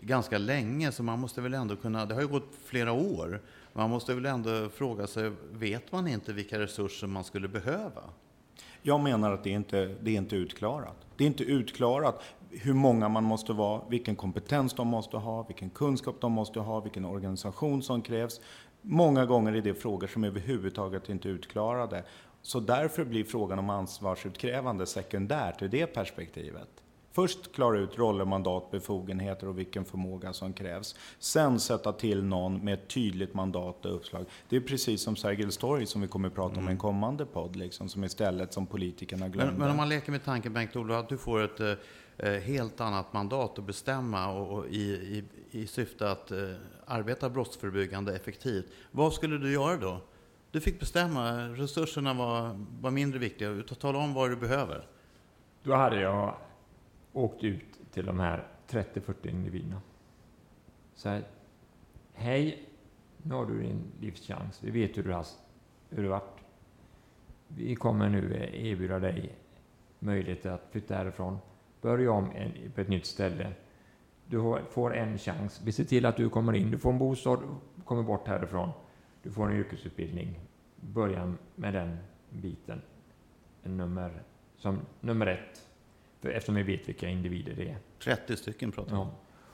ganska 0.00 0.38
länge, 0.38 0.92
så 0.92 1.02
man 1.02 1.18
måste 1.18 1.40
väl 1.40 1.54
ändå 1.54 1.76
kunna, 1.76 2.06
det 2.06 2.14
har 2.14 2.22
ju 2.22 2.28
gått 2.28 2.52
flera 2.64 2.92
år, 2.92 3.40
man 3.78 3.90
måste 3.90 4.14
väl 4.14 4.26
ändå 4.26 4.68
fråga 4.68 5.06
sig, 5.06 5.32
vet 5.52 5.92
man 5.92 6.08
inte 6.08 6.32
vilka 6.32 6.58
resurser 6.58 7.06
man 7.06 7.24
skulle 7.24 7.48
behöva? 7.48 8.02
Jag 8.82 9.00
menar 9.00 9.32
att 9.32 9.44
det 9.44 9.50
inte 9.50 9.94
det 10.00 10.10
är 10.10 10.16
inte 10.16 10.36
utklarat. 10.36 11.06
Det 11.16 11.24
är 11.24 11.28
inte 11.28 11.44
utklarat 11.44 12.22
hur 12.50 12.74
många 12.74 13.08
man 13.08 13.24
måste 13.24 13.52
vara, 13.52 13.82
vilken 13.88 14.16
kompetens 14.16 14.74
de 14.74 14.88
måste 14.88 15.16
ha, 15.16 15.42
vilken 15.42 15.70
kunskap 15.70 16.16
de 16.20 16.32
måste 16.32 16.60
ha, 16.60 16.80
vilken 16.80 17.04
organisation 17.04 17.82
som 17.82 18.02
krävs. 18.02 18.40
Många 18.82 19.26
gånger 19.26 19.52
är 19.52 19.62
det 19.62 19.74
frågor 19.74 20.06
som 20.06 20.24
överhuvudtaget 20.24 21.08
inte 21.08 21.28
är 21.28 21.32
utklarade. 21.32 22.04
Så 22.42 22.60
därför 22.60 23.04
blir 23.04 23.24
frågan 23.24 23.58
om 23.58 23.70
ansvarsutkrävande 23.70 24.86
sekundärt 24.86 25.62
ur 25.62 25.68
det 25.68 25.86
perspektivet. 25.86 26.82
Först 27.18 27.52
klara 27.52 27.78
ut 27.78 27.98
roller, 27.98 28.24
mandat, 28.24 28.70
befogenheter 28.70 29.48
och 29.48 29.58
vilken 29.58 29.84
förmåga 29.84 30.32
som 30.32 30.52
krävs. 30.52 30.96
Sen 31.18 31.60
sätta 31.60 31.92
till 31.92 32.24
någon 32.24 32.64
med 32.64 32.74
ett 32.74 32.88
tydligt 32.88 33.34
mandat 33.34 33.86
och 33.86 33.94
uppslag. 33.94 34.24
Det 34.48 34.56
är 34.56 34.60
precis 34.60 35.02
som 35.02 35.16
Sergels 35.16 35.56
torg 35.56 35.86
som 35.86 36.00
vi 36.00 36.08
kommer 36.08 36.28
att 36.28 36.34
prata 36.34 36.60
om 36.60 36.68
i 36.68 36.70
en 36.70 36.78
kommande 36.78 37.26
podd, 37.26 37.56
liksom, 37.56 37.88
som 37.88 38.04
istället 38.04 38.52
som 38.52 38.66
politikerna 38.66 39.28
glömde. 39.28 39.52
Men, 39.52 39.60
men 39.60 39.70
om 39.70 39.76
man 39.76 39.88
leker 39.88 40.12
med 40.12 40.24
tanken, 40.24 40.52
Bengt-Olof, 40.52 40.96
att 40.96 41.08
du 41.08 41.18
får 41.18 41.42
ett 41.42 41.78
eh, 42.16 42.32
helt 42.32 42.80
annat 42.80 43.12
mandat 43.12 43.58
att 43.58 43.64
bestämma 43.64 44.32
och, 44.32 44.58
och 44.58 44.66
i, 44.66 44.80
i, 44.80 45.24
i, 45.50 45.66
syfte 45.66 46.10
att 46.10 46.30
eh, 46.30 46.38
arbeta 46.86 47.30
brottsförebyggande 47.30 48.16
effektivt. 48.16 48.66
Vad 48.90 49.12
skulle 49.12 49.38
du 49.38 49.52
göra 49.52 49.76
då? 49.76 50.00
Du 50.50 50.60
fick 50.60 50.80
bestämma, 50.80 51.32
resurserna 51.32 52.14
var, 52.14 52.64
var 52.80 52.90
mindre 52.90 53.18
viktiga. 53.18 53.62
Tala 53.80 53.98
om 53.98 54.14
vad 54.14 54.30
du 54.30 54.36
behöver. 54.36 54.86
Då 55.62 55.74
hade 55.74 56.00
jag 56.00 56.34
åkt 57.12 57.44
ut 57.44 57.92
till 57.92 58.06
de 58.06 58.20
här 58.20 58.46
30-40 58.68 59.28
individerna. 59.28 59.80
Så 60.94 61.08
här, 61.08 61.24
hej, 62.12 62.68
nu 63.22 63.34
har 63.34 63.46
du 63.46 63.62
din 63.62 63.82
livschans. 64.00 64.62
Vi 64.64 64.70
vet 64.70 64.98
hur 64.98 65.02
du 65.02 65.12
har, 65.12 65.26
hur 65.90 66.02
du 66.02 66.08
varit. 66.08 66.44
Vi 67.48 67.74
kommer 67.74 68.08
nu 68.08 68.48
erbjuda 68.52 68.98
dig 68.98 69.34
möjlighet 69.98 70.46
att 70.46 70.68
flytta 70.70 70.94
härifrån, 70.94 71.38
börja 71.80 72.12
om 72.12 72.30
en, 72.30 72.72
på 72.74 72.80
ett 72.80 72.88
nytt 72.88 73.06
ställe. 73.06 73.52
Du 74.26 74.62
får 74.70 74.96
en 74.96 75.18
chans. 75.18 75.60
Vi 75.64 75.72
ser 75.72 75.84
till 75.84 76.06
att 76.06 76.16
du 76.16 76.28
kommer 76.28 76.52
in. 76.52 76.70
Du 76.70 76.78
får 76.78 76.92
en 76.92 76.98
bostad, 76.98 77.40
kommer 77.84 78.02
bort 78.02 78.28
härifrån. 78.28 78.70
Du 79.22 79.30
får 79.30 79.50
en 79.50 79.56
yrkesutbildning. 79.56 80.40
Börja 80.76 81.34
med 81.54 81.74
den 81.74 81.98
biten. 82.30 82.82
Nummer, 83.62 84.22
som 84.56 84.80
nummer 85.00 85.26
ett. 85.26 85.67
Eftersom 86.22 86.54
vi 86.54 86.62
vet 86.62 86.88
vilka 86.88 87.08
individer 87.08 87.54
det 87.56 87.68
är. 87.68 87.76
30 88.04 88.36
stycken 88.36 88.72
pratar 88.72 88.90
vi 88.90 88.96
om. 88.96 89.10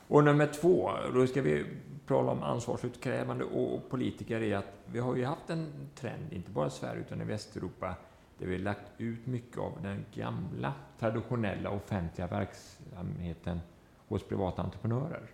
Och 0.08 0.24
nummer 0.24 0.46
två, 0.46 0.90
då 1.14 1.26
ska 1.26 1.42
vi 1.42 1.66
prata 2.06 2.30
om 2.30 2.42
ansvarsutkrävande 2.42 3.44
och 3.44 3.90
politiker, 3.90 4.40
är 4.40 4.56
att 4.56 4.72
vi 4.86 4.98
har 4.98 5.16
ju 5.16 5.24
haft 5.24 5.50
en 5.50 5.66
trend, 5.94 6.32
inte 6.32 6.50
bara 6.50 6.66
i 6.66 6.70
Sverige 6.70 7.00
utan 7.00 7.20
i 7.20 7.24
Västeuropa, 7.24 7.94
där 8.38 8.46
vi 8.46 8.56
har 8.56 8.62
lagt 8.62 8.92
ut 8.98 9.26
mycket 9.26 9.58
av 9.58 9.72
den 9.82 10.04
gamla 10.14 10.72
traditionella 10.98 11.70
offentliga 11.70 12.26
verksamheten 12.26 13.60
hos 14.08 14.22
privata 14.22 14.62
entreprenörer. 14.62 15.30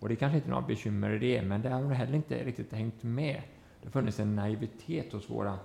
Och 0.00 0.08
det 0.08 0.14
är 0.14 0.16
kanske 0.16 0.36
inte 0.36 0.48
är 0.48 0.50
några 0.50 0.66
bekymmer 0.66 1.10
i 1.10 1.18
det, 1.18 1.42
men 1.42 1.62
det 1.62 1.68
har 1.68 1.82
heller 1.90 2.14
inte 2.14 2.44
riktigt 2.44 2.72
hängt 2.72 3.02
med. 3.02 3.42
Det 3.80 3.86
har 3.86 3.90
funnits 3.90 4.20
en 4.20 4.36
naivitet 4.36 5.12
hos 5.12 5.30
våra 5.30 5.58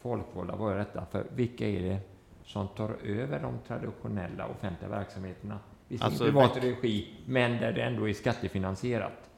folkvalda. 0.00 0.56
Vad 0.56 0.72
är 0.72 0.78
detta? 0.78 1.06
För 1.06 1.26
vilka 1.34 1.68
är 1.68 1.82
det 1.82 2.00
som 2.44 2.68
tar 2.68 2.96
över 3.04 3.40
de 3.40 3.58
traditionella 3.66 4.46
offentliga 4.46 4.90
verksamheterna. 4.90 5.58
Visserligen 5.88 6.12
alltså, 6.12 6.24
privat 6.24 6.56
regi, 6.56 7.14
men 7.26 7.60
där 7.60 7.72
det 7.72 7.82
ändå 7.82 8.08
är 8.08 8.12
skattefinansierat. 8.12 9.30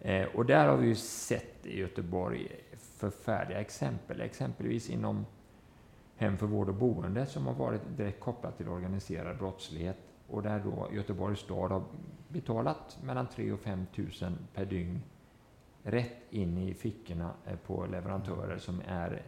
Eh, 0.00 0.26
och 0.34 0.46
där 0.46 0.68
har 0.68 0.76
vi 0.76 0.86
ju 0.86 0.94
sett 0.94 1.66
i 1.66 1.78
Göteborg 1.78 2.48
förfärliga 2.76 3.60
exempel, 3.60 4.20
exempelvis 4.20 4.90
inom 4.90 5.26
hem 6.16 6.38
för 6.38 6.46
vård 6.46 6.68
och 6.68 6.74
boende 6.74 7.26
som 7.26 7.46
har 7.46 7.54
varit 7.54 7.80
direkt 7.96 8.20
kopplat 8.20 8.56
till 8.56 8.68
organiserad 8.68 9.38
brottslighet 9.38 9.98
och 10.28 10.42
där 10.42 10.60
då 10.64 10.88
Göteborgs 10.92 11.40
stad 11.40 11.70
har 11.70 11.84
betalat 12.28 12.98
mellan 13.02 13.26
3 13.26 13.52
och 13.52 13.60
5 13.60 13.86
000 13.96 14.08
per 14.54 14.64
dygn 14.64 15.02
rätt 15.82 16.16
in 16.30 16.58
i 16.58 16.74
fickorna 16.74 17.30
eh, 17.46 17.56
på 17.56 17.86
leverantörer 17.86 18.58
som 18.58 18.82
är 18.86 19.22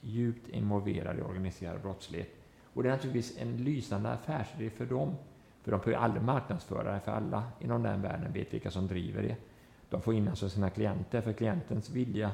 djupt 0.00 0.48
involverade 0.48 1.18
i 1.18 1.22
organiserad 1.22 1.80
brottslighet. 1.82 2.39
Och 2.74 2.82
det 2.82 2.88
är 2.88 2.92
naturligtvis 2.92 3.38
en 3.38 3.56
lysande 3.56 4.10
affärsidé 4.10 4.70
för 4.70 4.86
dem. 4.86 5.16
För 5.62 5.70
de 5.70 5.80
får 5.80 5.92
ju 5.92 5.98
aldrig 5.98 6.22
marknadsföra 6.22 6.92
det, 6.92 7.00
för 7.00 7.12
alla 7.12 7.44
inom 7.60 7.82
den 7.82 8.02
världen 8.02 8.32
vet 8.32 8.54
vilka 8.54 8.70
som 8.70 8.86
driver 8.86 9.22
det. 9.22 9.36
De 9.90 10.02
får 10.02 10.14
in 10.14 10.28
alltså 10.28 10.48
sina 10.48 10.70
klienter, 10.70 11.20
för 11.20 11.32
klientens 11.32 11.90
vilja 11.90 12.30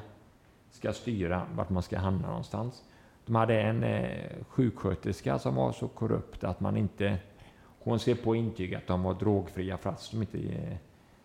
ska 0.71 0.93
styra 0.93 1.47
vart 1.55 1.69
man 1.69 1.83
ska 1.83 1.97
hamna 1.97 2.27
någonstans. 2.27 2.83
De 3.25 3.35
hade 3.35 3.61
en 3.61 3.83
eh, 3.83 4.31
sjuksköterska 4.47 5.39
som 5.39 5.55
var 5.55 5.71
så 5.71 5.87
korrupt 5.87 6.43
att 6.43 6.59
man 6.59 6.77
inte... 6.77 7.17
Hon 7.79 7.99
skrev 7.99 8.15
på 8.15 8.35
intyg 8.35 8.75
att 8.75 8.87
de 8.87 9.03
var 9.03 9.13
drogfria 9.13 9.77
fast 9.77 10.11
de 10.11 10.21
inte 10.21 10.37
eh, 10.37 10.77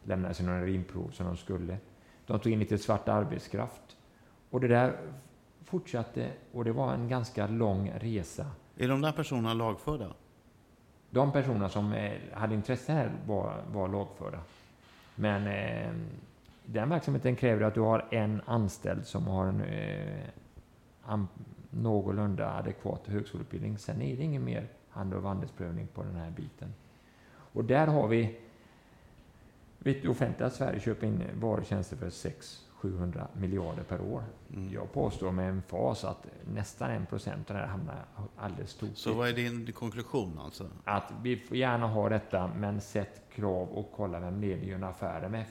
lämnade 0.03 0.35
sina 0.35 0.61
urinprov 0.61 1.11
som 1.11 1.27
de 1.27 1.37
skulle. 1.37 1.77
De 2.27 2.39
tog 2.39 2.53
in 2.53 2.59
lite 2.59 2.79
svart 2.79 3.09
arbetskraft. 3.09 3.97
Och 4.51 4.61
det 4.61 4.69
där 4.69 4.97
fortsatte 5.65 6.31
och 6.53 6.65
det 6.65 6.73
var 6.73 6.95
en 6.95 7.09
ganska 7.09 7.47
lång 7.47 7.93
resa 8.01 8.47
är 8.77 8.89
de 8.89 9.01
där 9.01 9.13
personerna 9.13 9.55
lagförda? 9.55 10.13
De 11.11 11.33
personer 11.33 11.69
som 11.69 11.93
eh, 11.93 12.13
hade 12.33 12.55
intresse 12.55 12.93
här 12.93 13.13
var, 13.27 13.63
var 13.73 13.89
lagförda. 13.89 14.39
Men 15.15 15.47
eh, 15.47 15.93
den 16.67 16.89
verksamheten 16.89 17.37
kräver 17.37 17.63
att 17.63 17.75
du 17.75 17.81
har 17.81 18.09
en 18.11 18.41
anställd 18.47 19.07
som 19.07 19.27
har 19.27 19.47
en 19.47 19.61
eh, 19.61 20.25
an, 21.03 21.29
någorlunda 21.71 22.51
adekvat 22.51 23.07
högskoleutbildning. 23.07 23.79
Sen 23.79 24.03
är 24.03 24.17
det 24.17 24.23
ingen 24.23 24.45
mer 24.45 24.69
hand 24.91 25.15
och 25.15 25.23
vandelsprövning 25.23 25.87
på 25.87 26.03
den 26.03 26.15
här 26.15 26.31
biten. 26.31 26.75
Och 27.29 27.65
där 27.65 27.87
har 27.87 28.09
vi, 28.09 28.41
vet 29.79 30.07
offentliga 30.07 30.51
Sverige 30.51 30.81
köper 30.81 31.07
in 31.07 31.25
varor 31.35 31.61
och 31.61 31.67
tjänster 31.67 31.97
för 31.97 32.11
6 32.11 32.67
700 32.83 33.27
miljarder 33.33 33.83
per 33.83 34.01
år. 34.01 34.25
Mm. 34.55 34.73
Jag 34.73 34.93
påstår 34.93 35.33
med 35.33 35.49
en 35.49 35.63
fas 35.63 36.05
att 36.05 36.27
nästan 36.55 36.91
en 36.91 37.07
procent 37.07 37.51
av 37.51 37.57
det 37.57 37.63
här 37.63 37.69
hamnar 37.69 38.05
alldeles 38.37 38.75
tokigt. 38.75 38.99
Så 38.99 39.15
vad 39.15 39.29
är 39.29 39.33
din 39.33 39.73
konklusion 39.73 40.39
alltså? 40.45 40.69
Att 40.85 41.13
vi 41.23 41.37
får 41.37 41.57
gärna 41.57 41.87
ha 41.87 42.09
detta, 42.09 42.51
men 42.57 42.81
sätt 42.81 43.23
krav 43.35 43.69
och 43.69 43.93
kolla 43.97 44.21
vem 44.21 44.41
det 44.41 44.53
är 44.53 44.57
vi 44.57 44.67
gör 44.67 44.83
affärer 44.83 45.29
med. 45.29 45.45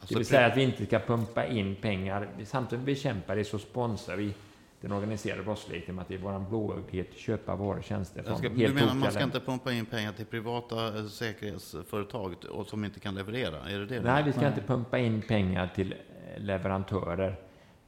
Alltså, 0.00 0.14
det 0.14 0.18
vill 0.18 0.26
säga 0.26 0.46
att 0.46 0.56
vi 0.56 0.62
inte 0.62 0.86
ska 0.86 0.98
pumpa 0.98 1.46
in 1.46 1.76
pengar. 1.76 2.28
Samtidigt 2.44 2.84
bekämpar 2.84 3.36
det 3.36 3.44
så 3.44 3.58
sponsrar 3.58 4.16
vi 4.16 4.34
den 4.80 4.92
organiserade 4.92 5.42
brottsligheten 5.42 5.94
med 5.94 6.02
att 6.02 6.08
det 6.08 6.14
är 6.14 6.18
vår 6.18 6.38
blåögdhet 6.48 7.14
köpa 7.14 7.56
varor 7.56 7.78
och 7.78 7.84
tjänster 7.84 8.22
från 8.22 8.38
ska, 8.38 8.48
helt 8.48 8.58
Du 8.58 8.74
menar 8.74 8.94
man 8.94 9.12
ska 9.12 9.24
inte 9.24 9.40
pumpa 9.40 9.72
in 9.72 9.86
pengar 9.86 10.12
till 10.12 10.26
privata 10.26 10.98
eh, 10.98 11.06
säkerhetsföretag 11.06 12.34
och 12.50 12.66
som 12.66 12.84
inte 12.84 13.00
kan 13.00 13.14
leverera? 13.14 13.70
Är 13.70 13.78
det 13.78 13.86
det 13.86 14.00
Nej, 14.00 14.22
vi 14.22 14.32
ska 14.32 14.46
inte 14.46 14.62
pumpa 14.62 14.98
in 14.98 15.22
pengar 15.22 15.72
till 15.74 15.94
leverantörer 16.36 17.36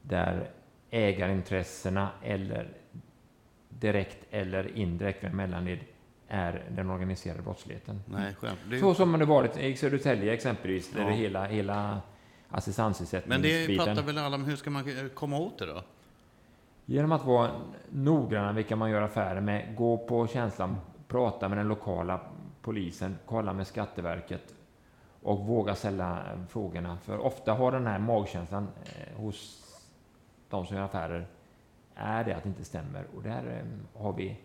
där 0.01 0.49
ägarintressena 0.89 2.09
eller 2.23 2.69
direkt 3.69 4.17
eller 4.31 4.77
indirekt 4.77 5.21
med 5.21 5.33
mellanled 5.33 5.79
är 6.27 6.63
den 6.69 6.89
organiserade 6.89 7.41
brottsligheten. 7.41 8.01
Nej, 8.05 8.35
det... 8.69 8.79
Så 8.79 8.93
som 8.93 9.19
det 9.19 9.25
varit 9.25 9.57
i 9.57 9.75
Södertälje 9.75 10.33
exempelvis, 10.33 10.91
ja. 10.93 10.99
där 10.99 11.09
det 11.09 11.15
hela, 11.15 11.45
hela 11.45 12.01
assistansersättningen. 12.49 13.41
Men 13.41 13.49
det 13.67 13.77
pratar 13.77 14.03
väl 14.03 14.17
alla 14.17 14.35
om, 14.35 14.45
hur 14.45 14.55
ska 14.55 14.69
man 14.69 15.09
komma 15.13 15.37
åt 15.37 15.59
det 15.59 15.65
då? 15.65 15.83
Genom 16.85 17.11
att 17.11 17.25
vara 17.25 17.51
noggranna 17.89 18.51
vilka 18.51 18.75
man 18.75 18.89
gör 18.89 19.01
affärer 19.01 19.41
med, 19.41 19.75
gå 19.75 19.97
på 19.97 20.27
känslan, 20.27 20.77
prata 21.07 21.49
med 21.49 21.57
den 21.57 21.67
lokala 21.67 22.19
polisen, 22.61 23.17
kolla 23.25 23.53
med 23.53 23.67
Skatteverket 23.67 24.53
och 25.23 25.39
våga 25.39 25.75
ställa 25.75 26.23
frågorna. 26.49 26.97
För 26.97 27.17
ofta 27.17 27.53
har 27.53 27.71
den 27.71 27.87
här 27.87 27.99
magkänslan 27.99 28.67
eh, 28.85 29.21
hos 29.21 29.63
de 30.49 30.65
som 30.65 30.77
gör 30.77 30.83
affärer 30.83 31.27
är 31.95 32.23
det 32.23 32.33
att 32.35 32.43
det 32.43 32.49
inte 32.49 32.65
stämmer. 32.65 33.05
Och 33.15 33.23
där 33.23 33.59
eh, 33.59 34.01
har 34.01 34.13
vi 34.13 34.37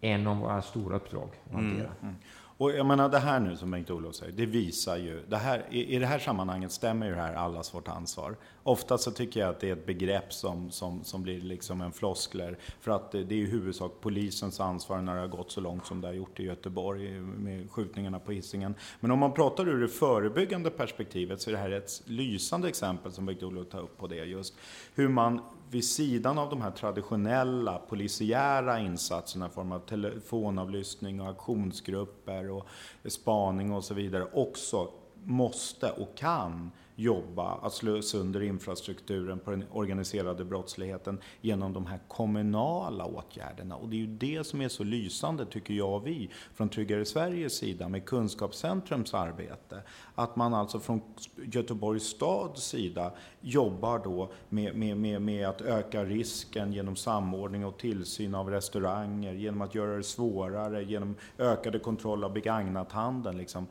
en 0.00 0.26
av 0.26 0.36
våra 0.36 0.62
stora 0.62 0.96
uppdrag 0.96 1.28
att 1.44 1.52
mm, 1.52 1.64
hantera. 1.64 1.88
Mm, 1.88 1.96
mm. 2.02 2.16
Och 2.58 2.72
jag 2.72 2.86
menar 2.86 3.08
det 3.08 3.18
här 3.18 3.40
nu 3.40 3.56
som 3.56 3.70
Bengt-Olof 3.70 4.14
säger, 4.14 4.32
det 4.32 4.46
visar 4.46 4.96
ju, 4.96 5.22
det 5.28 5.36
här, 5.36 5.64
i, 5.70 5.94
i 5.96 5.98
det 5.98 6.06
här 6.06 6.18
sammanhanget 6.18 6.72
stämmer 6.72 7.06
ju 7.06 7.14
det 7.14 7.20
här 7.20 7.34
allas 7.34 7.74
vårt 7.74 7.88
ansvar. 7.88 8.36
Ofta 8.62 8.98
så 8.98 9.10
tycker 9.10 9.40
jag 9.40 9.48
att 9.48 9.60
det 9.60 9.68
är 9.68 9.72
ett 9.72 9.86
begrepp 9.86 10.32
som, 10.32 10.70
som, 10.70 11.04
som 11.04 11.22
blir 11.22 11.40
liksom 11.40 11.80
en 11.80 11.92
floskler. 11.92 12.58
För 12.80 12.90
att 12.90 13.12
det, 13.12 13.24
det 13.24 13.34
är 13.34 13.38
i 13.38 13.46
huvudsak 13.46 13.92
polisens 14.00 14.60
ansvar 14.60 15.02
när 15.02 15.14
det 15.14 15.20
har 15.20 15.28
gått 15.28 15.50
så 15.50 15.60
långt 15.60 15.86
som 15.86 16.00
det 16.00 16.06
har 16.06 16.14
gjort 16.14 16.40
i 16.40 16.42
Göteborg 16.42 17.20
med 17.20 17.70
skjutningarna 17.70 18.18
på 18.18 18.32
Hisingen. 18.32 18.74
Men 19.00 19.10
om 19.10 19.18
man 19.18 19.32
pratar 19.32 19.68
ur 19.68 19.80
det 19.80 19.88
förebyggande 19.88 20.70
perspektivet 20.70 21.40
så 21.40 21.50
är 21.50 21.52
det 21.52 21.60
här 21.60 21.70
ett 21.70 22.02
lysande 22.04 22.68
exempel 22.68 23.12
som 23.12 23.26
Bengt-Olof 23.26 23.68
tar 23.68 23.80
upp 23.80 23.98
på 23.98 24.06
det 24.06 24.24
just. 24.24 24.54
Hur 24.94 25.08
man 25.08 25.40
vid 25.70 25.84
sidan 25.84 26.38
av 26.38 26.50
de 26.50 26.62
här 26.62 26.70
traditionella 26.70 27.78
polisiära 27.78 28.80
insatserna 28.80 29.46
i 29.46 29.50
form 29.50 29.72
av 29.72 29.78
telefonavlyssning 29.78 31.20
och 31.20 31.30
aktionsgrupper 31.30 32.50
och 32.50 32.66
spaning 33.04 33.72
och 33.72 33.84
så 33.84 33.94
vidare 33.94 34.26
också 34.32 34.88
måste 35.24 35.90
och 35.90 36.16
kan 36.16 36.70
jobba 36.96 37.54
att 37.62 37.72
slå 37.72 38.02
sönder 38.02 38.42
infrastrukturen 38.42 39.38
på 39.38 39.50
den 39.50 39.64
organiserade 39.72 40.44
brottsligheten 40.44 41.20
genom 41.40 41.72
de 41.72 41.86
här 41.86 42.00
kommunala 42.08 43.04
åtgärderna. 43.04 43.76
Och 43.76 43.88
det 43.88 43.96
är 43.96 43.98
ju 43.98 44.06
det 44.06 44.46
som 44.46 44.60
är 44.60 44.68
så 44.68 44.84
lysande, 44.84 45.46
tycker 45.46 45.74
jag 45.74 45.94
och 45.94 46.06
vi, 46.06 46.30
från 46.54 46.68
Tryggare 46.68 47.04
Sveriges 47.04 47.56
sida 47.56 47.88
med 47.88 48.04
Kunskapscentrums 48.04 49.14
arbete. 49.14 49.82
Att 50.14 50.36
man 50.36 50.54
alltså 50.54 50.80
från 50.80 51.00
Göteborgs 51.36 52.02
stads 52.02 52.62
sida 52.62 53.12
jobbar 53.40 53.98
då 53.98 54.32
med, 54.48 54.76
med, 54.76 54.96
med, 54.96 55.22
med 55.22 55.48
att 55.48 55.60
öka 55.60 56.04
risken 56.04 56.72
genom 56.72 56.96
samordning 56.96 57.64
och 57.64 57.78
tillsyn 57.78 58.34
av 58.34 58.50
restauranger, 58.50 59.34
genom 59.34 59.62
att 59.62 59.74
göra 59.74 59.96
det 59.96 60.02
svårare, 60.02 60.84
genom 60.84 61.14
ökade 61.38 61.78
kontroll 61.78 62.24
av 62.24 62.32
begagnathandeln. 62.32 63.38
Liksom 63.38 63.66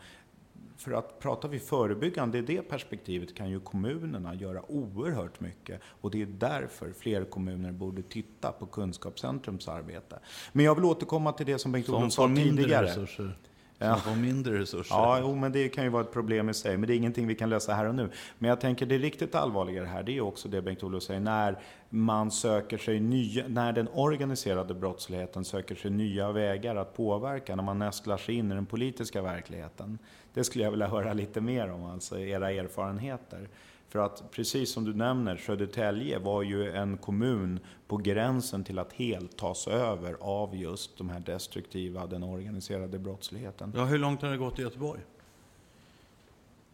för 0.77 0.91
att 0.91 1.19
pratar 1.19 1.49
vi 1.49 1.59
förebyggande 1.59 2.37
i 2.37 2.41
det 2.41 2.61
perspektivet 2.61 3.35
kan 3.35 3.49
ju 3.49 3.59
kommunerna 3.59 4.35
göra 4.35 4.71
oerhört 4.71 5.39
mycket 5.39 5.81
och 6.01 6.11
det 6.11 6.21
är 6.21 6.25
därför 6.25 6.91
fler 6.91 7.25
kommuner 7.25 7.71
borde 7.71 8.01
titta 8.01 8.51
på 8.51 8.65
Kunskapscentrums 8.65 9.67
arbete. 9.67 10.19
Men 10.51 10.65
jag 10.65 10.75
vill 10.75 10.85
återkomma 10.85 11.31
till 11.31 11.45
det 11.45 11.59
som 11.59 11.71
Bengt-Olof 11.71 12.13
sa 12.13 12.27
tidigare. 12.27 12.85
Resurser. 12.85 13.37
Ja. 13.77 13.93
Som 13.93 14.01
får 14.01 14.21
mindre 14.21 14.59
resurser. 14.59 14.95
Ja, 14.95 15.19
jo, 15.21 15.35
men 15.35 15.51
det 15.51 15.69
kan 15.69 15.83
ju 15.83 15.89
vara 15.89 16.03
ett 16.03 16.11
problem 16.13 16.49
i 16.49 16.53
sig. 16.53 16.77
Men 16.77 16.87
det 16.87 16.93
är 16.93 16.97
ingenting 16.97 17.27
vi 17.27 17.35
kan 17.35 17.49
lösa 17.49 17.73
här 17.73 17.85
och 17.85 17.95
nu. 17.95 18.09
Men 18.37 18.49
jag 18.49 18.61
tänker 18.61 18.85
det 18.85 18.97
riktigt 18.97 19.35
allvarliga 19.35 19.85
här, 19.85 20.03
det 20.03 20.17
är 20.17 20.21
också 20.21 20.47
det 20.47 20.61
Bengt-Olof 20.61 21.03
säger. 21.03 21.19
När 21.19 21.59
man 21.89 22.31
söker 22.31 22.77
sig 22.77 22.99
nya, 22.99 23.47
när 23.47 23.73
den 23.73 23.87
organiserade 23.93 24.73
brottsligheten 24.73 25.45
söker 25.45 25.75
sig 25.75 25.91
nya 25.91 26.31
vägar 26.31 26.75
att 26.75 26.97
påverka, 26.97 27.55
när 27.55 27.63
man 27.63 27.79
nästlar 27.79 28.17
sig 28.17 28.35
in 28.35 28.51
i 28.51 28.55
den 28.55 28.65
politiska 28.65 29.21
verkligheten. 29.21 29.99
Det 30.33 30.43
skulle 30.43 30.63
jag 30.63 30.71
vilja 30.71 30.87
höra 30.87 31.13
lite 31.13 31.41
mer 31.41 31.71
om, 31.71 31.85
alltså 31.85 32.19
era 32.19 32.51
erfarenheter. 32.51 33.49
För 33.95 34.05
att 34.05 34.31
precis 34.31 34.71
som 34.71 34.85
du 34.85 34.93
nämner, 34.93 35.37
Södertälje 35.37 36.19
var 36.19 36.43
ju 36.43 36.71
en 36.71 36.97
kommun 36.97 37.59
på 37.87 37.97
gränsen 37.97 38.63
till 38.63 38.79
att 38.79 38.93
helt 38.93 39.37
tas 39.37 39.67
över 39.67 40.17
av 40.19 40.55
just 40.55 40.97
de 40.97 41.09
här 41.09 41.19
destruktiva, 41.19 42.07
den 42.07 42.23
organiserade 42.23 42.99
brottsligheten. 42.99 43.73
Ja, 43.75 43.85
hur 43.85 43.97
långt 43.97 44.21
har 44.21 44.29
det 44.29 44.37
gått 44.37 44.59
i 44.59 44.61
Göteborg? 44.61 45.01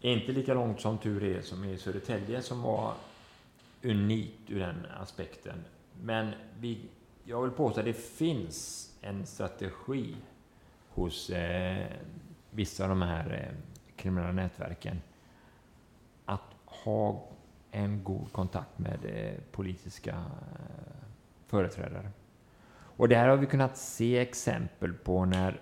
Inte 0.01 0.32
lika 0.32 0.53
långt 0.53 0.82
som 0.82 0.97
tur 0.97 1.24
är 1.24 1.41
som 1.41 1.63
i 1.63 1.78
Södertälje 1.78 2.41
som 2.41 2.61
var 2.61 2.93
unikt 3.84 4.49
ur 4.49 4.59
den 4.59 4.86
aspekten. 5.01 5.63
Men 6.03 6.32
vi, 6.59 6.78
jag 7.24 7.41
vill 7.41 7.51
påstå 7.51 7.80
att 7.80 7.86
det 7.86 7.93
finns 7.93 8.89
en 9.01 9.26
strategi 9.26 10.15
hos 10.89 11.30
eh, 11.30 11.86
vissa 12.51 12.84
av 12.84 12.89
de 12.89 13.01
här 13.01 13.49
eh, 13.49 13.57
kriminella 13.95 14.32
nätverken 14.32 15.01
ha 16.84 17.23
en 17.71 18.03
god 18.03 18.34
kontakt 18.34 18.79
med 18.79 18.99
eh, 19.05 19.41
politiska 19.51 20.11
eh, 20.11 21.05
företrädare. 21.47 22.11
Och 22.97 23.09
det 23.09 23.15
här 23.15 23.27
har 23.27 23.38
vi 23.38 23.45
kunnat 23.45 23.77
se 23.77 24.17
exempel 24.17 24.93
på 24.93 25.25
när... 25.25 25.61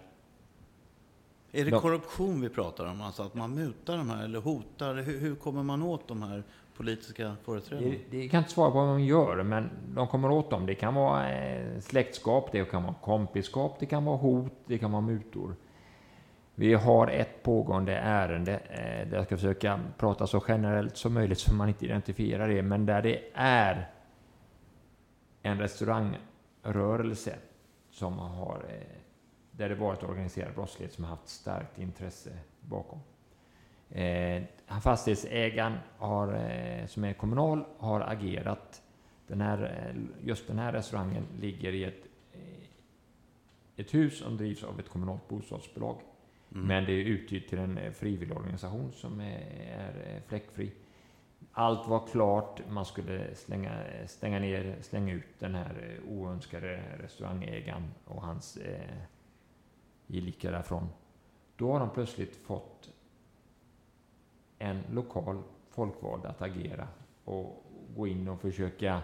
Är 1.52 1.66
det 1.66 1.72
korruption 1.72 2.42
vi 2.42 2.50
pratar 2.50 2.86
om? 2.86 3.02
Alltså 3.02 3.24
att 3.24 3.34
man 3.34 3.56
mutar 3.56 3.98
de 3.98 4.10
här 4.10 4.24
eller 4.24 4.40
hotar? 4.40 4.96
Hur, 4.96 5.20
hur 5.20 5.36
kommer 5.36 5.64
man 5.64 5.84
åt 5.84 6.08
de 6.08 6.24
här 6.24 6.44
politiska 6.78 7.36
företrädarna? 7.44 7.90
Det, 7.90 8.18
det 8.18 8.30
kan 8.30 8.38
inte 8.38 8.52
svara 8.52 8.72
på 8.72 8.78
vad 8.78 8.88
de 8.88 9.04
gör, 9.04 9.44
men 9.44 9.70
de 9.96 10.08
kommer 10.08 10.32
åt 10.32 10.50
dem. 10.50 10.66
Det 10.66 10.76
kan 10.76 10.96
vara 10.96 11.32
eh, 11.32 11.80
släktskap, 11.80 12.52
det 12.52 12.66
kan 12.66 12.84
vara 12.84 12.96
kompiskap, 13.02 13.76
det 13.80 13.86
kan 13.86 14.06
vara 14.06 14.18
hot, 14.18 14.54
det 14.66 14.78
kan 14.78 14.92
vara 14.92 15.02
mutor. 15.02 15.56
Vi 16.60 16.74
har 16.74 17.08
ett 17.08 17.44
pågående 17.44 17.96
ärende 17.96 18.60
eh, 18.70 19.10
där 19.10 19.18
jag 19.18 19.26
ska 19.26 19.38
försöka 19.38 19.80
prata 19.98 20.28
så 20.28 20.44
generellt 20.48 20.98
som 20.98 21.14
möjligt 21.14 21.40
så 21.40 21.54
man 21.54 21.70
inte 21.70 21.86
identifierar 21.86 22.48
det, 22.48 22.64
men 22.64 22.86
där 22.86 23.02
det 23.02 23.22
är 23.34 23.92
en 25.42 25.60
restaurangrörelse 25.60 27.36
som 27.92 28.20
har, 28.20 28.66
eh, 28.70 28.98
där 29.52 29.70
det 29.70 29.76
varit 29.76 30.04
organiserad 30.04 30.56
brottslighet 30.56 30.94
som 30.94 31.04
har 31.04 31.12
haft 31.12 31.28
starkt 31.28 31.80
intresse 31.80 32.30
bakom. 32.62 33.00
Eh, 33.90 34.44
fastighetsägaren, 34.82 35.78
har, 35.98 36.38
som 36.88 37.04
är 37.04 37.14
kommunal, 37.14 37.66
har 37.78 38.02
agerat. 38.02 38.82
Den 39.28 39.42
här, 39.42 39.94
just 40.24 40.48
den 40.48 40.60
här 40.60 40.72
restaurangen 40.72 41.24
ligger 41.40 41.74
i 41.74 41.84
ett, 41.84 42.04
ett 43.76 43.94
hus 43.94 44.20
som 44.20 44.38
drivs 44.38 44.64
av 44.64 44.80
ett 44.80 44.90
kommunalt 44.90 45.28
bostadsbolag. 45.28 46.02
Mm. 46.52 46.68
Men 46.68 46.86
det 46.86 46.92
är 46.92 47.06
utgytt 47.06 47.50
till 47.50 47.60
en 47.60 47.78
eh, 47.78 47.92
frivillig 47.92 47.96
frivilligorganisation 47.98 48.92
som 48.94 49.20
är, 49.20 49.40
är 49.78 50.16
eh, 50.16 50.22
fläckfri. 50.28 50.72
Allt 51.52 51.88
var 51.88 52.08
klart. 52.08 52.62
Man 52.70 52.86
skulle 52.86 53.36
slänga, 53.36 53.84
eh, 53.84 54.08
stänga 54.08 54.40
ner, 54.40 54.78
slänga 54.82 55.14
ut 55.14 55.40
den 55.40 55.56
här 55.56 56.00
oönskade 56.10 56.84
restaurangägaren 57.00 57.94
och 58.06 58.22
hans 58.22 58.58
eh, 58.58 58.98
gelika 60.08 60.52
därifrån. 60.52 60.90
Då 61.56 61.72
har 61.72 61.80
de 61.80 61.90
plötsligt 61.90 62.36
fått 62.36 62.90
en 64.58 64.84
lokal 64.92 65.42
folkvald 65.70 66.26
att 66.26 66.42
agera 66.42 66.88
och 67.24 67.64
gå 67.96 68.08
in 68.08 68.28
och 68.28 68.42
försöka 68.42 69.02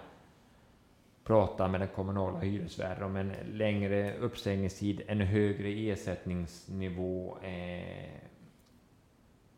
prata 1.25 1.67
med 1.67 1.81
den 1.81 1.89
kommunala 1.89 2.39
hyresvärden 2.39 3.03
om 3.03 3.15
en 3.15 3.33
längre 3.45 4.17
uppsägningstid, 4.17 5.01
en 5.07 5.21
högre 5.21 5.69
ersättningsnivå. 5.69 7.37
Eh, 7.37 8.21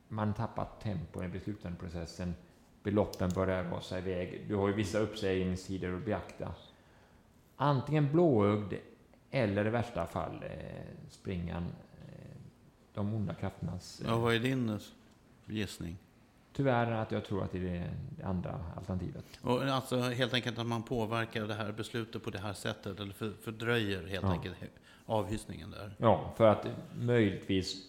man 0.07 0.33
tappat 0.33 0.81
tempo 0.81 1.23
i 1.23 1.27
beslutandeprocessen. 1.27 2.35
Beloppen 2.83 3.29
börjar 3.35 3.63
rasa 3.63 3.97
iväg. 3.97 4.45
Du 4.47 4.55
har 4.55 4.67
ju 4.67 4.73
vissa 4.73 4.99
uppsägningstider 4.99 5.93
att 5.93 6.05
beakta. 6.05 6.55
Antingen 7.55 8.11
blåögd 8.11 8.73
eller 9.31 9.67
i 9.67 9.69
värsta 9.69 10.05
fall 10.05 10.43
eh, 10.43 11.09
springan 11.09 11.63
eh, 11.63 12.37
de 12.93 13.13
onda 13.13 13.33
krafternas... 13.33 14.01
Ja, 14.05 14.17
vad 14.17 14.35
är 14.35 14.39
din 14.39 14.79
gissning? 15.45 15.97
Tyvärr 16.57 16.91
att 16.91 17.11
jag 17.11 17.25
tror 17.25 17.43
att 17.43 17.51
det 17.51 17.57
är 17.57 17.91
det 18.17 18.23
andra 18.23 18.59
alternativet. 18.75 19.25
Och 19.41 19.63
alltså 19.63 19.99
helt 19.99 20.33
enkelt 20.33 20.59
att 20.59 20.65
man 20.65 20.83
påverkar 20.83 21.47
det 21.47 21.53
här 21.53 21.71
beslutet 21.71 22.23
på 22.23 22.29
det 22.29 22.39
här 22.39 22.53
sättet, 22.53 22.99
eller 22.99 23.13
fördröjer 23.33 24.07
helt 24.07 24.23
ja. 24.23 24.31
enkelt 24.31 24.55
avhysningen 25.05 25.71
där? 25.71 25.95
Ja, 25.97 26.33
för 26.37 26.47
att 26.47 26.67
möjligtvis 26.95 27.83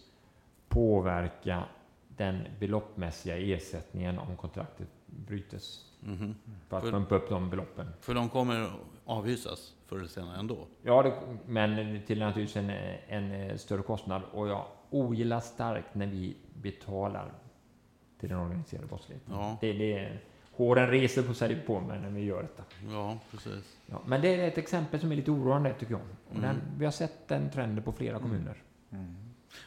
påverka 0.67 1.63
den 2.07 2.43
beloppmässiga 2.59 3.37
ersättningen 3.37 4.19
om 4.19 4.37
kontraktet 4.37 4.87
brytes. 5.05 5.85
Mm 6.05 6.17
-hmm. 6.17 6.33
För 6.69 6.77
att 6.77 6.83
pumpa 6.83 7.15
upp 7.15 7.29
de 7.29 7.49
beloppen. 7.49 7.87
För 8.01 8.13
de 8.13 8.29
kommer 8.29 8.71
avhysas 9.05 9.73
förr 9.85 9.97
eller 9.97 10.07
senare 10.07 10.39
ändå? 10.39 10.67
Ja, 10.81 11.03
det, 11.03 11.13
men 11.45 12.01
till 12.07 12.19
naturligtvis 12.19 12.55
en, 12.55 12.69
en 13.07 13.59
större 13.59 13.81
kostnad. 13.81 14.21
Och 14.31 14.47
jag 14.47 14.65
ogillar 14.89 15.39
starkt 15.39 15.95
när 15.95 16.07
vi 16.07 16.35
betalar 16.53 17.33
till 18.19 18.29
den 18.29 18.37
organiserade 18.37 18.87
brottsligheten. 18.87 19.33
Ja. 19.33 19.57
Det, 19.61 19.73
det, 19.73 20.17
håren 20.51 20.87
reser 20.87 21.23
på 21.23 21.33
sig 21.33 21.55
på 21.55 21.79
mig 21.79 21.99
när 22.01 22.09
vi 22.09 22.21
gör 22.21 22.41
detta. 22.41 22.63
Ja, 22.89 23.19
precis. 23.31 23.77
Ja, 23.85 24.01
men 24.05 24.21
det 24.21 24.35
är 24.35 24.47
ett 24.47 24.57
exempel 24.57 24.99
som 24.99 25.11
är 25.11 25.15
lite 25.15 25.31
oroande 25.31 25.73
tycker 25.79 25.93
jag. 25.93 26.01
Mm. 26.31 26.41
Den, 26.41 26.61
vi 26.77 26.85
har 26.85 26.91
sett 26.91 27.27
den 27.27 27.51
trenden 27.51 27.83
på 27.83 27.91
flera 27.91 28.15
mm. 28.15 28.21
kommuner. 28.21 28.63
Mm. 28.91 29.15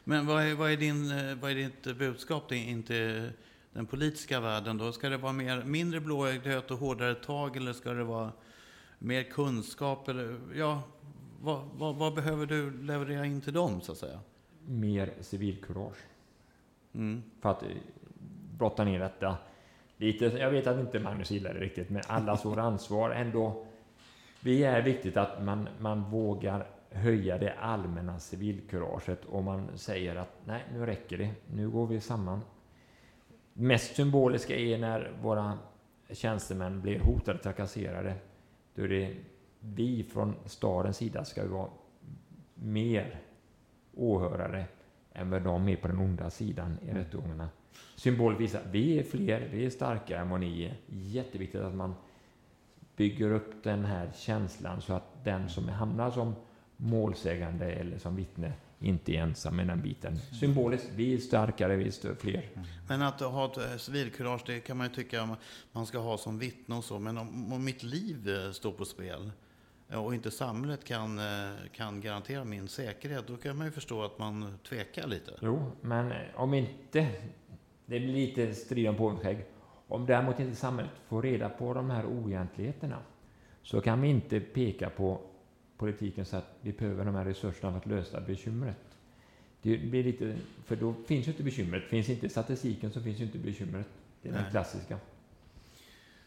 Men 0.05 0.27
vad 0.27 0.43
är, 0.43 0.55
vad, 0.55 0.71
är 0.71 0.77
din, 0.77 1.19
eh, 1.19 1.35
vad 1.35 1.51
är 1.51 1.55
ditt 1.55 1.99
budskap 1.99 2.53
in 2.53 2.83
till 2.83 3.31
den 3.73 3.87
politiska 3.87 4.41
världen 4.41 4.79
då? 4.79 4.93
Ska 4.93 5.09
det 5.09 5.17
vara 5.17 5.33
mer, 5.33 5.65
mindre 5.65 6.01
blåögdhet 6.01 6.71
och 6.71 6.79
hårdare 6.79 7.15
tag 7.15 7.57
eller 7.57 7.73
ska 7.73 7.93
det 7.93 8.05
vara 8.05 8.33
mer 8.99 9.23
kunskap? 9.23 10.09
Eller, 10.09 10.41
ja, 10.55 10.83
vad, 11.41 11.69
vad, 11.75 11.97
vad 11.97 12.15
behöver 12.15 12.47
du 12.47 12.83
leverera 12.83 13.27
in 13.27 13.41
till 13.41 13.53
dem 13.53 13.81
så 13.81 13.93
att 13.93 13.99
säga? 13.99 14.21
Mer 14.67 15.13
civilkurage. 15.21 15.99
Mm. 16.95 17.23
För 17.41 17.51
att 17.51 17.65
brotta 18.63 18.85
ner 18.85 18.99
detta 18.99 19.37
lite. 19.97 20.25
Jag 20.25 20.51
vet 20.51 20.67
att 20.67 20.81
inte 20.81 21.01
Magnus 21.01 21.31
gillar 21.31 21.55
det 21.55 21.61
riktigt, 21.61 21.91
men 21.91 22.03
allas 22.07 22.45
vårt 22.45 22.59
ansvar 22.59 23.11
ändå. 23.11 23.67
Vi 24.41 24.65
är 24.65 24.83
viktigt 24.83 25.17
att 25.17 25.43
man, 25.43 25.69
man 25.79 26.11
vågar 26.11 26.67
höja 26.91 27.39
det 27.39 27.53
allmänna 27.53 28.19
civilkuraget 28.19 29.25
och 29.25 29.43
man 29.45 29.69
säger 29.75 30.17
att 30.17 30.31
nej, 30.45 30.63
nu 30.73 30.87
räcker 30.87 31.19
det. 31.19 31.31
Nu 31.55 31.71
går 31.71 31.87
vi 31.87 32.01
samman. 32.01 32.41
Mest 33.53 33.97
symboliska 33.97 34.57
är 34.57 34.79
när 34.79 35.13
våra 35.23 35.59
tjänstemän 36.11 36.81
blir 36.81 37.01
hotade 37.01 37.39
och 37.39 37.43
trakasserade. 37.43 38.15
Då 38.75 38.83
är 38.83 38.89
det 38.89 39.17
vi 39.61 40.05
från 40.05 40.35
stadens 40.45 40.97
sida 40.97 41.25
ska 41.25 41.47
vara 41.47 41.69
mer 42.55 43.21
åhörare 43.95 44.65
än 45.13 45.31
vad 45.31 45.43
de 45.43 45.69
är 45.69 45.77
på 45.77 45.89
den 45.89 45.99
onda 45.99 46.31
sidan 46.31 46.79
i 46.83 46.91
mm. 46.91 46.97
rättegångarna 46.97 47.49
symbol 47.97 48.37
visar 48.37 48.63
vi 48.71 48.99
är 48.99 49.03
fler, 49.03 49.49
vi 49.53 49.67
är 49.67 49.71
starkare 49.71 50.19
än 50.19 50.31
vad 50.31 50.41
ni 50.41 50.63
är. 50.63 50.75
Jätteviktigt 50.87 51.61
att 51.61 51.75
man 51.75 51.95
bygger 52.97 53.31
upp 53.31 53.63
den 53.63 53.85
här 53.85 54.11
känslan 54.17 54.83
så 54.83 54.93
att 54.93 55.25
den 55.25 55.49
som 55.49 55.69
hamnar 55.69 56.11
som 56.11 56.35
målsägande 56.77 57.73
eller 57.73 57.99
som 57.99 58.17
vittne 58.17 58.53
inte 58.81 59.13
är 59.13 59.23
ensam 59.23 59.57
med 59.57 59.67
den 59.67 59.83
biten. 59.83 60.19
Symboliskt, 60.19 60.91
vi 60.95 61.15
är 61.15 61.19
starkare, 61.19 61.77
vi 61.77 61.87
är 61.87 62.15
fler. 62.15 62.49
Men 62.89 63.03
att 63.03 63.21
ha 63.21 63.47
ett 63.47 63.57
eh, 63.57 63.77
civilkurage, 63.77 64.43
det 64.47 64.61
kan 64.61 64.77
man 64.77 64.87
ju 64.87 64.95
tycka 64.95 65.37
man 65.73 65.87
ska 65.87 65.99
ha 65.99 66.19
som 66.19 66.39
vittne 66.39 66.77
och 66.77 66.85
så. 66.85 66.99
Men 66.99 67.19
om, 67.19 67.53
om 67.53 67.65
mitt 67.65 67.83
liv 67.83 68.29
eh, 68.29 68.53
står 68.53 68.73
på 68.73 68.85
spel 68.85 69.31
eh, 69.89 70.05
och 70.05 70.15
inte 70.15 70.31
samhället 70.31 70.85
kan, 70.85 71.21
kan 71.73 72.01
garantera 72.01 72.45
min 72.45 72.69
säkerhet, 72.69 73.27
då 73.27 73.37
kan 73.37 73.57
man 73.57 73.67
ju 73.67 73.73
förstå 73.73 74.03
att 74.03 74.19
man 74.19 74.59
tvekar 74.69 75.07
lite. 75.07 75.33
Jo, 75.41 75.73
men 75.81 76.13
om 76.35 76.55
inte, 76.55 77.09
det 77.93 78.01
blir 78.01 78.13
lite 78.13 78.55
strid 78.55 78.89
om 78.89 78.97
påvenskägg. 78.97 79.45
Om 79.89 80.07
däremot 80.07 80.41
inte 80.41 80.57
samhället 80.57 80.93
får 81.09 81.23
reda 81.23 81.49
på 81.49 81.75
de 81.75 81.91
här 81.91 82.07
oegentligheterna, 82.07 82.99
så 83.63 83.81
kan 83.81 84.01
vi 84.01 84.09
inte 84.09 84.41
peka 84.41 84.91
på 84.91 85.21
politiken 85.77 86.25
så 86.25 86.37
att 86.37 86.57
vi 86.61 86.73
behöver 86.73 87.05
de 87.05 87.15
här 87.15 87.25
resurserna 87.25 87.73
för 87.73 87.79
att 87.79 87.87
lösa 87.87 88.21
bekymret. 88.21 88.79
Det 89.63 89.79
blir 89.79 90.05
lite, 90.05 90.37
för 90.65 90.77
då 90.77 90.95
finns 91.07 91.27
ju 91.27 91.31
inte 91.31 91.43
bekymret. 91.43 91.85
Finns 91.85 92.09
inte 92.09 92.29
statistiken 92.29 92.93
så 92.93 93.01
finns 93.01 93.21
ju 93.21 93.25
inte 93.25 93.39
bekymret. 93.39 93.87
Det 94.23 94.29
är 94.29 94.33
Nej. 94.33 94.43
den 94.43 94.51
klassiska. 94.51 94.99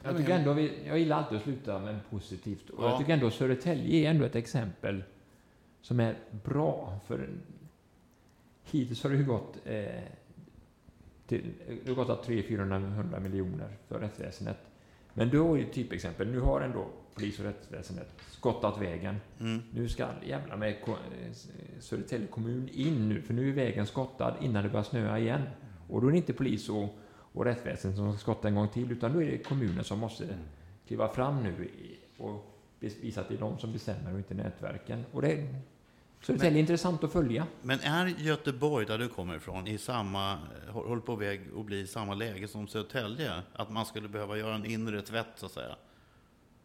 Jag 0.03 0.17
tycker 0.17 0.39
ändå, 0.39 0.53
vi, 0.53 0.71
jag 0.87 0.99
gillar 0.99 1.17
alltid 1.17 1.37
att 1.37 1.43
sluta 1.43 1.79
med 1.79 1.99
positivt. 2.09 2.69
Och 2.69 2.83
ja. 2.83 2.89
jag 2.89 2.99
tycker 2.99 3.13
ändå 3.13 3.31
Södertälje 3.31 4.05
är 4.05 4.11
ändå 4.11 4.25
ett 4.25 4.35
exempel 4.35 5.03
som 5.81 5.99
är 5.99 6.15
bra. 6.43 6.99
För 7.07 7.29
hittills 8.63 9.03
har 9.03 9.09
det 9.09 9.17
ju 9.17 9.25
gått 9.25 9.57
eh, 9.65 9.85
till, 11.27 11.53
det 11.85 11.93
gått 11.93 12.27
300-400 12.27 13.19
miljoner 13.19 13.77
för 13.87 13.99
rättsväsendet. 13.99 14.57
Men 15.13 15.29
då 15.29 15.53
är 15.53 15.57
ju 15.57 15.65
typexempel. 15.65 16.27
Nu 16.27 16.39
har 16.39 16.61
ändå 16.61 16.87
polis 17.13 17.39
och 17.39 17.45
rättsväsendet 17.45 18.07
skottat 18.31 18.81
vägen. 18.81 19.15
Mm. 19.39 19.61
Nu 19.73 19.89
ska 19.89 20.07
jävla 20.25 20.57
med 20.57 20.75
Södertälje 21.79 22.27
kommun 22.27 22.69
in 22.73 23.09
nu, 23.09 23.21
för 23.21 23.33
nu 23.33 23.49
är 23.49 23.53
vägen 23.53 23.85
skottad 23.85 24.35
innan 24.41 24.63
det 24.63 24.69
börjar 24.69 24.83
snöa 24.83 25.19
igen. 25.19 25.41
Och 25.89 26.01
då 26.01 26.07
är 26.07 26.11
det 26.11 26.17
inte 26.17 26.33
polis 26.33 26.69
och, 26.69 26.89
och 27.11 27.45
rättsväsendet 27.45 27.97
som 27.97 28.13
ska 28.13 28.19
skotta 28.19 28.47
en 28.47 28.55
gång 28.55 28.69
till, 28.69 28.91
utan 28.91 29.13
då 29.13 29.21
är 29.21 29.25
det 29.25 29.37
kommunen 29.37 29.83
som 29.83 29.99
måste 29.99 30.23
mm. 30.23 30.35
kliva 30.87 31.07
fram 31.07 31.43
nu 31.43 31.69
och 32.17 32.55
visa 32.79 33.21
att 33.21 33.27
det 33.27 33.35
är 33.35 33.39
de 33.39 33.59
som 33.59 33.71
bestämmer 33.71 34.11
och 34.13 34.17
inte 34.17 34.33
nätverken. 34.33 35.05
Och 35.11 35.21
det, 35.21 35.47
Södertälje 36.21 36.57
är 36.57 36.61
intressant 36.61 37.03
att 37.03 37.11
följa. 37.11 37.47
Men 37.61 37.79
är 37.79 38.05
Göteborg, 38.05 38.85
där 38.85 38.97
du 38.97 39.07
kommer 39.07 39.35
ifrån, 39.35 39.67
i 39.67 39.77
samma, 39.77 40.37
håller 40.69 41.01
på 41.01 41.15
väg 41.15 41.41
att 41.57 41.65
bli 41.65 41.79
i 41.79 41.87
samma 41.87 42.13
läge 42.13 42.47
som 42.47 42.67
Södertälje? 42.67 43.31
Att 43.53 43.71
man 43.71 43.85
skulle 43.85 44.07
behöva 44.07 44.37
göra 44.37 44.55
en 44.55 44.65
inre 44.65 45.01
tvätt, 45.01 45.27
så 45.35 45.45
att 45.45 45.51
säga, 45.51 45.75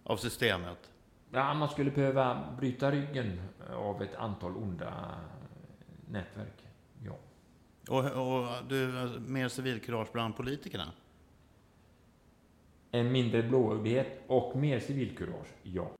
av 0.04 0.16
systemet? 0.16 0.90
Ja, 1.32 1.54
man 1.54 1.68
skulle 1.68 1.90
behöva 1.90 2.54
bryta 2.58 2.90
ryggen 2.90 3.40
av 3.74 4.02
ett 4.02 4.14
antal 4.14 4.56
onda 4.56 5.20
nätverk. 6.08 6.64
Ja. 7.04 7.18
Och, 7.88 8.04
och 8.04 8.48
du, 8.68 8.86
mer 9.26 9.48
civilkurage 9.48 10.12
bland 10.12 10.36
politikerna? 10.36 10.92
En 12.90 13.12
mindre 13.12 13.42
blåögdhet 13.42 14.20
och 14.26 14.56
mer 14.56 14.80
civilkurage, 14.80 15.48
ja. 15.62 15.90